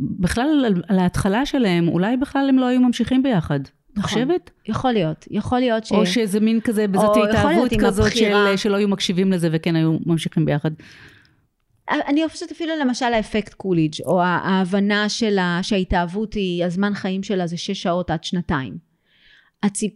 בכלל 0.00 0.74
על 0.88 0.98
ההתחלה 0.98 1.46
שלהם, 1.46 1.88
אולי 1.88 2.16
בכלל 2.16 2.48
הם 2.48 2.58
לא 2.58 2.66
היו 2.66 2.80
ממשיכים 2.80 3.22
ביחד. 3.22 3.60
נכון. 3.96 4.10
חושבת? 4.10 4.50
יכול 4.66 4.92
להיות, 4.92 5.26
יכול 5.30 5.58
להיות 5.58 5.84
ש... 5.84 5.92
או 5.92 6.06
שזה 6.06 6.40
מין 6.40 6.60
כזה, 6.60 6.88
בזאת 6.88 7.16
התאהבות 7.28 7.70
כזאת 7.80 8.16
של, 8.16 8.56
שלא 8.56 8.76
היו 8.76 8.88
מקשיבים 8.88 9.32
לזה 9.32 9.48
וכן 9.52 9.76
היו 9.76 9.96
ממשיכים 10.06 10.44
ביחד. 10.44 10.70
אני 11.90 12.28
חושבת 12.28 12.50
אפילו 12.50 12.72
למשל 12.80 13.06
האפקט 13.06 13.54
קוליג', 13.54 13.94
או 14.04 14.22
ההבנה 14.22 15.08
שלה 15.08 15.58
שההתאהבות 15.62 16.34
היא, 16.34 16.64
הזמן 16.64 16.94
חיים 16.94 17.22
שלה 17.22 17.46
זה 17.46 17.56
שש 17.56 17.82
שעות 17.82 18.10
עד 18.10 18.24
שנתיים. 18.24 18.78
הציפ... 19.62 19.92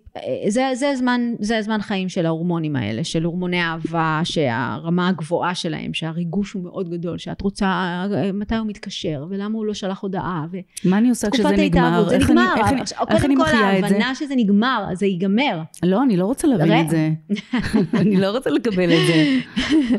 זה, 0.48 0.70
זה, 0.74 0.92
זמן, 0.96 1.20
זה 1.40 1.58
הזמן 1.58 1.82
חיים 1.82 2.08
של 2.08 2.26
ההורמונים 2.26 2.76
האלה, 2.76 3.04
של 3.04 3.24
הורמוני 3.24 3.62
אהבה, 3.62 4.20
שהרמה 4.24 5.08
הגבוהה 5.08 5.54
שלהם, 5.54 5.94
שהריגוש 5.94 6.52
הוא 6.52 6.62
מאוד 6.62 6.90
גדול, 6.90 7.18
שאת 7.18 7.40
רוצה, 7.40 8.04
מתי 8.34 8.54
הוא 8.54 8.66
מתקשר, 8.66 9.26
ולמה 9.30 9.58
הוא 9.58 9.66
לא 9.66 9.74
שלח 9.74 10.00
הודעה, 10.00 10.46
ו... 10.52 10.56
מה 10.84 10.98
אני 10.98 11.08
עושה 11.08 11.30
כשזה 11.30 11.48
נגמר? 11.48 12.08
זה 12.08 12.14
איך 12.14 12.30
נגמר. 12.30 12.54
אני, 12.68 12.80
איך, 12.80 12.92
איך 13.08 13.24
אני 13.24 13.36
מחיה 13.36 13.78
את 13.78 13.84
זה? 13.84 13.86
ההבנה 13.86 14.14
שזה 14.14 14.34
נגמר, 14.36 14.84
זה 14.92 15.06
ייגמר. 15.06 15.62
לא, 15.82 16.02
אני 16.02 16.16
לא 16.16 16.24
רוצה 16.24 16.48
להבין 16.48 16.80
את 16.80 16.90
זה. 16.90 17.10
אני 18.00 18.16
לא 18.16 18.30
רוצה 18.30 18.50
לקבל 18.50 18.92
את 18.92 19.06
זה. 19.06 19.38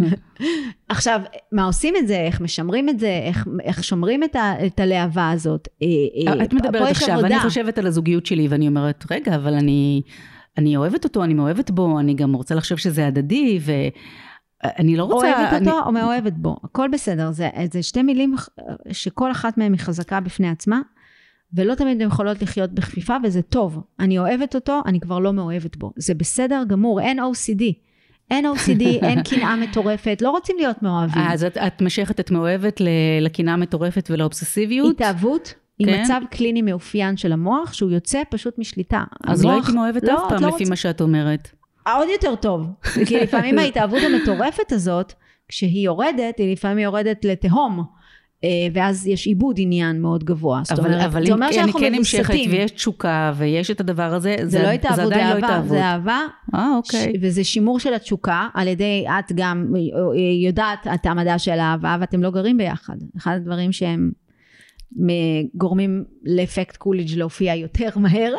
עכשיו, 0.90 1.22
מה 1.52 1.64
עושים 1.64 1.94
את 1.98 2.08
זה, 2.08 2.20
איך 2.20 2.42
משמרים 2.42 2.90
את 2.90 3.00
זה, 3.00 3.22
איך, 3.24 3.48
איך 3.64 3.84
שומרים 3.84 4.24
את, 4.24 4.36
ה, 4.36 4.66
את 4.66 4.80
הלהבה 4.80 5.32
הזאת. 5.32 5.68
אה, 5.82 5.88
אה, 6.28 6.44
את 6.44 6.54
מדברת 6.54 6.92
עכשיו, 6.92 7.12
עבודה. 7.12 7.28
אני 7.28 7.40
חושבת 7.40 7.78
על 7.78 7.88
הזוגיות 7.88 8.26
שלי, 8.26 8.48
ואני 8.48 8.68
אומרת, 8.68 9.06
רגע, 9.12 9.36
אבל 9.36 9.54
אני, 9.54 10.01
אני 10.58 10.78
אוהבת 10.78 11.04
אותו, 11.04 11.24
אני 11.24 11.34
מאוהבת 11.34 11.72
בו, 11.72 12.00
אני 12.00 12.14
גם 12.14 12.34
רוצה 12.34 12.56
לחשוב 12.56 12.78
שזה 12.78 13.08
הדדי, 13.08 13.60
ואני 13.62 14.98
לא 14.98 15.04
רוצה... 15.04 15.38
אוהבת 15.38 15.54
אני... 15.54 15.72
אותו 15.72 15.80
או 15.86 15.92
מאוהבת 15.92 16.34
בו, 16.34 16.58
הכל 16.64 16.90
בסדר. 16.92 17.32
זה, 17.32 17.50
זה 17.72 17.84
שתי 17.84 18.02
מילים 18.02 18.36
שכל 18.92 19.32
אחת 19.32 19.58
מהן 19.58 19.74
היא 19.74 19.80
חזקה 19.80 20.20
בפני 20.20 20.50
עצמה, 20.50 20.82
ולא 21.54 21.76
תמיד 21.76 22.02
הן 22.02 22.08
יכולות 22.08 22.42
לחיות 22.42 22.72
בכפיפה, 22.72 23.16
וזה 23.24 23.42
טוב. 23.42 23.84
אני 24.00 24.20
אוהבת 24.20 24.56
אותו, 24.56 24.82
אני 24.86 25.00
כבר 25.00 25.20
לא 25.20 25.34
מאוהבת 25.34 25.76
בו. 25.76 25.92
זה 25.96 26.14
בסדר 26.14 26.64
גמור, 26.68 27.02
אין 27.02 27.20
OCD. 27.20 27.64
אין 28.32 28.46
OCD, 28.46 28.84
אין 28.84 29.24
קנאה 29.30 29.56
מטורפת, 29.56 30.22
לא 30.22 30.30
רוצים 30.30 30.56
להיות 30.60 30.84
מאוהבים. 30.84 31.24
אז 31.28 31.44
את, 31.44 31.58
את 31.58 31.82
משכת 31.82 32.20
את 32.20 32.32
מאוהבת 32.32 32.82
לקנאה 33.22 33.58
מטורפת 33.58 34.12
ולאובססיביות? 34.12 34.96
התאהבות. 34.96 35.54
עם 35.82 35.96
כן? 35.96 36.02
מצב 36.02 36.22
קליני 36.32 36.62
מאופיין 36.62 37.18
של 37.18 37.32
המוח, 37.32 37.74
שהוא 37.74 37.92
יוצא 37.92 38.22
פשוט 38.30 38.58
משליטה. 38.58 39.04
אז 39.28 39.42
המוח, 39.42 39.54
לא 39.54 39.62
הייתי 39.62 39.72
מאוהבת 39.72 40.04
לא, 40.04 40.14
אף 40.14 40.30
פעם, 40.30 40.42
לא 40.42 40.48
לפי 40.48 40.64
רוצ... 40.64 40.70
מה 40.70 40.76
שאת 40.76 41.02
אומרת. 41.02 41.50
עוד 41.96 42.08
יותר 42.12 42.36
טוב. 42.36 42.68
כי 43.08 43.20
לפעמים 43.20 43.58
ההתאהבות 43.60 44.00
המטורפת 44.04 44.72
הזאת, 44.72 45.14
כשהיא 45.48 45.86
יורדת, 45.86 46.38
היא 46.38 46.52
לפעמים 46.52 46.78
יורדת 46.78 47.26
לתהום. 47.26 47.84
אה, 48.44 48.50
ואז 48.74 49.08
יש 49.08 49.28
עיבוד 49.28 49.56
עניין 49.60 50.02
מאוד 50.02 50.24
גבוה. 50.24 50.62
אבל, 50.72 50.86
אומרת, 50.86 51.06
אבל 51.06 51.26
זה 51.26 51.34
אומר 51.34 51.48
אם 51.52 51.64
אני 51.64 51.74
כן 51.74 51.96
נמשכת 51.96 52.34
ויש 52.50 52.72
תשוקה 52.72 53.34
ויש 53.38 53.72
את 53.72 53.80
הדבר 53.80 54.14
הזה, 54.14 54.36
זה, 54.40 54.50
זה, 54.50 54.64
לא 54.64 54.68
התאהבות, 54.68 55.14
זה 55.14 55.20
לא 55.34 55.38
התאהבות. 55.38 55.70
זה 55.70 55.84
אהבה. 55.84 56.20
אה, 56.56 56.76
אוקיי. 56.76 57.14
ש, 57.14 57.18
וזה 57.22 57.44
שימור 57.44 57.80
של 57.80 57.94
התשוקה, 57.94 58.48
על 58.54 58.68
ידי, 58.68 59.06
את 59.20 59.32
גם 59.36 59.74
יודעת 60.46 60.88
את 60.94 61.06
המדע 61.06 61.40
של 61.40 61.60
האהבה, 61.60 61.98
ואתם 62.02 62.24
לא 62.24 62.32
גרים 62.32 62.58
ביחד. 62.58 62.96
אחד 63.18 63.36
הדברים 63.36 63.72
שהם 63.72 64.12
גורמים 65.56 66.04
לאפקט 66.24 66.78
קולידג' 66.78 67.18
להופיע 67.18 67.56
יותר 67.56 67.90
מהר. 67.96 68.34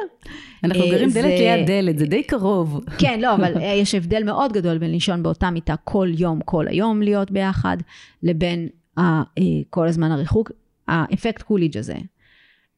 אנחנו 0.64 0.84
גרים 0.90 1.08
אה, 1.08 1.14
דלת 1.14 1.38
ליד 1.38 1.66
דלת, 1.66 1.98
זה 1.98 2.06
די 2.06 2.22
קרוב. 2.22 2.80
כן, 2.98 3.20
לא, 3.20 3.34
אבל 3.34 3.52
יש 3.82 3.94
הבדל 3.94 4.24
מאוד 4.24 4.52
גדול 4.52 4.78
בין 4.78 4.90
לישון 4.90 5.22
באותה 5.22 5.50
מיטה 5.50 5.74
כל 5.84 6.08
יום, 6.18 6.40
כל 6.44 6.68
היום 6.68 7.02
להיות 7.02 7.30
ביחד, 7.30 7.76
לבין 8.22 8.68
אה, 8.98 9.22
כל 9.70 9.88
הזמן 9.88 10.12
הריחוק, 10.12 10.50
האפקט 10.88 11.42
קולידג' 11.42 11.78
הזה. 11.78 11.96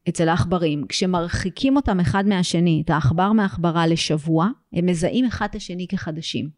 אצל 0.09 0.29
העכברים, 0.29 0.85
כשמרחיקים 0.89 1.77
אותם 1.77 2.01
אחד 2.01 2.27
מהשני, 2.27 2.83
את 2.85 2.91
העכבר 2.91 3.33
מעכברה 3.33 3.87
לשבוע, 3.87 4.49
הם 4.73 4.87
מזהים 4.87 5.25
אחד 5.25 5.47
את 5.51 5.55
השני 5.55 5.87
כחדשים. 5.89 6.49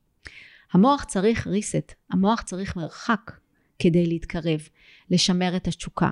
המוח 0.72 1.04
צריך 1.04 1.46
reset, 1.46 1.94
המוח 2.10 2.42
צריך 2.42 2.76
מרחק 2.76 3.32
כדי 3.78 4.06
להתקרב, 4.06 4.60
לשמר 5.10 5.56
את 5.56 5.68
התשוקה. 5.68 6.10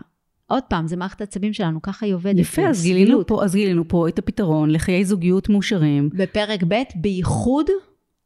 עוד 0.54 0.62
פעם, 0.62 0.86
זה 0.86 0.96
מערכת 0.96 1.20
העצבים 1.20 1.52
שלנו, 1.52 1.82
ככה 1.82 2.06
היא 2.06 2.14
עובדת. 2.14 2.38
יפה, 2.38 2.68
אז 2.68 2.82
גילינו, 2.82 3.26
פה, 3.26 3.44
אז 3.44 3.54
גילינו 3.54 3.88
פה 3.88 4.08
את 4.08 4.18
הפתרון 4.18 4.70
לחיי 4.70 5.04
זוגיות 5.04 5.48
מאושרים. 5.48 6.08
בפרק 6.12 6.62
ב', 6.68 6.82
בייחוד 6.96 7.66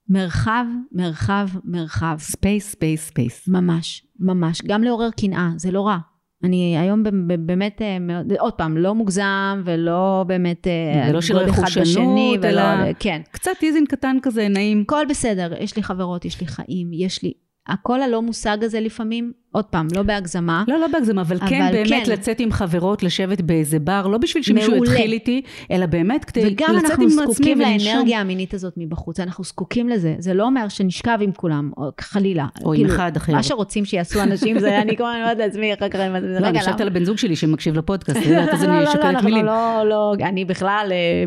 מרחב, 0.08 0.64
מרחב, 0.92 1.48
מרחב. 1.64 2.16
space, 2.18 2.70
space, 2.70 3.06
space. 3.06 3.48
ממש, 3.48 4.06
ממש. 4.20 4.62
גם 4.66 4.82
לעורר 4.82 5.10
קנאה, 5.10 5.50
זה 5.56 5.70
לא 5.70 5.86
רע. 5.86 5.98
אני 6.44 6.78
היום 6.78 7.02
באמת 7.38 7.82
אה, 7.82 7.96
עוד 8.38 8.52
פעם, 8.52 8.76
לא 8.76 8.94
מוגזם 8.94 9.62
ולא 9.64 10.24
באמת 10.26 10.66
אה, 10.66 11.10
ולא 11.10 11.20
של 11.20 11.36
רכושנות, 11.36 12.44
אלא 12.44 12.62
כן. 12.98 13.20
קצת 13.30 13.50
איזין 13.62 13.86
קטן 13.86 14.16
כזה, 14.22 14.48
נעים. 14.48 14.80
הכל 14.80 15.04
בסדר, 15.08 15.52
יש 15.60 15.76
לי 15.76 15.82
חברות, 15.82 16.24
יש 16.24 16.40
לי 16.40 16.46
חיים, 16.46 16.90
יש 16.92 17.22
לי 17.22 17.32
הקול 17.68 18.02
הלא 18.02 18.22
מושג 18.22 18.64
הזה 18.64 18.80
לפעמים, 18.80 19.32
עוד 19.52 19.64
פעם, 19.64 19.88
לא 19.96 20.02
בהגזמה. 20.02 20.64
לא, 20.68 20.80
לא 20.80 20.86
בהגזמה, 20.86 21.22
אבל, 21.22 21.36
אבל 21.36 21.48
כן 21.48 21.68
באמת 21.72 22.06
כן. 22.06 22.12
לצאת 22.12 22.40
עם 22.40 22.52
חברות, 22.52 23.02
לשבת 23.02 23.40
באיזה 23.40 23.78
בר, 23.78 24.06
לא 24.06 24.18
בשביל 24.18 24.42
שמישהו 24.42 24.72
מעולה. 24.72 24.90
יתחיל 24.90 25.12
איתי, 25.12 25.42
אלא 25.70 25.86
באמת 25.86 26.24
כדי 26.24 26.40
לצאת 26.44 26.58
עם 26.58 26.74
עצמי 26.74 26.74
וגם 26.74 26.84
אנחנו 26.84 27.10
זקוקים 27.10 27.60
לאנרגיה 27.60 28.20
המינית 28.20 28.54
הזאת 28.54 28.74
מבחוץ, 28.76 29.20
אנחנו 29.20 29.44
זקוקים 29.44 29.88
לזה. 29.88 30.14
זה 30.18 30.34
לא 30.34 30.44
אומר 30.44 30.68
שנשכב 30.68 31.18
עם 31.20 31.32
כולם, 31.32 31.70
או 31.76 31.90
חלילה. 32.00 32.46
או 32.64 32.70
כאילו, 32.70 32.88
עם 32.88 32.94
אחד 32.94 33.16
אחר. 33.16 33.32
מה 33.32 33.42
שרוצים 33.42 33.84
שיעשו 33.84 34.22
אנשים, 34.22 34.58
זה 34.58 34.82
אני 34.82 34.96
כל 34.96 35.04
הזמן 35.04 35.20
אומרת 35.22 35.38
לעצמי, 35.38 35.74
אחר 35.74 35.88
כך 35.88 36.00
אני... 36.00 36.40
לא, 36.40 36.48
אני 36.48 36.58
חושבת 36.58 36.80
על 36.80 36.86
הבן 36.86 37.04
זוג 37.04 37.18
שלי 37.18 37.36
שמקשיב 37.36 37.78
לפודקאסט, 37.78 38.18
את 38.18 38.26
יודעת, 38.26 38.48
אז 38.48 38.64
אני 38.64 38.86
שוקלת 38.92 39.22
מילים. 39.22 39.44
לא, 39.44 39.82
לא, 39.86 40.14
אני 40.20 40.44
בכלל 40.44 40.88
אה, 40.92 41.24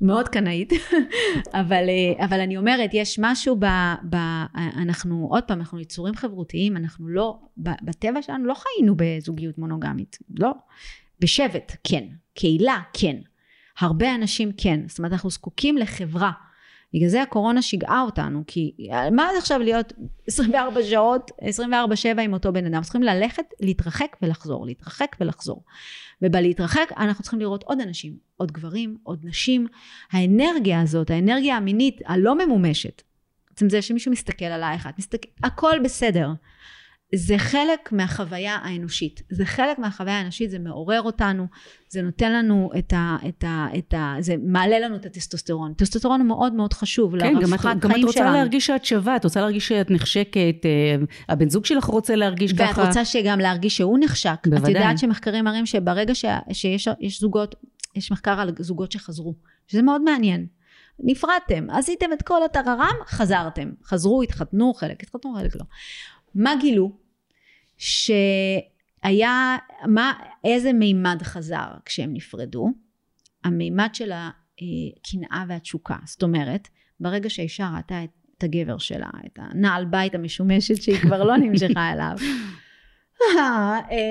מאוד 0.00 0.28
קנאית, 0.28 0.72
אה, 1.54 1.60
אבל 2.24 2.40
אני 2.40 2.56
אומרת, 2.56 2.90
יש 2.92 3.18
משהו 3.22 3.56
ב... 3.58 3.66
אנחנו, 4.76 5.28
עוד 5.30 5.42
פעם, 5.42 5.58
אנחנו 5.58 5.80
יצורים 5.80 6.14
חברותיים, 6.14 6.76
אנחנו 6.76 7.07
לא... 7.08 7.38
בטבע 7.56 8.22
שלנו 8.22 8.46
לא 8.46 8.54
חיינו 8.54 8.94
בזוגיות 8.96 9.58
מונוגמית, 9.58 10.18
לא. 10.38 10.52
בשבט, 11.20 11.72
כן. 11.84 12.04
קהילה, 12.34 12.80
כן. 12.92 13.16
הרבה 13.78 14.14
אנשים, 14.14 14.52
כן. 14.56 14.80
זאת 14.86 14.98
אומרת, 14.98 15.12
אנחנו 15.12 15.30
זקוקים 15.30 15.78
לחברה. 15.78 16.32
בגלל 16.94 17.08
זה 17.08 17.22
הקורונה 17.22 17.62
שיגעה 17.62 18.02
אותנו, 18.02 18.44
כי 18.46 18.72
מה 19.12 19.28
זה 19.32 19.38
עכשיו 19.38 19.58
להיות 19.58 19.92
24 20.26 20.82
שעות, 20.82 21.30
24-7 21.40 22.20
עם 22.20 22.32
אותו 22.32 22.52
בן 22.52 22.66
אדם? 22.66 22.82
צריכים 22.82 23.02
ללכת, 23.02 23.44
להתרחק 23.60 24.16
ולחזור, 24.22 24.66
להתרחק 24.66 25.16
ולחזור. 25.20 25.62
ובלהתרחק 26.22 26.92
אנחנו 26.96 27.22
צריכים 27.22 27.40
לראות 27.40 27.62
עוד 27.62 27.80
אנשים, 27.80 28.16
עוד 28.36 28.52
גברים, 28.52 28.96
עוד 29.02 29.20
נשים. 29.24 29.66
האנרגיה 30.12 30.80
הזאת, 30.80 31.10
האנרגיה 31.10 31.56
המינית 31.56 32.00
הלא 32.06 32.46
ממומשת, 32.46 33.02
בעצם 33.50 33.68
זה 33.68 33.82
שמישהו 33.82 34.12
מסתכל 34.12 34.44
עלייך, 34.44 34.86
את 34.86 34.98
מסתכל, 34.98 35.28
הכל 35.42 35.78
בסדר. 35.84 36.28
זה 37.14 37.38
חלק 37.38 37.92
מהחוויה 37.92 38.58
האנושית. 38.62 39.22
זה 39.30 39.44
חלק 39.44 39.78
מהחוויה 39.78 40.18
האנושית, 40.18 40.50
זה 40.50 40.58
מעורר 40.58 41.02
אותנו, 41.02 41.46
זה 41.88 42.02
נותן 42.02 42.32
לנו 42.32 42.70
את 42.78 42.92
ה... 42.92 43.16
את 43.28 43.44
ה, 43.44 43.66
את 43.78 43.94
ה 43.94 44.14
זה 44.20 44.34
מעלה 44.42 44.78
לנו 44.78 44.96
את 44.96 45.06
הטסטוסטרון. 45.06 45.72
טסטוסטרון 45.74 46.20
הוא 46.20 46.28
מאוד 46.28 46.52
מאוד 46.52 46.72
חשוב 46.72 47.18
כן, 47.18 47.34
לרווחת 47.34 47.62
חיים 47.62 47.62
שלנו. 47.62 47.80
כן, 47.80 47.88
גם 47.88 48.00
את 48.00 48.04
רוצה 48.04 48.18
שלנו. 48.18 48.32
להרגיש 48.32 48.66
שאת 48.66 48.84
שווה, 48.84 49.16
את 49.16 49.24
רוצה 49.24 49.40
להרגיש 49.40 49.68
שאת 49.68 49.90
נחשקת, 49.90 50.56
אה, 50.64 50.96
הבן 51.28 51.48
זוג 51.48 51.64
שלך 51.64 51.84
רוצה 51.84 52.16
להרגיש 52.16 52.52
ואת 52.52 52.60
ככה. 52.70 52.80
ואת 52.80 52.88
רוצה 52.88 53.04
שגם 53.04 53.38
להרגיש 53.38 53.76
שהוא 53.76 53.98
נחשק. 54.00 54.46
בוודאי. 54.46 54.72
את 54.72 54.76
יודעת 54.76 54.98
שמחקרים 54.98 55.44
מראים 55.44 55.66
שברגע 55.66 56.14
ש, 56.14 56.24
שיש 56.52 57.20
זוגות, 57.20 57.54
יש 57.96 58.12
מחקר 58.12 58.40
על 58.40 58.52
זוגות 58.58 58.92
שחזרו, 58.92 59.34
שזה 59.66 59.82
מאוד 59.82 60.02
מעניין. 60.02 60.46
נפרדתם, 61.00 61.70
עשיתם 61.70 62.12
את 62.12 62.22
כל 62.22 62.42
הטררם, 62.42 62.94
חזרתם. 63.06 63.70
חזרו, 63.84 64.22
התחתנו, 64.22 64.74
חלק 64.74 65.02
התחתנו, 65.02 65.34
חלק 65.34 65.56
לא. 65.56 65.64
מה 66.34 66.54
גילו? 66.60 66.92
שהיה, 67.76 69.56
מה, 69.86 70.12
איזה 70.44 70.72
מימד 70.72 71.22
חזר 71.22 71.68
כשהם 71.84 72.12
נפרדו? 72.12 72.68
המימד 73.44 73.88
של 73.92 74.12
הקנאה 74.12 75.44
והתשוקה. 75.48 75.96
זאת 76.04 76.22
אומרת, 76.22 76.68
ברגע 77.00 77.30
שהאישה 77.30 77.70
ראתה 77.76 78.04
את 78.04 78.44
הגבר 78.44 78.78
שלה, 78.78 79.10
את 79.26 79.38
הנעל 79.42 79.84
בית 79.84 80.14
המשומשת 80.14 80.82
שהיא 80.82 80.98
כבר 80.98 81.24
לא 81.24 81.36
נמשכה 81.36 81.92
אליו, 81.92 82.16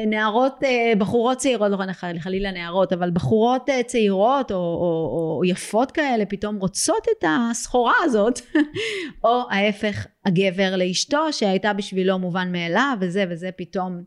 נערות, 0.07 0.63
אה, 0.63 0.93
בחורות 0.97 1.37
צעירות, 1.37 1.71
לא 1.71 1.77
חלילה 2.19 2.51
נערות, 2.51 2.93
אבל 2.93 3.11
בחורות 3.11 3.69
אה, 3.69 3.83
צעירות 3.83 4.51
או, 4.51 4.57
או, 4.57 5.37
או 5.37 5.45
יפות 5.45 5.91
כאלה 5.91 6.25
פתאום 6.25 6.55
רוצות 6.55 7.07
את 7.17 7.23
הסחורה 7.27 7.93
הזאת, 8.03 8.39
או 9.23 9.41
ההפך, 9.49 10.07
הגבר 10.25 10.75
לאשתו 10.75 11.33
שהייתה 11.33 11.73
בשבילו 11.73 12.19
מובן 12.19 12.51
מאליו 12.51 12.97
וזה 13.01 13.25
וזה 13.29 13.49
פתאום 13.57 14.03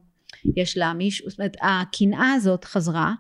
יש 0.56 0.76
לה 0.76 0.92
מישהו, 0.92 1.30
זאת 1.30 1.38
אומרת 1.38 1.56
הקנאה 1.60 2.32
הזאת 2.32 2.64
חזרה, 2.64 3.12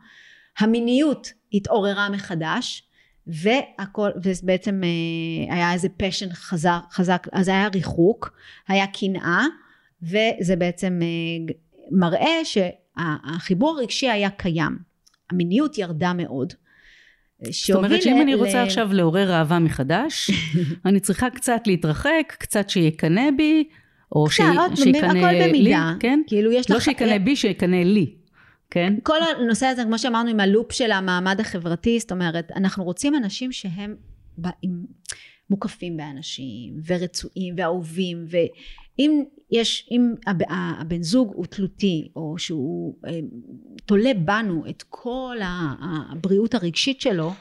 המיניות 0.58 1.32
התעוררה 1.52 2.08
מחדש 2.08 2.82
והכל, 3.26 4.10
ובעצם 4.22 4.82
היה 5.50 5.72
איזה 5.72 5.88
פשן 5.96 6.32
חזק, 6.32 6.80
חזק, 6.90 7.26
אז 7.32 7.48
היה 7.48 7.68
ריחוק, 7.74 8.32
היה 8.68 8.86
קנאה 8.86 9.44
וזה 10.02 10.56
בעצם 10.56 11.00
מראה 11.90 12.44
שהחיבור 12.44 13.78
הרגשי 13.78 14.08
היה 14.08 14.30
קיים. 14.30 14.90
המיניות 15.30 15.78
ירדה 15.78 16.12
מאוד. 16.12 16.52
זאת 17.50 17.76
אומרת 17.76 18.02
שאם 18.02 18.18
ל... 18.18 18.20
אני 18.20 18.34
רוצה 18.34 18.62
ל... 18.62 18.66
עכשיו 18.66 18.88
לעורר 18.92 19.32
אהבה 19.32 19.58
מחדש, 19.58 20.30
אני 20.86 21.00
צריכה 21.00 21.30
קצת 21.30 21.60
להתרחק, 21.66 22.36
קצת 22.38 22.70
שיקנא 22.70 23.30
בי, 23.36 23.64
או 24.12 24.26
קצת, 24.30 24.76
שיקנא 24.76 25.18
לי, 25.52 25.74
כן? 26.00 26.20
כאילו 26.26 26.52
יש 26.52 26.70
לא 26.70 26.76
לך... 26.76 26.82
שיקנא 26.82 27.18
בי, 27.18 27.36
שיקנא 27.36 27.76
לי. 27.76 28.14
כן. 28.70 28.94
כל 29.02 29.18
הנושא 29.22 29.66
הזה, 29.66 29.84
כמו 29.84 29.98
שאמרנו, 29.98 30.30
עם 30.30 30.40
הלופ 30.40 30.72
של 30.72 30.92
המעמד 30.92 31.40
החברתי, 31.40 32.00
זאת 32.00 32.12
אומרת, 32.12 32.50
אנחנו 32.56 32.84
רוצים 32.84 33.16
אנשים 33.16 33.52
שהם 33.52 33.94
עם, 34.62 34.84
מוקפים 35.50 35.96
באנשים, 35.96 36.74
ורצויים, 36.86 37.54
ואהובים, 37.56 38.24
ואם 38.98 39.22
יש, 39.50 39.88
אם 39.90 40.14
הבן 40.50 41.02
זוג 41.02 41.32
הוא 41.34 41.46
תלותי, 41.46 42.08
או 42.16 42.34
שהוא 42.38 42.94
אה, 43.06 43.20
תולה 43.86 44.14
בנו 44.14 44.64
את 44.70 44.84
כל 44.88 45.36
הבריאות 45.42 46.54
הרגשית 46.54 47.00
שלו, 47.00 47.32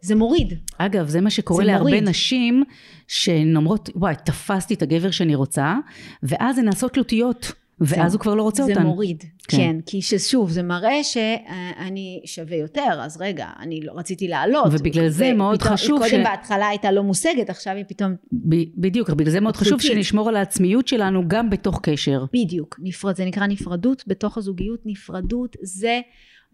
זה 0.00 0.14
מוריד. 0.14 0.54
אגב, 0.78 1.08
זה 1.08 1.20
מה 1.20 1.30
שקורה 1.30 1.64
זה 1.64 1.66
להרבה 1.66 1.90
מוריד. 1.90 2.08
נשים, 2.08 2.64
שהן 3.08 3.56
אומרות, 3.56 3.90
וואי, 3.94 4.14
תפסתי 4.24 4.74
את 4.74 4.82
הגבר 4.82 5.10
שאני 5.10 5.34
רוצה, 5.34 5.76
ואז 6.22 6.58
הן 6.58 6.64
נעשות 6.64 6.92
תלותיות. 6.92 7.52
ואז 7.80 8.14
הוא 8.14 8.20
כבר 8.20 8.34
לא 8.34 8.42
רוצה 8.42 8.62
זה 8.62 8.70
אותן. 8.70 8.82
זה 8.82 8.86
מוריד, 8.86 9.24
כן. 9.48 9.56
כן. 9.56 9.76
כי 9.86 10.02
ששוב, 10.02 10.50
זה 10.50 10.62
מראה 10.62 11.04
שאני 11.04 12.22
שווה 12.24 12.56
יותר, 12.56 13.00
אז 13.00 13.16
רגע, 13.20 13.46
אני 13.58 13.80
לא 13.80 13.92
רציתי 13.96 14.28
לעלות. 14.28 14.66
ובגלל 14.72 15.08
זה 15.08 15.32
מאוד 15.32 15.60
פתאום, 15.60 15.72
חשוב 15.72 15.98
קודם 15.98 16.08
ש... 16.08 16.12
קודם 16.12 16.24
בהתחלה 16.24 16.68
הייתה 16.68 16.92
לא 16.92 17.02
מושגת, 17.02 17.50
עכשיו 17.50 17.74
היא 17.74 17.84
פתאום... 17.88 18.14
ב- 18.32 18.80
בדיוק, 18.80 19.10
בגלל 19.10 19.30
זה 19.30 19.40
מאוד 19.40 19.56
חשוב 19.56 19.80
שנשמור 19.80 20.28
על 20.28 20.36
העצמיות 20.36 20.88
שלנו 20.88 21.28
גם 21.28 21.50
בתוך 21.50 21.80
קשר. 21.82 22.24
בדיוק, 22.32 22.80
נפרד, 22.82 23.16
זה 23.16 23.24
נקרא 23.24 23.46
נפרדות 23.46 24.04
בתוך 24.06 24.38
הזוגיות, 24.38 24.80
נפרדות 24.84 25.56
זה... 25.62 26.00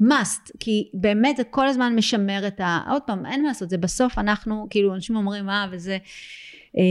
must, 0.02 0.50
כי 0.60 0.90
באמת 0.94 1.36
זה 1.36 1.44
כל 1.44 1.68
הזמן 1.68 1.94
משמר 1.96 2.46
את 2.46 2.60
ה... 2.60 2.80
עוד 2.90 3.02
פעם, 3.02 3.26
אין 3.26 3.42
מה 3.42 3.48
לעשות, 3.48 3.70
זה 3.70 3.78
בסוף 3.78 4.18
אנחנו, 4.18 4.66
כאילו 4.70 4.94
אנשים 4.94 5.16
אומרים 5.16 5.50
אה, 5.50 5.66
וזה... 5.72 5.98
אה, 6.78 6.82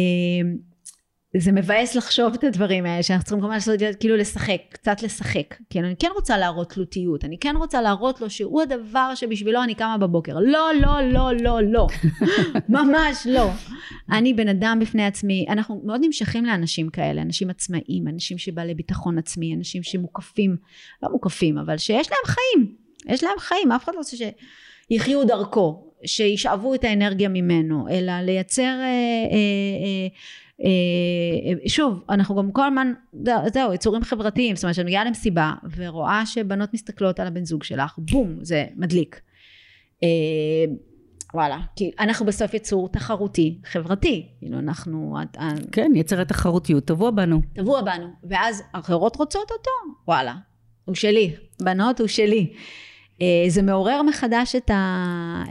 זה 1.40 1.52
מבאס 1.52 1.96
לחשוב 1.96 2.34
את 2.34 2.44
הדברים 2.44 2.86
האלה 2.86 3.04
שאנחנו 3.04 3.26
צריכים 3.26 3.44
הזמן 3.44 3.54
לעשות 3.56 4.00
כאילו 4.00 4.16
לשחק, 4.16 4.62
קצת 4.70 5.02
לשחק. 5.04 5.56
כן, 5.70 5.84
אני 5.84 5.96
כן 6.00 6.08
רוצה 6.16 6.38
להראות 6.38 6.70
תלותיות, 6.70 7.26
אני 7.26 7.38
כן 7.38 7.56
רוצה 7.58 7.82
להראות 7.82 8.22
לו 8.22 8.30
שהוא 8.30 8.62
הדבר 8.62 9.16
שבשבילו 9.16 9.64
אני 9.64 9.76
קמה 9.76 9.98
בבוקר. 9.98 10.40
לא, 10.40 10.70
לא, 10.82 11.02
לא, 11.02 11.32
לא, 11.42 11.60
לא. 11.64 11.88
ממש 12.70 13.28
לא. 13.30 13.50
אני 14.12 14.34
בן 14.34 14.48
אדם 14.48 14.78
בפני 14.82 15.06
עצמי, 15.06 15.46
אנחנו 15.50 15.82
מאוד 15.86 16.02
נמשכים 16.04 16.46
לאנשים 16.46 16.90
כאלה, 16.90 17.22
אנשים 17.22 17.50
עצמאיים, 17.50 18.08
אנשים 18.08 18.38
שבעלי 18.38 18.74
ביטחון 18.74 19.18
עצמי, 19.18 19.56
אנשים 19.56 19.84
שמוקפים, 19.84 20.58
לא 21.04 21.10
מוקפים, 21.10 21.58
אבל 21.58 21.78
שיש 21.78 22.08
להם 22.12 22.26
חיים. 22.26 22.76
יש 23.08 23.24
להם 23.24 23.40
חיים, 23.40 23.72
אף 23.72 23.84
אחד 23.84 23.94
לא 23.94 23.98
רוצה 23.98 24.18
שיחיו 24.18 25.28
דרכו, 25.28 25.84
שישאבו 26.06 26.76
את 26.76 26.84
האנרגיה 26.84 27.30
ממנו, 27.30 27.88
אלא 27.90 28.22
לייצר... 28.22 28.62
אה, 28.62 28.80
אה, 28.82 29.38
אה, 29.84 30.08
שוב, 31.68 32.04
אנחנו 32.10 32.36
גם 32.36 32.52
כל 32.52 32.68
הזמן, 32.68 32.94
זהו, 33.54 33.74
יצורים 33.74 34.04
חברתיים, 34.04 34.56
זאת 34.56 34.64
אומרת, 34.64 34.76
שאני 34.76 34.86
מגיעה 34.86 35.06
למסיבה 35.06 35.54
ורואה 35.76 36.26
שבנות 36.26 36.74
מסתכלות 36.74 37.20
על 37.20 37.28
הבן 37.28 37.46
זוג 37.46 37.64
שלך, 37.64 37.98
בום, 37.98 38.36
זה 38.42 38.66
מדליק. 38.76 39.22
אה, 40.04 40.08
וואלה, 41.34 41.60
כי 41.76 41.92
אנחנו 42.00 42.26
בסוף 42.26 42.54
יצור 42.54 42.90
תחרותי, 42.90 43.60
חברתי, 43.66 44.28
כאילו 44.40 44.60
אנחנו... 44.60 45.18
כן, 45.72 45.92
יצר 45.96 46.22
התחרותיות 46.22 46.86
טבוע 46.86 47.12
בנו. 47.12 47.42
טבוע 47.54 47.82
בנו, 47.82 48.08
ואז 48.24 48.64
אחרות 48.74 49.16
רוצות 49.16 49.52
אותו, 49.52 49.72
וואלה, 50.08 50.36
הוא 50.86 50.96
שלי, 50.96 51.36
בנות 51.62 52.00
הוא 52.00 52.08
שלי. 52.08 52.54
אה, 53.22 53.46
זה 53.48 53.62
מעורר 53.62 54.02
מחדש 54.02 54.56
את 54.56 54.70
ה... 54.70 55.44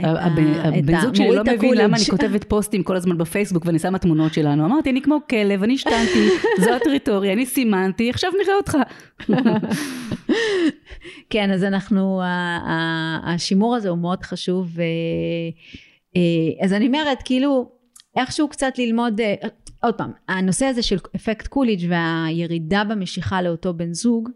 הבן 0.65 1.01
זוג 1.01 1.15
שלי 1.15 1.37
לא 1.37 1.43
מבין 1.45 1.75
למה 1.75 1.97
אני 1.97 2.05
כותבת 2.05 2.45
פוסטים 2.45 2.83
כל 2.83 2.97
הזמן 2.97 3.19
בפייסבוק 3.19 3.67
ואני 3.67 3.79
שמה 3.79 3.99
תמונות 3.99 4.35
שלנו. 4.35 4.65
אמרתי, 4.65 4.91
אני 4.91 5.03
כמו 5.03 5.19
כלב, 5.31 5.63
אני 5.63 5.75
השתנתי, 5.75 6.29
זו 6.65 6.73
הטריטוריה, 6.73 7.33
אני 7.33 7.47
סימנתי, 7.47 8.11
עכשיו 8.11 8.31
נראה 8.43 8.55
אותך. 8.57 8.77
כן, 11.31 11.51
אז 11.51 11.65
אנחנו, 11.65 12.21
השימור 13.25 13.77
הזה 13.77 13.89
הוא 13.89 13.99
מאוד 13.99 14.23
חשוב. 14.23 14.81
אה, 16.17 16.65
אז 16.65 16.73
אני 16.73 16.87
אומרת, 16.87 17.19
כאילו, 17.25 17.71
איכשהו 18.17 18.49
קצת 18.49 18.79
ללמוד, 18.79 19.21
אה, 19.21 19.35
עוד 19.83 19.95
פעם, 19.95 20.13
הנושא 20.29 20.67
הזה 20.67 20.83
של 20.83 20.97
אפקט 21.17 21.47
קוליג' 21.47 21.87
והירידה 21.89 22.85
במשיכה 22.85 23.43
לאותו 23.43 23.75
בן 23.75 23.93
זוג, 23.93 24.29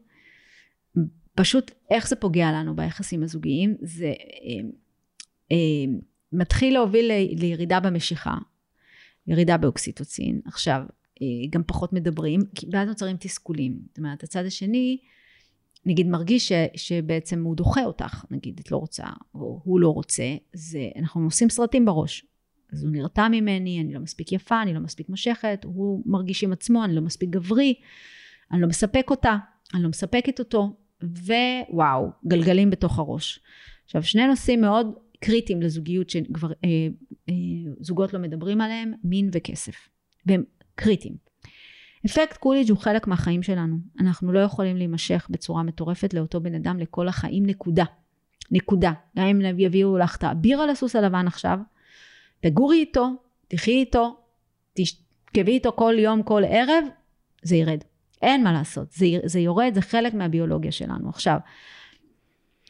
פשוט 1.41 1.71
איך 1.91 2.09
זה 2.09 2.17
פוגע 2.17 2.53
לנו 2.53 2.77
ביחסים 2.77 3.23
הזוגיים, 3.23 3.77
זה 3.81 4.07
אה, 4.07 4.69
אה, 5.53 5.57
מתחיל 6.33 6.75
להוביל 6.75 7.13
ל, 7.13 7.41
לירידה 7.41 7.81
במשיכה, 7.81 8.35
ירידה 9.27 9.57
באוקסיטוצין. 9.57 10.41
עכשיו, 10.45 10.83
אה, 11.23 11.27
גם 11.51 11.63
פחות 11.67 11.93
מדברים, 11.93 12.41
ואז 12.73 12.89
נוצרים 12.89 13.17
תסכולים. 13.17 13.79
זאת 13.89 13.99
אומרת, 13.99 14.23
הצד 14.23 14.47
השני, 14.47 14.99
נגיד 15.87 16.07
מרגיש 16.07 16.49
ש, 16.49 16.53
שבעצם 16.77 17.45
הוא 17.45 17.57
דוחה 17.57 17.85
אותך, 17.85 18.25
נגיד 18.31 18.61
את 18.61 18.71
לא 18.71 18.77
רוצה, 18.77 19.07
או 19.35 19.61
הוא 19.65 19.81
לא 19.81 19.89
רוצה, 19.89 20.35
זה, 20.53 20.89
אנחנו 20.97 21.25
עושים 21.25 21.51
סרטים 21.51 21.85
בראש. 21.85 22.27
אז 22.73 22.85
הוא 22.85 22.93
נרתע 22.93 23.29
ממני, 23.29 23.81
אני 23.81 23.95
לא 23.95 24.01
מספיק 24.01 24.33
יפה, 24.33 24.63
אני 24.63 24.75
לא 24.75 24.81
מספיק 24.81 25.09
מושכת, 25.09 25.61
הוא 25.65 26.03
מרגיש 26.07 26.45
עם 26.45 26.53
עצמו, 26.53 26.85
אני 26.85 26.95
לא 26.95 27.01
מספיק 27.03 27.31
גברי, 27.31 27.75
אני 28.53 28.61
לא 28.61 28.69
מספק 28.69 29.07
אותה, 29.11 29.37
אני 29.75 29.83
לא 29.83 29.89
מספקת 29.89 30.39
אותו, 30.39 30.77
ווואו, 31.03 32.09
גלגלים 32.27 32.71
בתוך 32.71 32.99
הראש. 32.99 33.41
עכשיו, 33.85 34.03
שני 34.03 34.27
נושאים 34.27 34.61
מאוד 34.61 34.95
קריטיים 35.21 35.63
לזוגיות 35.63 36.11
שכבר 36.11 36.49
אה, 36.65 36.69
אה, 37.29 38.05
לא 38.13 38.19
מדברים 38.19 38.61
עליהם, 38.61 38.93
מין 39.05 39.31
וכסף. 39.33 39.89
והם 40.27 40.43
קריטיים. 40.75 41.15
אפקט 42.07 42.37
קוליג' 42.37 42.71
הוא 42.71 42.79
חלק 42.79 43.07
מהחיים 43.07 43.43
שלנו. 43.43 43.77
אנחנו 44.01 44.33
לא 44.33 44.39
יכולים 44.39 44.77
להימשך 44.77 45.27
בצורה 45.31 45.63
מטורפת 45.63 46.15
לאותו 46.15 46.41
בן 46.41 46.55
אדם 46.55 46.79
לכל 46.79 47.09
החיים, 47.09 47.47
נקודה. 47.47 47.85
נקודה. 48.51 48.93
גם 49.17 49.27
אם 49.27 49.59
יביאו 49.59 49.99
לך 49.99 50.17
את 50.17 50.25
האביר 50.25 50.61
על 50.61 50.71
הסוס 50.71 50.97
הלבן 50.97 51.27
עכשיו, 51.27 51.59
תגורי 52.41 52.79
איתו, 52.79 53.09
תחי 53.49 53.71
איתו, 53.71 54.17
תשכבי 54.75 55.53
איתו 55.53 55.73
כל 55.73 55.95
יום, 55.99 56.23
כל 56.23 56.43
ערב, 56.49 56.85
זה 57.43 57.57
ירד. 57.57 57.81
אין 58.23 58.45
מה 58.45 58.53
לעשות, 58.53 58.93
זה, 58.93 59.07
זה 59.25 59.41
יורד, 59.41 59.73
זה 59.75 59.81
חלק 59.81 60.15
מהביולוגיה 60.15 60.73
שלנו. 60.73 61.09
עכשיו, 61.09 61.39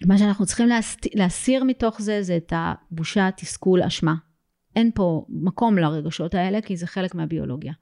מה 0.06 0.18
שאנחנו 0.18 0.46
צריכים 0.46 0.68
להסיר, 0.68 1.12
להסיר 1.14 1.64
מתוך 1.64 2.00
זה, 2.02 2.22
זה 2.22 2.36
את 2.36 2.52
הבושה, 2.56 3.28
תסכול, 3.36 3.82
אשמה. 3.82 4.14
אין 4.76 4.90
פה 4.94 5.26
מקום 5.28 5.78
לרגשות 5.78 6.34
האלה, 6.34 6.60
כי 6.60 6.76
זה 6.76 6.86
חלק 6.86 7.14
מהביולוגיה. 7.14 7.72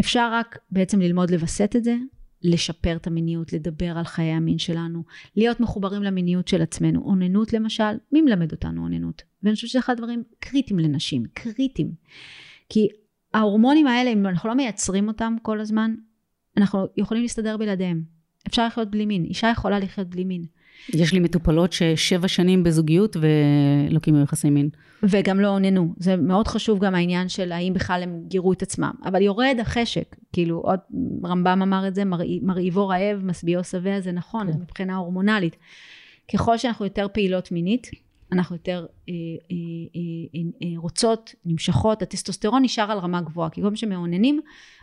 אפשר 0.00 0.28
רק 0.32 0.58
בעצם 0.70 1.00
ללמוד 1.00 1.30
לווסת 1.30 1.76
את 1.76 1.84
זה, 1.84 1.96
לשפר 2.42 2.96
את 2.96 3.06
המיניות, 3.06 3.52
לדבר 3.52 3.98
על 3.98 4.04
חיי 4.04 4.32
המין 4.32 4.58
שלנו, 4.58 5.02
להיות 5.36 5.60
מחוברים 5.60 6.02
למיניות 6.02 6.48
של 6.48 6.62
עצמנו. 6.62 7.00
אוננות 7.00 7.52
למשל, 7.52 7.98
מי 8.12 8.20
מלמד 8.20 8.52
אותנו 8.52 8.82
אוננות? 8.82 9.22
ואני 9.42 9.54
חושבת 9.54 9.70
שזה 9.70 9.78
אחד 9.78 9.92
הדברים 9.92 10.22
קריטיים 10.38 10.78
לנשים, 10.78 11.24
קריטיים. 11.34 11.92
כי 12.68 12.88
ההורמונים 13.34 13.86
האלה, 13.86 14.10
אם 14.10 14.26
אנחנו 14.26 14.48
לא 14.48 14.54
מייצרים 14.54 15.08
אותם 15.08 15.36
כל 15.42 15.60
הזמן, 15.60 15.94
אנחנו 16.56 16.86
יכולים 16.96 17.22
להסתדר 17.22 17.56
בלעדיהם. 17.56 18.02
אפשר 18.48 18.66
לחיות 18.66 18.90
בלי 18.90 19.06
מין, 19.06 19.24
אישה 19.24 19.48
יכולה 19.52 19.78
לחיות 19.78 20.08
בלי 20.08 20.24
מין. 20.24 20.44
יש 20.88 21.12
לי 21.12 21.20
מטופלות 21.20 21.72
ששבע 21.72 22.28
שנים 22.28 22.62
בזוגיות 22.64 23.16
ולא 23.16 23.98
קיימו 23.98 24.22
יחסי 24.22 24.50
מין. 24.50 24.68
וגם 25.02 25.40
לא 25.40 25.48
אוננו. 25.48 25.94
זה 25.98 26.16
מאוד 26.16 26.48
חשוב 26.48 26.84
גם 26.84 26.94
העניין 26.94 27.28
של 27.28 27.52
האם 27.52 27.72
בכלל 27.74 28.02
הם 28.02 28.22
גירו 28.28 28.52
את 28.52 28.62
עצמם. 28.62 28.92
אבל 29.04 29.22
יורד 29.22 29.56
החשק. 29.60 30.16
כאילו, 30.32 30.56
עוד 30.56 30.78
רמב"ם 31.24 31.62
אמר 31.62 31.88
את 31.88 31.94
זה, 31.94 32.02
מרעיבו 32.42 32.88
רעב, 32.88 33.20
משביעו 33.24 33.64
שבע, 33.64 34.00
זה 34.00 34.12
נכון, 34.12 34.52
כן. 34.52 34.58
מבחינה 34.60 34.96
הורמונלית. 34.96 35.56
ככל 36.32 36.58
שאנחנו 36.58 36.84
יותר 36.84 37.06
פעילות 37.12 37.52
מינית, 37.52 37.90
אנחנו 38.32 38.56
יותר 38.56 38.86
אה, 39.08 39.14
אה, 39.50 39.56
אה, 39.96 40.40
אה, 40.62 40.78
רוצות, 40.78 41.34
נמשכות, 41.44 42.02
הטסטוסטרון 42.02 42.62
נשאר 42.62 42.90
על 42.90 42.98
רמה 42.98 43.20
גבוהה, 43.20 43.50
כי 43.50 43.60
כל 43.60 43.66
פעם 43.66 43.76
שמאוננים, 43.76 44.40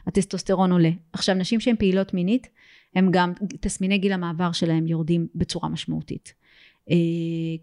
הטסטוסטרון 0.07 0.71
עולה. 0.71 0.89
עכשיו, 1.13 1.35
נשים 1.35 1.59
שהן 1.59 1.75
פעילות 1.75 2.13
מינית, 2.13 2.47
הם 2.95 3.09
גם, 3.11 3.33
תסמיני 3.59 3.97
גיל 3.97 4.13
המעבר 4.13 4.51
שלהם 4.51 4.87
יורדים 4.87 5.27
בצורה 5.35 5.69
משמעותית. 5.69 6.33
אה, 6.91 6.95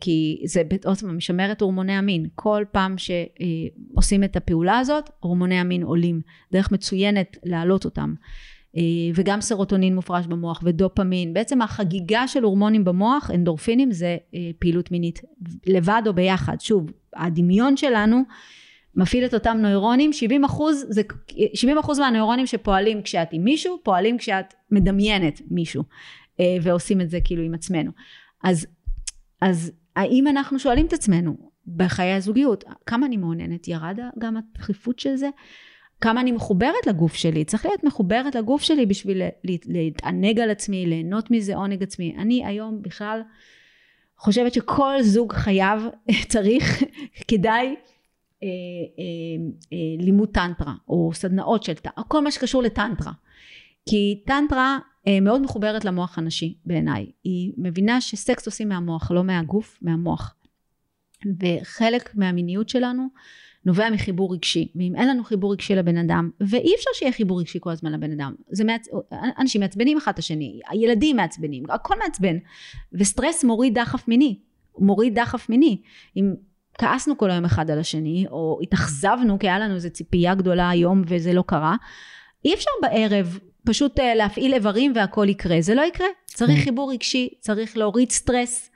כי 0.01 0.43
זה 0.45 0.62
פעם 0.64 1.12
משמר 1.12 1.53
את 1.53 1.61
הורמוני 1.61 1.93
המין. 1.93 2.26
כל 2.35 2.64
פעם 2.72 2.95
שעושים 2.99 4.24
את 4.24 4.37
הפעולה 4.37 4.78
הזאת, 4.78 5.11
הורמוני 5.20 5.59
המין 5.59 5.83
עולים. 5.83 6.20
דרך 6.53 6.72
מצוינת 6.72 7.37
להעלות 7.45 7.85
אותם. 7.85 8.14
אה, 8.77 8.83
וגם 9.14 9.41
סרוטונין 9.41 9.95
מופרש 9.95 10.27
במוח 10.27 10.61
ודופמין. 10.64 11.35
בעצם 11.35 11.62
החגיגה 11.62 12.29
של 12.29 12.43
הורמונים 12.43 12.85
במוח, 12.85 13.31
אנדורפינים, 13.35 13.93
זה 13.93 14.16
אה, 14.35 14.51
פעילות 14.59 14.91
מינית. 14.91 15.21
לבד 15.66 16.03
או 16.07 16.12
ביחד. 16.12 16.61
שוב, 16.61 16.91
הדמיון 17.16 17.77
שלנו 17.77 18.23
מפעיל 18.95 19.25
את 19.25 19.35
אותם 19.35 19.57
נוירונים, 19.61 20.12
70 20.12 20.45
אחוז, 20.45 20.87
זה, 20.89 21.03
70 21.55 21.79
אחוז 21.79 21.99
מהנוירונים 21.99 22.47
שפועלים 22.47 23.03
כשאת 23.03 23.29
עם 23.33 23.45
מישהו, 23.45 23.79
פועלים 23.83 24.18
כשאת 24.18 24.55
מדמיינת 24.71 25.41
מישהו, 25.51 25.85
אה, 26.41 26.57
ועושים 26.62 27.01
את 27.01 27.11
זה 27.11 27.18
כאילו 27.25 27.43
עם 27.43 27.55
עצמנו. 27.55 27.91
אז, 28.45 28.66
אז 29.41 29.73
האם 29.97 30.27
אנחנו 30.27 30.59
שואלים 30.59 30.87
את 30.87 30.93
עצמנו 30.93 31.51
בחיי 31.77 32.12
הזוגיות, 32.12 32.64
כמה 32.87 33.07
אני 33.07 33.16
מעוננת? 33.16 33.68
ירד 33.68 33.99
גם 34.18 34.37
הדחיפות 34.37 34.99
של 34.99 35.16
זה? 35.16 35.29
כמה 36.01 36.20
אני 36.20 36.32
מחוברת 36.32 36.86
לגוף 36.86 37.14
שלי? 37.14 37.44
צריך 37.44 37.66
להיות 37.66 37.84
מחוברת 37.84 38.34
לגוף 38.34 38.62
שלי 38.62 38.86
בשביל 38.86 39.22
להתענג 39.66 40.40
על 40.40 40.51
עצמי, 40.51 40.86
ליהנות 40.86 41.30
מזה 41.30 41.57
עונג 41.57 41.82
עצמי. 41.82 42.14
אני 42.18 42.46
היום 42.46 42.82
בכלל 42.82 43.22
חושבת 44.18 44.53
שכל 44.53 45.03
זוג 45.03 45.32
חייב, 45.32 45.82
צריך, 46.32 46.82
כדאי 47.28 47.66
אה, 47.66 47.74
אה, 48.42 48.48
אה, 49.72 50.05
לימוד 50.05 50.28
טנטרה 50.28 50.74
או 50.88 51.11
סדנאות 51.14 51.62
של 51.62 51.74
טנטרה, 51.74 52.05
כל 52.05 52.20
מה 52.20 52.30
שקשור 52.30 52.62
לטנטרה. 52.62 53.12
כי 53.88 54.22
טנטרה 54.26 54.78
מאוד 55.22 55.42
מחוברת 55.42 55.84
למוח 55.84 56.18
הנשי 56.18 56.55
בעיניי. 56.64 57.07
היא 57.24 57.53
מבינה 57.57 58.01
שסקס 58.01 58.46
עושים 58.46 58.68
מהמוח, 58.68 59.11
לא 59.11 59.24
מהגוף, 59.24 59.78
מהמוח. 59.82 60.34
וחלק 61.40 62.14
מהמיניות 62.14 62.68
שלנו 62.68 63.09
נובע 63.64 63.90
מחיבור 63.90 64.34
רגשי. 64.34 64.68
ואם 64.74 64.96
אין 64.96 65.08
לנו 65.08 65.24
חיבור 65.24 65.52
רגשי 65.52 65.74
לבן 65.74 65.96
אדם, 65.96 66.30
ואי 66.40 66.74
אפשר 66.76 66.90
שיהיה 66.94 67.12
חיבור 67.12 67.40
רגשי 67.40 67.58
כל 67.61 67.70
הזמן 67.70 67.92
לבן 67.92 68.12
אדם. 68.12 68.34
זה 68.50 68.64
מעצ... 68.64 68.88
אנשים 69.38 69.61
מעצבנים 69.61 69.96
אחד 69.96 70.12
את 70.12 70.18
השני, 70.18 70.61
הילדים 70.68 71.16
מעצבנים, 71.16 71.64
הכל 71.68 71.94
מעצבן. 72.04 72.36
וסטרס 72.92 73.44
מוריד 73.44 73.78
דחף 73.78 74.08
מיני. 74.08 74.38
מוריד 74.78 75.18
דחף 75.18 75.48
מיני. 75.48 75.82
אם 76.16 76.34
כעסנו 76.78 77.18
כל 77.18 77.30
היום 77.30 77.44
אחד 77.44 77.70
על 77.70 77.78
השני, 77.78 78.26
או 78.30 78.58
התאכזבנו 78.62 79.38
כי 79.38 79.46
היה 79.48 79.58
לנו 79.58 79.74
איזו 79.74 79.90
ציפייה 79.90 80.34
גדולה 80.34 80.70
היום 80.70 81.02
וזה 81.06 81.32
לא 81.32 81.42
קרה, 81.46 81.76
אי 82.44 82.54
אפשר 82.54 82.70
בערב 82.82 83.38
פשוט 83.66 84.00
uh, 84.00 84.02
להפעיל 84.16 84.54
איברים 84.54 84.92
והכל 84.94 85.26
יקרה, 85.28 85.61
זה 85.61 85.74
לא 85.74 85.82
יקרה. 85.82 86.06
צריך 86.26 86.58
כן. 86.58 86.64
חיבור 86.64 86.92
רגשי, 86.92 87.28
צריך 87.40 87.76
להוריד 87.76 88.11
סטרס. 88.11 88.70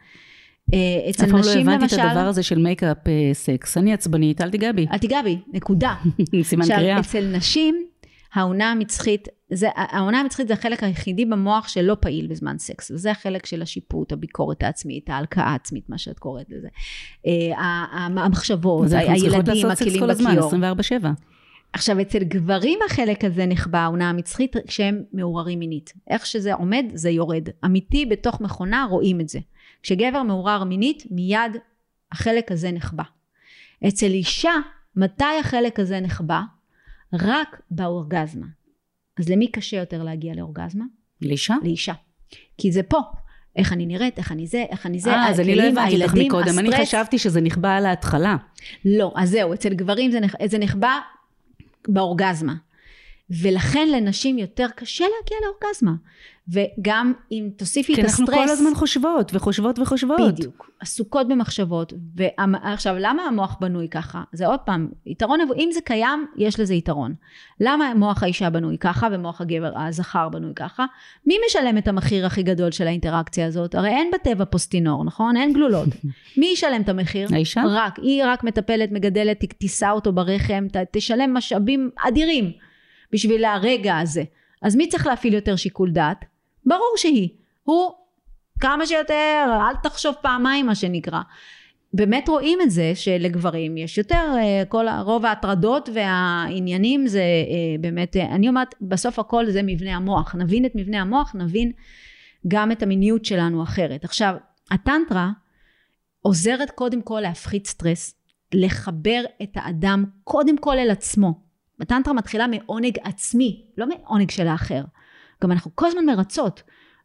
Uh, 0.74 1.10
אצל 1.10 1.26
נשים 1.26 1.36
למשל... 1.36 1.50
אף 1.50 1.60
פעם 1.60 1.68
לא 1.70 1.74
הבנתי 1.74 1.94
את 1.94 2.00
הדבר 2.00 2.20
הזה 2.20 2.42
של 2.42 2.58
makeup 2.58 2.96
uh, 2.96 3.10
sex. 3.32 3.76
אני 3.76 3.92
עצבנית, 3.92 4.40
אל 4.40 4.50
תיגע 4.50 4.72
בי. 4.72 4.86
אל 4.92 4.98
תיגע 4.98 5.22
בי, 5.22 5.38
נקודה. 5.52 5.94
סימן 6.42 6.66
קריאה. 6.66 6.98
עכשיו, 6.98 7.20
אצל 7.20 7.36
נשים, 7.36 7.86
העונה 8.34 8.70
המצחית, 8.70 9.28
זה, 9.52 9.68
העונה 9.74 10.20
המצחית 10.20 10.48
זה 10.48 10.54
החלק 10.54 10.82
היחידי 10.82 11.24
במוח 11.24 11.68
שלא 11.68 11.96
פעיל 12.00 12.26
בזמן 12.26 12.58
סקס, 12.58 12.90
וזה 12.90 13.10
החלק 13.10 13.46
של 13.46 13.62
השיפוט, 13.62 14.12
הביקורת 14.12 14.62
העצמית, 14.62 15.10
ההלקאה 15.10 15.44
העצמית, 15.44 15.84
מה 15.88 15.98
שאת 15.98 16.18
קוראת 16.18 16.46
לזה. 16.50 16.68
אה, 17.26 17.50
המחשבות, 17.96 18.92
הילדים, 18.92 19.66
הכלים 19.66 20.02
בכיור. 20.08 20.52
24-7. 20.52 21.06
עכשיו, 21.72 22.00
אצל 22.00 22.24
גברים 22.24 22.78
החלק 22.86 23.24
הזה 23.24 23.46
נחבא, 23.46 23.78
העונה 23.78 24.10
המצחית, 24.10 24.56
כשהם 24.66 25.02
מעוררים 25.12 25.58
מינית. 25.58 25.92
איך 26.10 26.26
שזה 26.26 26.54
עומד, 26.54 26.84
זה 26.94 27.10
יורד. 27.10 27.48
אמיתי, 27.64 28.06
בתוך 28.06 28.40
מכונה 28.40 28.86
רואים 28.90 29.20
את 29.20 29.28
זה. 29.28 29.38
כשגבר 29.84 30.22
מעורר 30.22 30.64
מינית, 30.64 31.04
מיד 31.10 31.56
החלק 32.12 32.52
הזה 32.52 32.72
נחבא. 32.72 33.02
אצל 33.88 34.06
אישה, 34.06 34.52
מתי 34.96 35.24
החלק 35.40 35.80
הזה 35.80 36.00
נחבא? 36.00 36.40
רק 37.12 37.60
באורגזמה. 37.70 38.46
אז 39.18 39.28
למי 39.28 39.50
קשה 39.50 39.76
יותר 39.76 40.02
להגיע 40.02 40.34
לאורגזמה? 40.34 40.84
לאישה? 41.22 41.54
לאישה. 41.62 41.92
כי 42.58 42.72
זה 42.72 42.82
פה. 42.82 43.00
איך 43.56 43.72
אני 43.72 43.86
נראית, 43.86 44.18
איך 44.18 44.32
אני 44.32 44.46
זה, 44.46 44.64
איך 44.70 44.86
אני 44.86 45.00
זה, 45.00 45.10
אה, 45.10 45.28
אז 45.30 45.40
אני 45.40 45.56
לא 45.56 45.62
הבנתי 45.62 46.02
אותך 46.02 46.14
מקודם, 46.14 46.48
הסטרס. 46.48 46.58
אני 46.58 46.86
חשבתי 46.86 47.18
שזה 47.18 47.40
נכבה 47.40 47.76
על 47.76 47.86
ההתחלה. 47.86 48.36
לא, 48.84 49.12
אז 49.16 49.30
זהו, 49.30 49.54
אצל 49.54 49.74
גברים 49.74 50.10
זה, 50.10 50.20
נכ... 50.20 50.34
זה 50.46 50.58
נכבה 50.58 51.00
באורגזמה. 51.88 52.54
ולכן 53.30 53.88
לנשים 53.88 54.38
יותר 54.38 54.66
קשה 54.76 55.04
להגיע 55.04 55.38
לאורגזמה. 55.46 55.92
וגם 56.48 57.12
אם 57.32 57.48
תוסיפי 57.56 57.94
את 57.94 57.98
הסטרס... 57.98 58.16
כי 58.16 58.22
אנחנו 58.22 58.34
כל 58.34 58.48
הזמן 58.48 58.74
חושבות 58.74 59.30
וחושבות 59.34 59.78
וחושבות. 59.78 60.20
בדיוק, 60.20 60.70
עסוקות 60.80 61.28
במחשבות. 61.28 61.92
ועכשיו, 62.16 62.94
למה 62.98 63.22
המוח 63.22 63.56
בנוי 63.60 63.88
ככה? 63.88 64.22
זה 64.32 64.46
עוד 64.46 64.60
פעם, 64.60 64.88
יתרון, 65.06 65.40
אם 65.56 65.68
זה 65.72 65.80
קיים, 65.80 66.26
יש 66.36 66.60
לזה 66.60 66.74
יתרון. 66.74 67.14
למה 67.60 67.94
מוח 67.94 68.22
האישה 68.22 68.50
בנוי 68.50 68.78
ככה 68.78 69.08
ומוח 69.12 69.40
הגבר, 69.40 69.78
הזכר 69.78 70.28
בנוי 70.28 70.52
ככה? 70.56 70.86
מי 71.26 71.36
משלם 71.46 71.78
את 71.78 71.88
המחיר 71.88 72.26
הכי 72.26 72.42
גדול 72.42 72.70
של 72.70 72.86
האינטראקציה 72.86 73.46
הזאת? 73.46 73.74
הרי 73.74 73.88
אין 73.88 74.10
בטבע 74.14 74.44
פוסטינור, 74.44 75.04
נכון? 75.04 75.36
אין 75.36 75.52
גלולות. 75.52 75.88
מי 76.38 76.46
ישלם 76.46 76.80
את 76.80 76.88
המחיר? 76.88 77.28
האישה? 77.32 77.62
רק. 77.70 77.98
היא 78.02 78.22
רק 78.26 78.44
מטפלת, 78.44 78.92
מגדלת, 78.92 79.44
תישא 79.58 79.90
אותו 79.90 80.12
ברחם, 80.12 80.66
תשלם 80.92 81.34
משאבים 81.34 81.90
אדירים 82.08 82.52
בשביל 83.14 83.44
הרגע 83.44 83.98
הזה. 83.98 84.24
אז 84.62 84.76
מי 84.76 84.88
צריך 84.88 85.06
להפעיל 85.06 85.34
יותר 85.34 85.56
שיקול 85.56 85.90
דעת? 85.90 86.24
ברור 86.66 86.94
שהיא. 86.96 87.28
הוא 87.62 87.90
כמה 88.60 88.86
שיותר, 88.86 89.44
אל 89.70 89.76
תחשוב 89.82 90.14
פעמיים 90.22 90.66
מה 90.66 90.74
שנקרא. 90.74 91.20
באמת 91.94 92.28
רואים 92.28 92.58
את 92.60 92.70
זה 92.70 92.92
שלגברים 92.94 93.76
יש 93.76 93.98
יותר, 93.98 94.32
אה, 94.36 94.62
כל, 94.68 94.86
רוב 95.04 95.26
ההטרדות 95.26 95.88
והעניינים 95.94 97.06
זה 97.06 97.20
אה, 97.20 97.78
באמת, 97.80 98.16
אה, 98.16 98.34
אני 98.34 98.48
אומרת, 98.48 98.74
בסוף 98.80 99.18
הכל 99.18 99.50
זה 99.50 99.62
מבנה 99.62 99.96
המוח. 99.96 100.34
נבין 100.34 100.64
את 100.64 100.72
מבנה 100.74 101.00
המוח, 101.00 101.34
נבין 101.34 101.72
גם 102.48 102.72
את 102.72 102.82
המיניות 102.82 103.24
שלנו 103.24 103.62
אחרת. 103.62 104.04
עכשיו, 104.04 104.34
הטנטרה 104.70 105.30
עוזרת 106.20 106.70
קודם 106.70 107.02
כל 107.02 107.20
להפחית 107.22 107.66
סטרס, 107.66 108.14
לחבר 108.54 109.24
את 109.42 109.50
האדם 109.54 110.04
קודם 110.24 110.58
כל 110.58 110.78
אל 110.78 110.90
עצמו. 110.90 111.43
הטנטרה 111.80 112.14
מתחילה 112.14 112.46
מעונג 112.46 112.98
עצמי, 113.02 113.64
לא 113.78 113.86
מעונג 113.88 114.30
של 114.30 114.46
האחר. 114.46 114.82
גם 115.42 115.52
אנחנו 115.52 115.70
כל 115.74 115.86
הזמן 115.86 116.06
מרצות. 116.06 116.62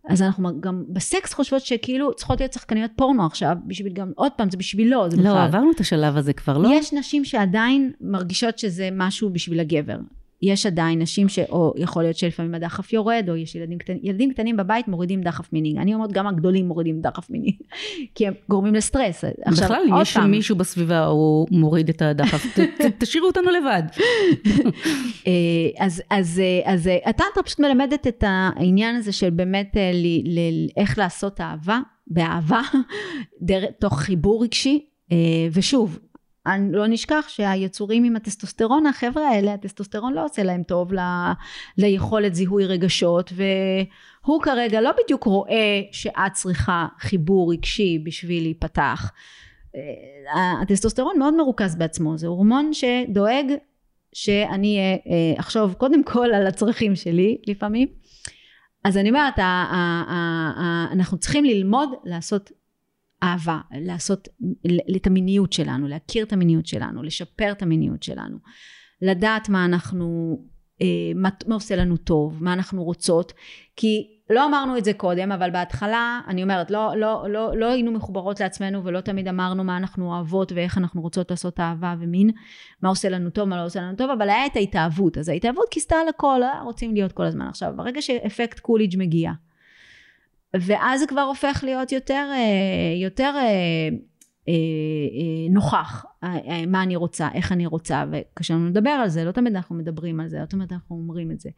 אז 0.08 0.22
אנחנו 0.22 0.62
גם 0.62 0.84
בסקס 0.90 1.34
חושבות 1.34 1.62
שכאילו 1.62 2.14
צריכות 2.14 2.40
להיות 2.40 2.54
שחקניות 2.54 2.92
פורנו 2.96 3.26
עכשיו, 3.26 3.56
בשביל 3.68 3.94
גם, 3.94 4.12
עוד 4.16 4.32
פעם, 4.32 4.50
זה 4.50 4.58
בשבילו, 4.58 5.10
זה 5.10 5.18
לא, 5.18 5.24
בכלל. 5.24 5.34
לא, 5.34 5.44
עברנו 5.44 5.72
את 5.72 5.80
השלב 5.80 6.18
הזה 6.18 6.34
כבר, 6.34 6.58
לא? 6.58 6.70
יש 6.74 6.94
נשים 6.94 7.26
שעדיין 7.26 7.92
מרגישות 8.02 8.60
שזה 8.60 8.90
משהו 8.92 9.30
בשביל 9.30 9.60
הגבר. 9.60 9.98
יש 10.42 10.66
עדיין 10.66 11.02
נשים 11.02 11.30
ש... 11.30 11.40
או 11.40 11.74
יכול 11.78 12.04
להיות 12.04 12.18
שלפעמים 12.18 12.56
הדחף 12.56 12.94
יורד, 12.94 13.26
או 13.30 13.36
יש 13.36 13.56
ילדים 13.56 13.78
קטנים, 13.78 14.00
ילדים 14.04 14.34
קטנים 14.34 14.58
בבית 14.58 14.88
מורידים 14.88 15.22
דחף 15.22 15.54
מיני. 15.54 15.76
אני 15.78 15.94
אומרת, 15.94 16.12
גם 16.12 16.28
הגדולים 16.28 16.68
מורידים 16.68 17.02
דחף 17.02 17.30
מיני, 17.30 17.52
כי 18.16 18.28
הם 18.28 18.34
גורמים 18.50 18.76
לסטרס. 18.76 19.24
עכשיו, 19.46 19.66
בכלל, 19.66 19.82
אם 19.90 20.02
יש 20.02 20.14
פעם... 20.14 20.32
מישהו 20.32 20.56
בסביבה, 20.56 21.06
הוא 21.06 21.48
מוריד 21.52 21.90
את 21.90 22.02
הדחף, 22.02 22.46
ת, 22.46 22.60
ת, 22.60 22.82
תשאירו 23.04 23.28
אותנו 23.28 23.50
לבד. 23.52 23.84
אה, 25.28 25.32
אז, 25.80 26.02
אז, 26.10 26.40
אה, 26.40 26.74
אז 26.74 26.88
אה, 26.88 26.98
הטנטרה 27.06 27.44
פשוט 27.44 27.60
מלמדת 27.60 28.08
את 28.08 28.24
העניין 28.28 28.96
הזה 28.96 29.12
של 29.12 29.30
באמת 29.30 29.78
ל, 29.94 30.40
ל, 30.40 30.40
איך 30.78 30.98
לעשות 30.98 31.42
אהבה, 31.42 31.80
באהבה, 32.08 32.62
תוך 33.82 34.00
חיבור 34.00 34.44
רגשי. 34.44 34.86
ושוב, 35.54 36.00
לא 36.72 36.88
נשכח 36.88 37.26
שהיצורים 37.28 38.04
עם 38.04 38.16
הטסטוסטרון, 38.16 38.86
החבר'ה 38.86 39.28
האלה, 39.28 39.54
הטסטוסטרון 39.54 40.14
לא 40.14 40.26
עושה 40.26 40.44
להם 40.44 40.64
טוב 40.64 40.94
ל, 40.94 41.00
ליכולת 41.78 42.36
זיהוי 42.36 42.66
רגשות, 42.66 43.34
והוא 43.34 44.42
כרגע 44.42 44.82
לא 44.82 44.92
בדיוק 45.04 45.24
רואה 45.24 45.82
שאת 45.92 46.34
צריכה 46.34 46.88
חיבור 47.00 47.52
רגשי 47.54 48.00
בשביל 48.04 48.44
להיפתח. 48.44 49.12
אה, 49.76 50.62
הטסטוסטרון 50.62 51.20
מאוד 51.20 51.34
מרוכז 51.34 51.76
בעצמו, 51.76 52.18
זה 52.18 52.28
הורמון 52.28 52.72
שדואג 52.74 53.46
שאני 54.14 54.80
אה, 54.80 55.40
אחשוב 55.40 55.74
קודם 55.74 56.04
כל 56.04 56.34
על 56.34 56.48
הצרכים 56.48 56.96
שלי 56.96 57.38
לפעמים. 57.48 57.88
אז 58.84 58.98
אני 58.98 59.10
אומרת, 59.10 59.40
אנחנו 60.92 61.18
צריכים 61.18 61.46
ללמוד 61.46 61.90
לעשות 62.04 62.52
אהבה, 63.24 63.60
לעשות 63.72 64.28
את 64.96 65.08
המיניות 65.08 65.54
שלנו, 65.54 65.88
להכיר 65.88 66.26
את 66.26 66.34
המיניות 66.34 66.66
שלנו, 66.66 67.04
לשפר 67.04 67.52
את 67.52 67.62
המיניות 67.62 68.04
שלנו, 68.04 68.38
לדעת 69.02 69.50
מה 69.50 69.66
אנחנו, 69.66 70.38
אה, 70.82 70.88
מה, 71.16 71.30
מה 71.48 71.56
עושה 71.56 71.76
לנו 71.76 71.98
טוב, 71.98 72.44
מה 72.44 72.54
אנחנו 72.54 72.84
רוצות, 72.84 73.34
כי 73.76 74.20
לא 74.30 74.46
אמרנו 74.46 74.78
את 74.78 74.86
זה 74.86 74.94
קודם, 74.94 75.32
אבל 75.32 75.52
בהתחלה, 75.52 76.22
אני 76.28 76.44
אומרת, 76.44 76.72
לא, 76.72 76.92
לא, 76.96 77.26
לא, 77.30 77.58
לא 77.58 77.72
היינו 77.72 77.92
מחוברות 77.92 78.40
לעצמנו 78.40 78.84
ולא 78.84 79.02
תמיד 79.02 79.28
אמרנו 79.28 79.64
מה 79.64 79.78
אנחנו 79.78 80.14
אוהבות 80.14 80.52
ואיך 80.52 80.78
אנחנו 80.78 81.02
רוצות 81.02 81.32
לעשות 81.32 81.60
אהבה 81.60 81.96
ומין, 82.00 82.30
מה 82.82 82.90
עושה 82.90 83.10
לנו 83.10 83.30
טוב, 83.30 83.50
מה 83.50 83.58
לא 83.58 83.66
עושה 83.66 83.82
לנו 83.82 83.96
טוב, 83.96 84.10
אבל 84.10 84.30
היה 84.30 84.46
את 84.46 84.56
ההתאהבות, 84.56 85.18
אז 85.18 85.30
ההתאהבות 85.30 85.66
כיסתה 85.72 85.96
על 85.96 86.08
הכל, 86.08 86.44
אה, 86.44 86.62
רוצים 86.62 86.94
להיות 86.94 87.12
כל 87.12 87.24
הזמן. 87.24 87.48
עכשיו, 87.48 87.74
ברגע 87.76 88.02
שאפקט 88.02 88.60
קוליג' 88.60 88.98
מגיע, 88.98 89.32
ואז 90.54 91.00
זה 91.00 91.08
כבר 91.08 91.22
הופך 91.22 91.60
להיות 91.64 91.92
יותר, 91.92 92.28
אה, 92.32 93.02
יותר 93.02 93.34
אה, 93.36 93.90
אה, 94.48 94.54
נוכח, 95.50 96.06
מה 96.68 96.84
אני 96.84 96.96
רוצה, 96.96 97.30
איך 97.34 97.52
אני 97.52 97.66
רוצה, 97.66 98.04
וקשה 98.12 98.54
לנו 98.54 98.68
לדבר 98.70 98.90
על 98.90 99.10
זה, 99.10 99.24
לא 99.24 99.32
תמיד 99.32 99.56
אנחנו 99.56 99.76
מדברים 99.76 100.20
על 100.20 100.30
זה, 100.30 100.40
לא 100.40 100.46
תמיד 100.46 100.74
אנחנו 100.74 100.96
אומרים 100.96 101.32
את 101.32 101.40
זה. 101.40 101.50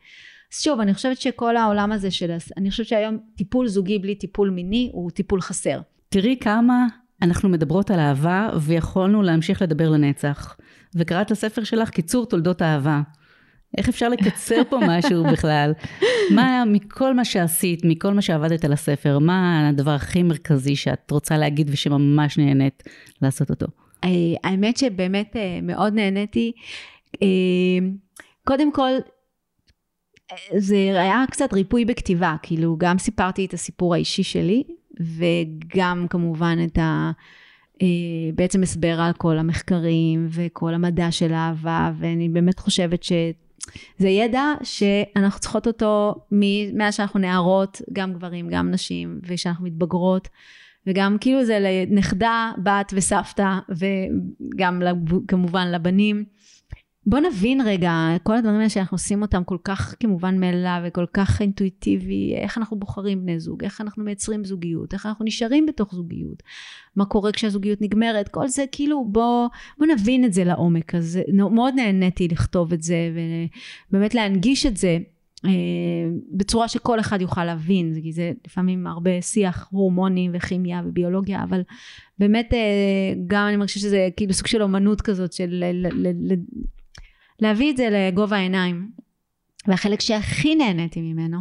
אז 0.53 0.61
שוב, 0.61 0.79
אני 0.79 0.93
חושבת 0.93 1.21
שכל 1.21 1.57
העולם 1.57 1.91
הזה 1.91 2.11
של, 2.11 2.35
אני 2.57 2.69
חושבת 2.69 2.87
שהיום 2.87 3.17
טיפול 3.35 3.67
זוגי 3.67 3.99
בלי 3.99 4.15
טיפול 4.15 4.49
מיני 4.49 4.89
הוא 4.93 5.11
טיפול 5.11 5.41
חסר. 5.41 5.81
תראי 6.09 6.37
כמה 6.41 6.87
אנחנו 7.21 7.49
מדברות 7.49 7.91
על 7.91 7.99
אהבה 7.99 8.49
ויכולנו 8.61 9.21
להמשיך 9.21 9.61
לדבר 9.61 9.89
לנצח. 9.89 10.57
וקראת 10.95 11.31
לספר 11.31 11.63
שלך 11.63 11.89
קיצור 11.89 12.25
תולדות 12.25 12.61
אהבה. 12.61 13.01
איך 13.77 13.89
אפשר 13.89 14.09
לקצר 14.09 14.61
פה 14.69 14.79
משהו 14.87 15.23
בכלל? 15.23 15.73
מה, 16.35 16.63
מכל 16.67 17.13
מה 17.13 17.25
שעשית, 17.25 17.81
מכל 17.83 18.13
מה 18.13 18.21
שעבדת 18.21 18.65
על 18.65 18.73
הספר, 18.73 19.19
מה 19.19 19.69
הדבר 19.69 19.91
הכי 19.91 20.23
מרכזי 20.23 20.75
שאת 20.75 21.11
רוצה 21.11 21.37
להגיד 21.37 21.69
ושממש 21.73 22.37
נהנית 22.37 22.83
לעשות 23.21 23.49
אותו? 23.49 23.65
אה, 24.03 24.09
האמת 24.43 24.77
שבאמת 24.77 25.35
אה, 25.35 25.59
מאוד 25.63 25.93
נהניתי. 25.93 26.51
אה, 27.21 27.27
קודם 28.47 28.71
כל, 28.73 28.91
זה 30.57 30.75
היה 30.75 31.23
קצת 31.31 31.53
ריפוי 31.53 31.85
בכתיבה, 31.85 32.35
כאילו 32.41 32.75
גם 32.77 32.97
סיפרתי 32.97 33.45
את 33.45 33.53
הסיפור 33.53 33.93
האישי 33.93 34.23
שלי, 34.23 34.63
וגם 34.99 36.05
כמובן 36.09 36.57
את 36.65 36.77
ה... 36.77 37.11
בעצם 38.35 38.63
הסבר 38.63 39.01
על 39.01 39.13
כל 39.13 39.37
המחקרים 39.37 40.27
וכל 40.31 40.73
המדע 40.73 41.11
של 41.11 41.33
האהבה, 41.33 41.91
ואני 41.99 42.29
באמת 42.29 42.59
חושבת 42.59 43.03
ש... 43.03 43.11
זה 43.97 44.09
ידע 44.09 44.43
שאנחנו 44.63 45.39
צריכות 45.39 45.67
אותו 45.67 46.15
מאז 46.73 46.95
שאנחנו 46.95 47.19
נערות, 47.19 47.81
גם 47.93 48.13
גברים, 48.13 48.47
גם 48.49 48.71
נשים, 48.71 49.19
ושאנחנו 49.27 49.65
מתבגרות, 49.65 50.27
וגם 50.87 51.17
כאילו 51.21 51.45
זה 51.45 51.59
לנכדה, 51.59 52.51
בת 52.63 52.93
וסבתא, 52.95 53.53
וגם 53.69 54.81
כמובן 55.27 55.67
לבנים. 55.71 56.25
בוא 57.05 57.19
נבין 57.19 57.61
רגע, 57.61 57.91
כל 58.23 58.35
הדברים 58.35 58.57
האלה 58.57 58.69
שאנחנו 58.69 58.95
עושים 58.95 59.21
אותם 59.21 59.43
כל 59.43 59.57
כך 59.63 59.95
כמובן 59.99 60.39
מאליו 60.39 60.81
וכל 60.85 61.05
כך 61.13 61.41
אינטואיטיבי, 61.41 62.35
איך 62.35 62.57
אנחנו 62.57 62.79
בוחרים 62.79 63.21
בני 63.21 63.39
זוג, 63.39 63.63
איך 63.63 63.81
אנחנו 63.81 64.03
מייצרים 64.03 64.45
זוגיות, 64.45 64.93
איך 64.93 65.05
אנחנו 65.05 65.25
נשארים 65.25 65.65
בתוך 65.65 65.95
זוגיות, 65.95 66.43
מה 66.95 67.05
קורה 67.05 67.31
כשהזוגיות 67.31 67.81
נגמרת, 67.81 68.27
כל 68.27 68.47
זה 68.47 68.65
כאילו 68.71 69.05
בוא, 69.05 69.47
בוא 69.77 69.87
נבין 69.87 70.25
את 70.25 70.33
זה 70.33 70.43
לעומק, 70.43 70.95
אז 70.95 71.19
מאוד 71.33 71.73
נהניתי 71.75 72.27
לכתוב 72.27 72.73
את 72.73 72.81
זה 72.81 73.11
ובאמת 73.89 74.15
להנגיש 74.15 74.65
את 74.65 74.77
זה 74.77 74.97
אה, 75.45 75.51
בצורה 76.31 76.67
שכל 76.67 76.99
אחד 76.99 77.21
יוכל 77.21 77.45
להבין, 77.45 77.99
כי 78.03 78.11
זה 78.11 78.31
לפעמים 78.47 78.87
הרבה 78.87 79.21
שיח 79.21 79.67
הורמונים 79.71 80.31
וכימיה 80.33 80.81
וביולוגיה, 80.85 81.43
אבל 81.43 81.61
באמת 82.19 82.53
אה, 82.53 83.13
גם 83.27 83.47
אני 83.47 83.55
מרגישה 83.55 83.79
שזה 83.79 84.09
כאילו 84.17 84.33
סוג 84.33 84.47
של 84.47 84.61
אומנות 84.61 85.01
כזאת 85.01 85.33
של 85.33 85.63
להביא 87.41 87.71
את 87.71 87.77
זה 87.77 87.89
לגובה 87.91 88.37
העיניים. 88.37 88.91
והחלק 89.67 90.01
שהכי 90.01 90.55
נהניתי 90.55 91.01
ממנו, 91.01 91.37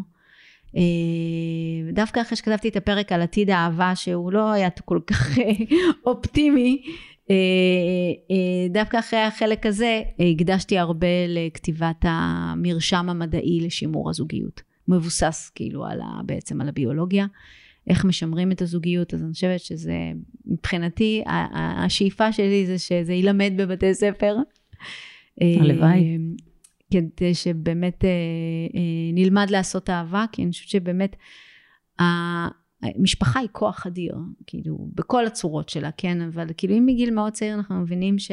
אה, 0.76 1.92
דווקא 1.92 2.20
אחרי 2.20 2.36
שכתבתי 2.36 2.68
את 2.68 2.76
הפרק 2.76 3.12
על 3.12 3.22
עתיד 3.22 3.50
האהבה, 3.50 3.96
שהוא 3.96 4.32
לא 4.32 4.52
היה 4.52 4.70
כל 4.84 5.00
כך 5.06 5.38
אה, 5.38 5.44
אופטימי, 6.06 6.82
אה, 7.30 7.34
דווקא 8.70 8.98
אחרי 8.98 9.20
החלק 9.20 9.66
הזה 9.66 10.02
הקדשתי 10.32 10.78
הרבה 10.78 11.06
לכתיבת 11.28 11.96
המרשם 12.02 13.08
המדעי 13.08 13.60
לשימור 13.60 14.10
הזוגיות. 14.10 14.62
מבוסס 14.88 15.50
כאילו 15.54 15.86
על 15.86 16.00
ה, 16.00 16.20
בעצם 16.26 16.60
על 16.60 16.68
הביולוגיה, 16.68 17.26
איך 17.86 18.04
משמרים 18.04 18.52
את 18.52 18.62
הזוגיות, 18.62 19.14
אז 19.14 19.22
אני 19.22 19.32
חושבת 19.32 19.60
שזה, 19.60 19.96
מבחינתי, 20.46 21.22
השאיפה 21.54 22.32
שלי 22.32 22.66
זה 22.66 22.78
שזה 22.78 23.12
יילמד 23.12 23.52
בבתי 23.56 23.94
ספר. 23.94 24.36
הלוואי. 25.40 26.16
אמ, 26.16 26.34
כדי 26.92 27.34
שבאמת 27.34 28.04
אה, 28.04 28.08
אה, 28.74 29.12
נלמד 29.12 29.50
לעשות 29.50 29.90
אהבה, 29.90 30.24
כי 30.32 30.42
אני 30.42 30.50
חושבת 30.50 30.68
שבאמת 30.68 31.16
המשפחה 32.82 33.40
היא 33.40 33.48
כוח 33.52 33.86
אדיר, 33.86 34.14
כאילו, 34.46 34.78
בכל 34.94 35.26
הצורות 35.26 35.68
שלה, 35.68 35.90
כן? 35.96 36.20
אבל 36.20 36.46
כאילו 36.56 36.78
אם 36.78 36.86
מגיל 36.86 37.10
מאוד 37.10 37.32
צעיר 37.32 37.54
אנחנו 37.54 37.74
מבינים 37.74 38.18
ש... 38.18 38.30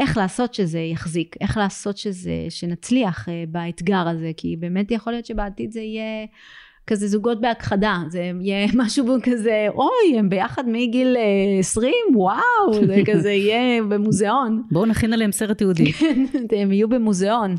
איך 0.00 0.16
לעשות 0.16 0.54
שזה 0.54 0.80
יחזיק, 0.80 1.36
איך 1.40 1.56
לעשות 1.56 1.96
שזה, 1.96 2.46
שנצליח 2.48 3.28
אה, 3.28 3.44
באתגר 3.48 4.08
הזה, 4.08 4.30
כי 4.36 4.56
באמת 4.56 4.90
יכול 4.90 5.12
להיות 5.12 5.26
שבעתיד 5.26 5.72
זה 5.72 5.80
יהיה 5.80 6.26
כזה 6.90 7.08
זוגות 7.08 7.40
בהכחדה, 7.40 8.02
זה 8.08 8.30
יהיה 8.40 8.68
משהו 8.84 9.16
כזה, 9.22 9.66
אוי, 9.74 10.18
הם 10.18 10.28
ביחד 10.28 10.62
מגיל 10.66 11.16
20, 11.58 11.92
אה, 11.92 12.18
וואו, 12.18 12.40
זה 12.86 13.02
כזה 13.06 13.30
יהיה 13.30 13.82
במוזיאון. 13.82 14.62
בואו 14.70 14.86
נכין 14.86 15.12
עליהם 15.12 15.32
סרט 15.32 15.58
תיעודי. 15.58 15.92
כן, 15.92 16.24
הם 16.56 16.72
יהיו 16.72 16.88
במוזיאון. 16.88 17.54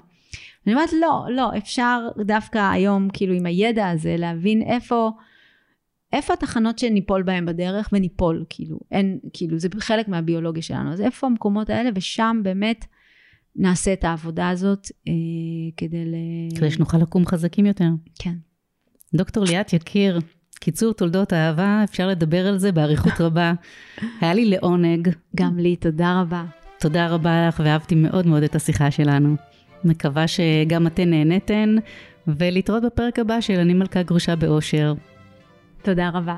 אני 0.67 0.73
אומרת, 0.73 0.93
לא, 0.93 1.25
לא, 1.29 1.49
אפשר 1.57 2.07
דווקא 2.25 2.71
היום, 2.71 3.07
כאילו, 3.13 3.33
עם 3.33 3.45
הידע 3.45 3.89
הזה, 3.89 4.15
להבין 4.17 4.61
איפה, 4.61 5.11
איפה 6.13 6.33
התחנות 6.33 6.79
שניפול 6.79 7.23
בהן 7.23 7.45
בדרך, 7.45 7.89
וניפול, 7.93 8.45
כאילו, 8.49 8.79
אין, 8.91 9.19
כאילו, 9.33 9.59
זה 9.59 9.69
חלק 9.79 10.07
מהביולוגיה 10.07 10.63
שלנו. 10.63 10.93
אז 10.93 11.01
איפה 11.01 11.27
המקומות 11.27 11.69
האלה, 11.69 11.89
ושם 11.95 12.39
באמת 12.43 12.85
נעשה 13.55 13.93
את 13.93 14.03
העבודה 14.03 14.49
הזאת 14.49 14.87
אה, 15.07 15.13
כדי 15.77 16.05
ל... 16.05 16.15
כדי 16.57 16.71
שנוכל 16.71 16.97
לקום 16.97 17.25
חזקים 17.25 17.65
יותר. 17.65 17.89
כן. 18.19 18.35
דוקטור 19.13 19.43
ליאת 19.43 19.73
יקיר, 19.73 20.19
קיצור 20.59 20.93
תולדות 20.93 21.33
אהבה, 21.33 21.81
אפשר 21.83 22.07
לדבר 22.07 22.47
על 22.47 22.57
זה 22.57 22.71
באריכות 22.71 23.21
רבה. 23.25 23.53
היה 24.21 24.33
לי 24.33 24.45
לעונג. 24.45 25.09
גם 25.35 25.59
לי, 25.59 25.75
תודה 25.75 26.21
רבה. 26.21 26.43
תודה 26.79 27.07
רבה 27.07 27.47
לך, 27.47 27.61
ואהבתי 27.65 27.95
מאוד 27.95 28.27
מאוד 28.27 28.43
את 28.43 28.55
השיחה 28.55 28.91
שלנו. 28.91 29.35
מקווה 29.83 30.25
שגם 30.27 30.87
אתן 30.87 31.09
נהנתן, 31.09 31.75
ולהתראות 32.27 32.83
בפרק 32.83 33.19
הבא 33.19 33.41
של 33.41 33.59
אני 33.59 33.73
מלכה 33.73 34.03
גרושה 34.03 34.35
באושר. 34.35 34.93
תודה 35.81 36.09
רבה. 36.13 36.37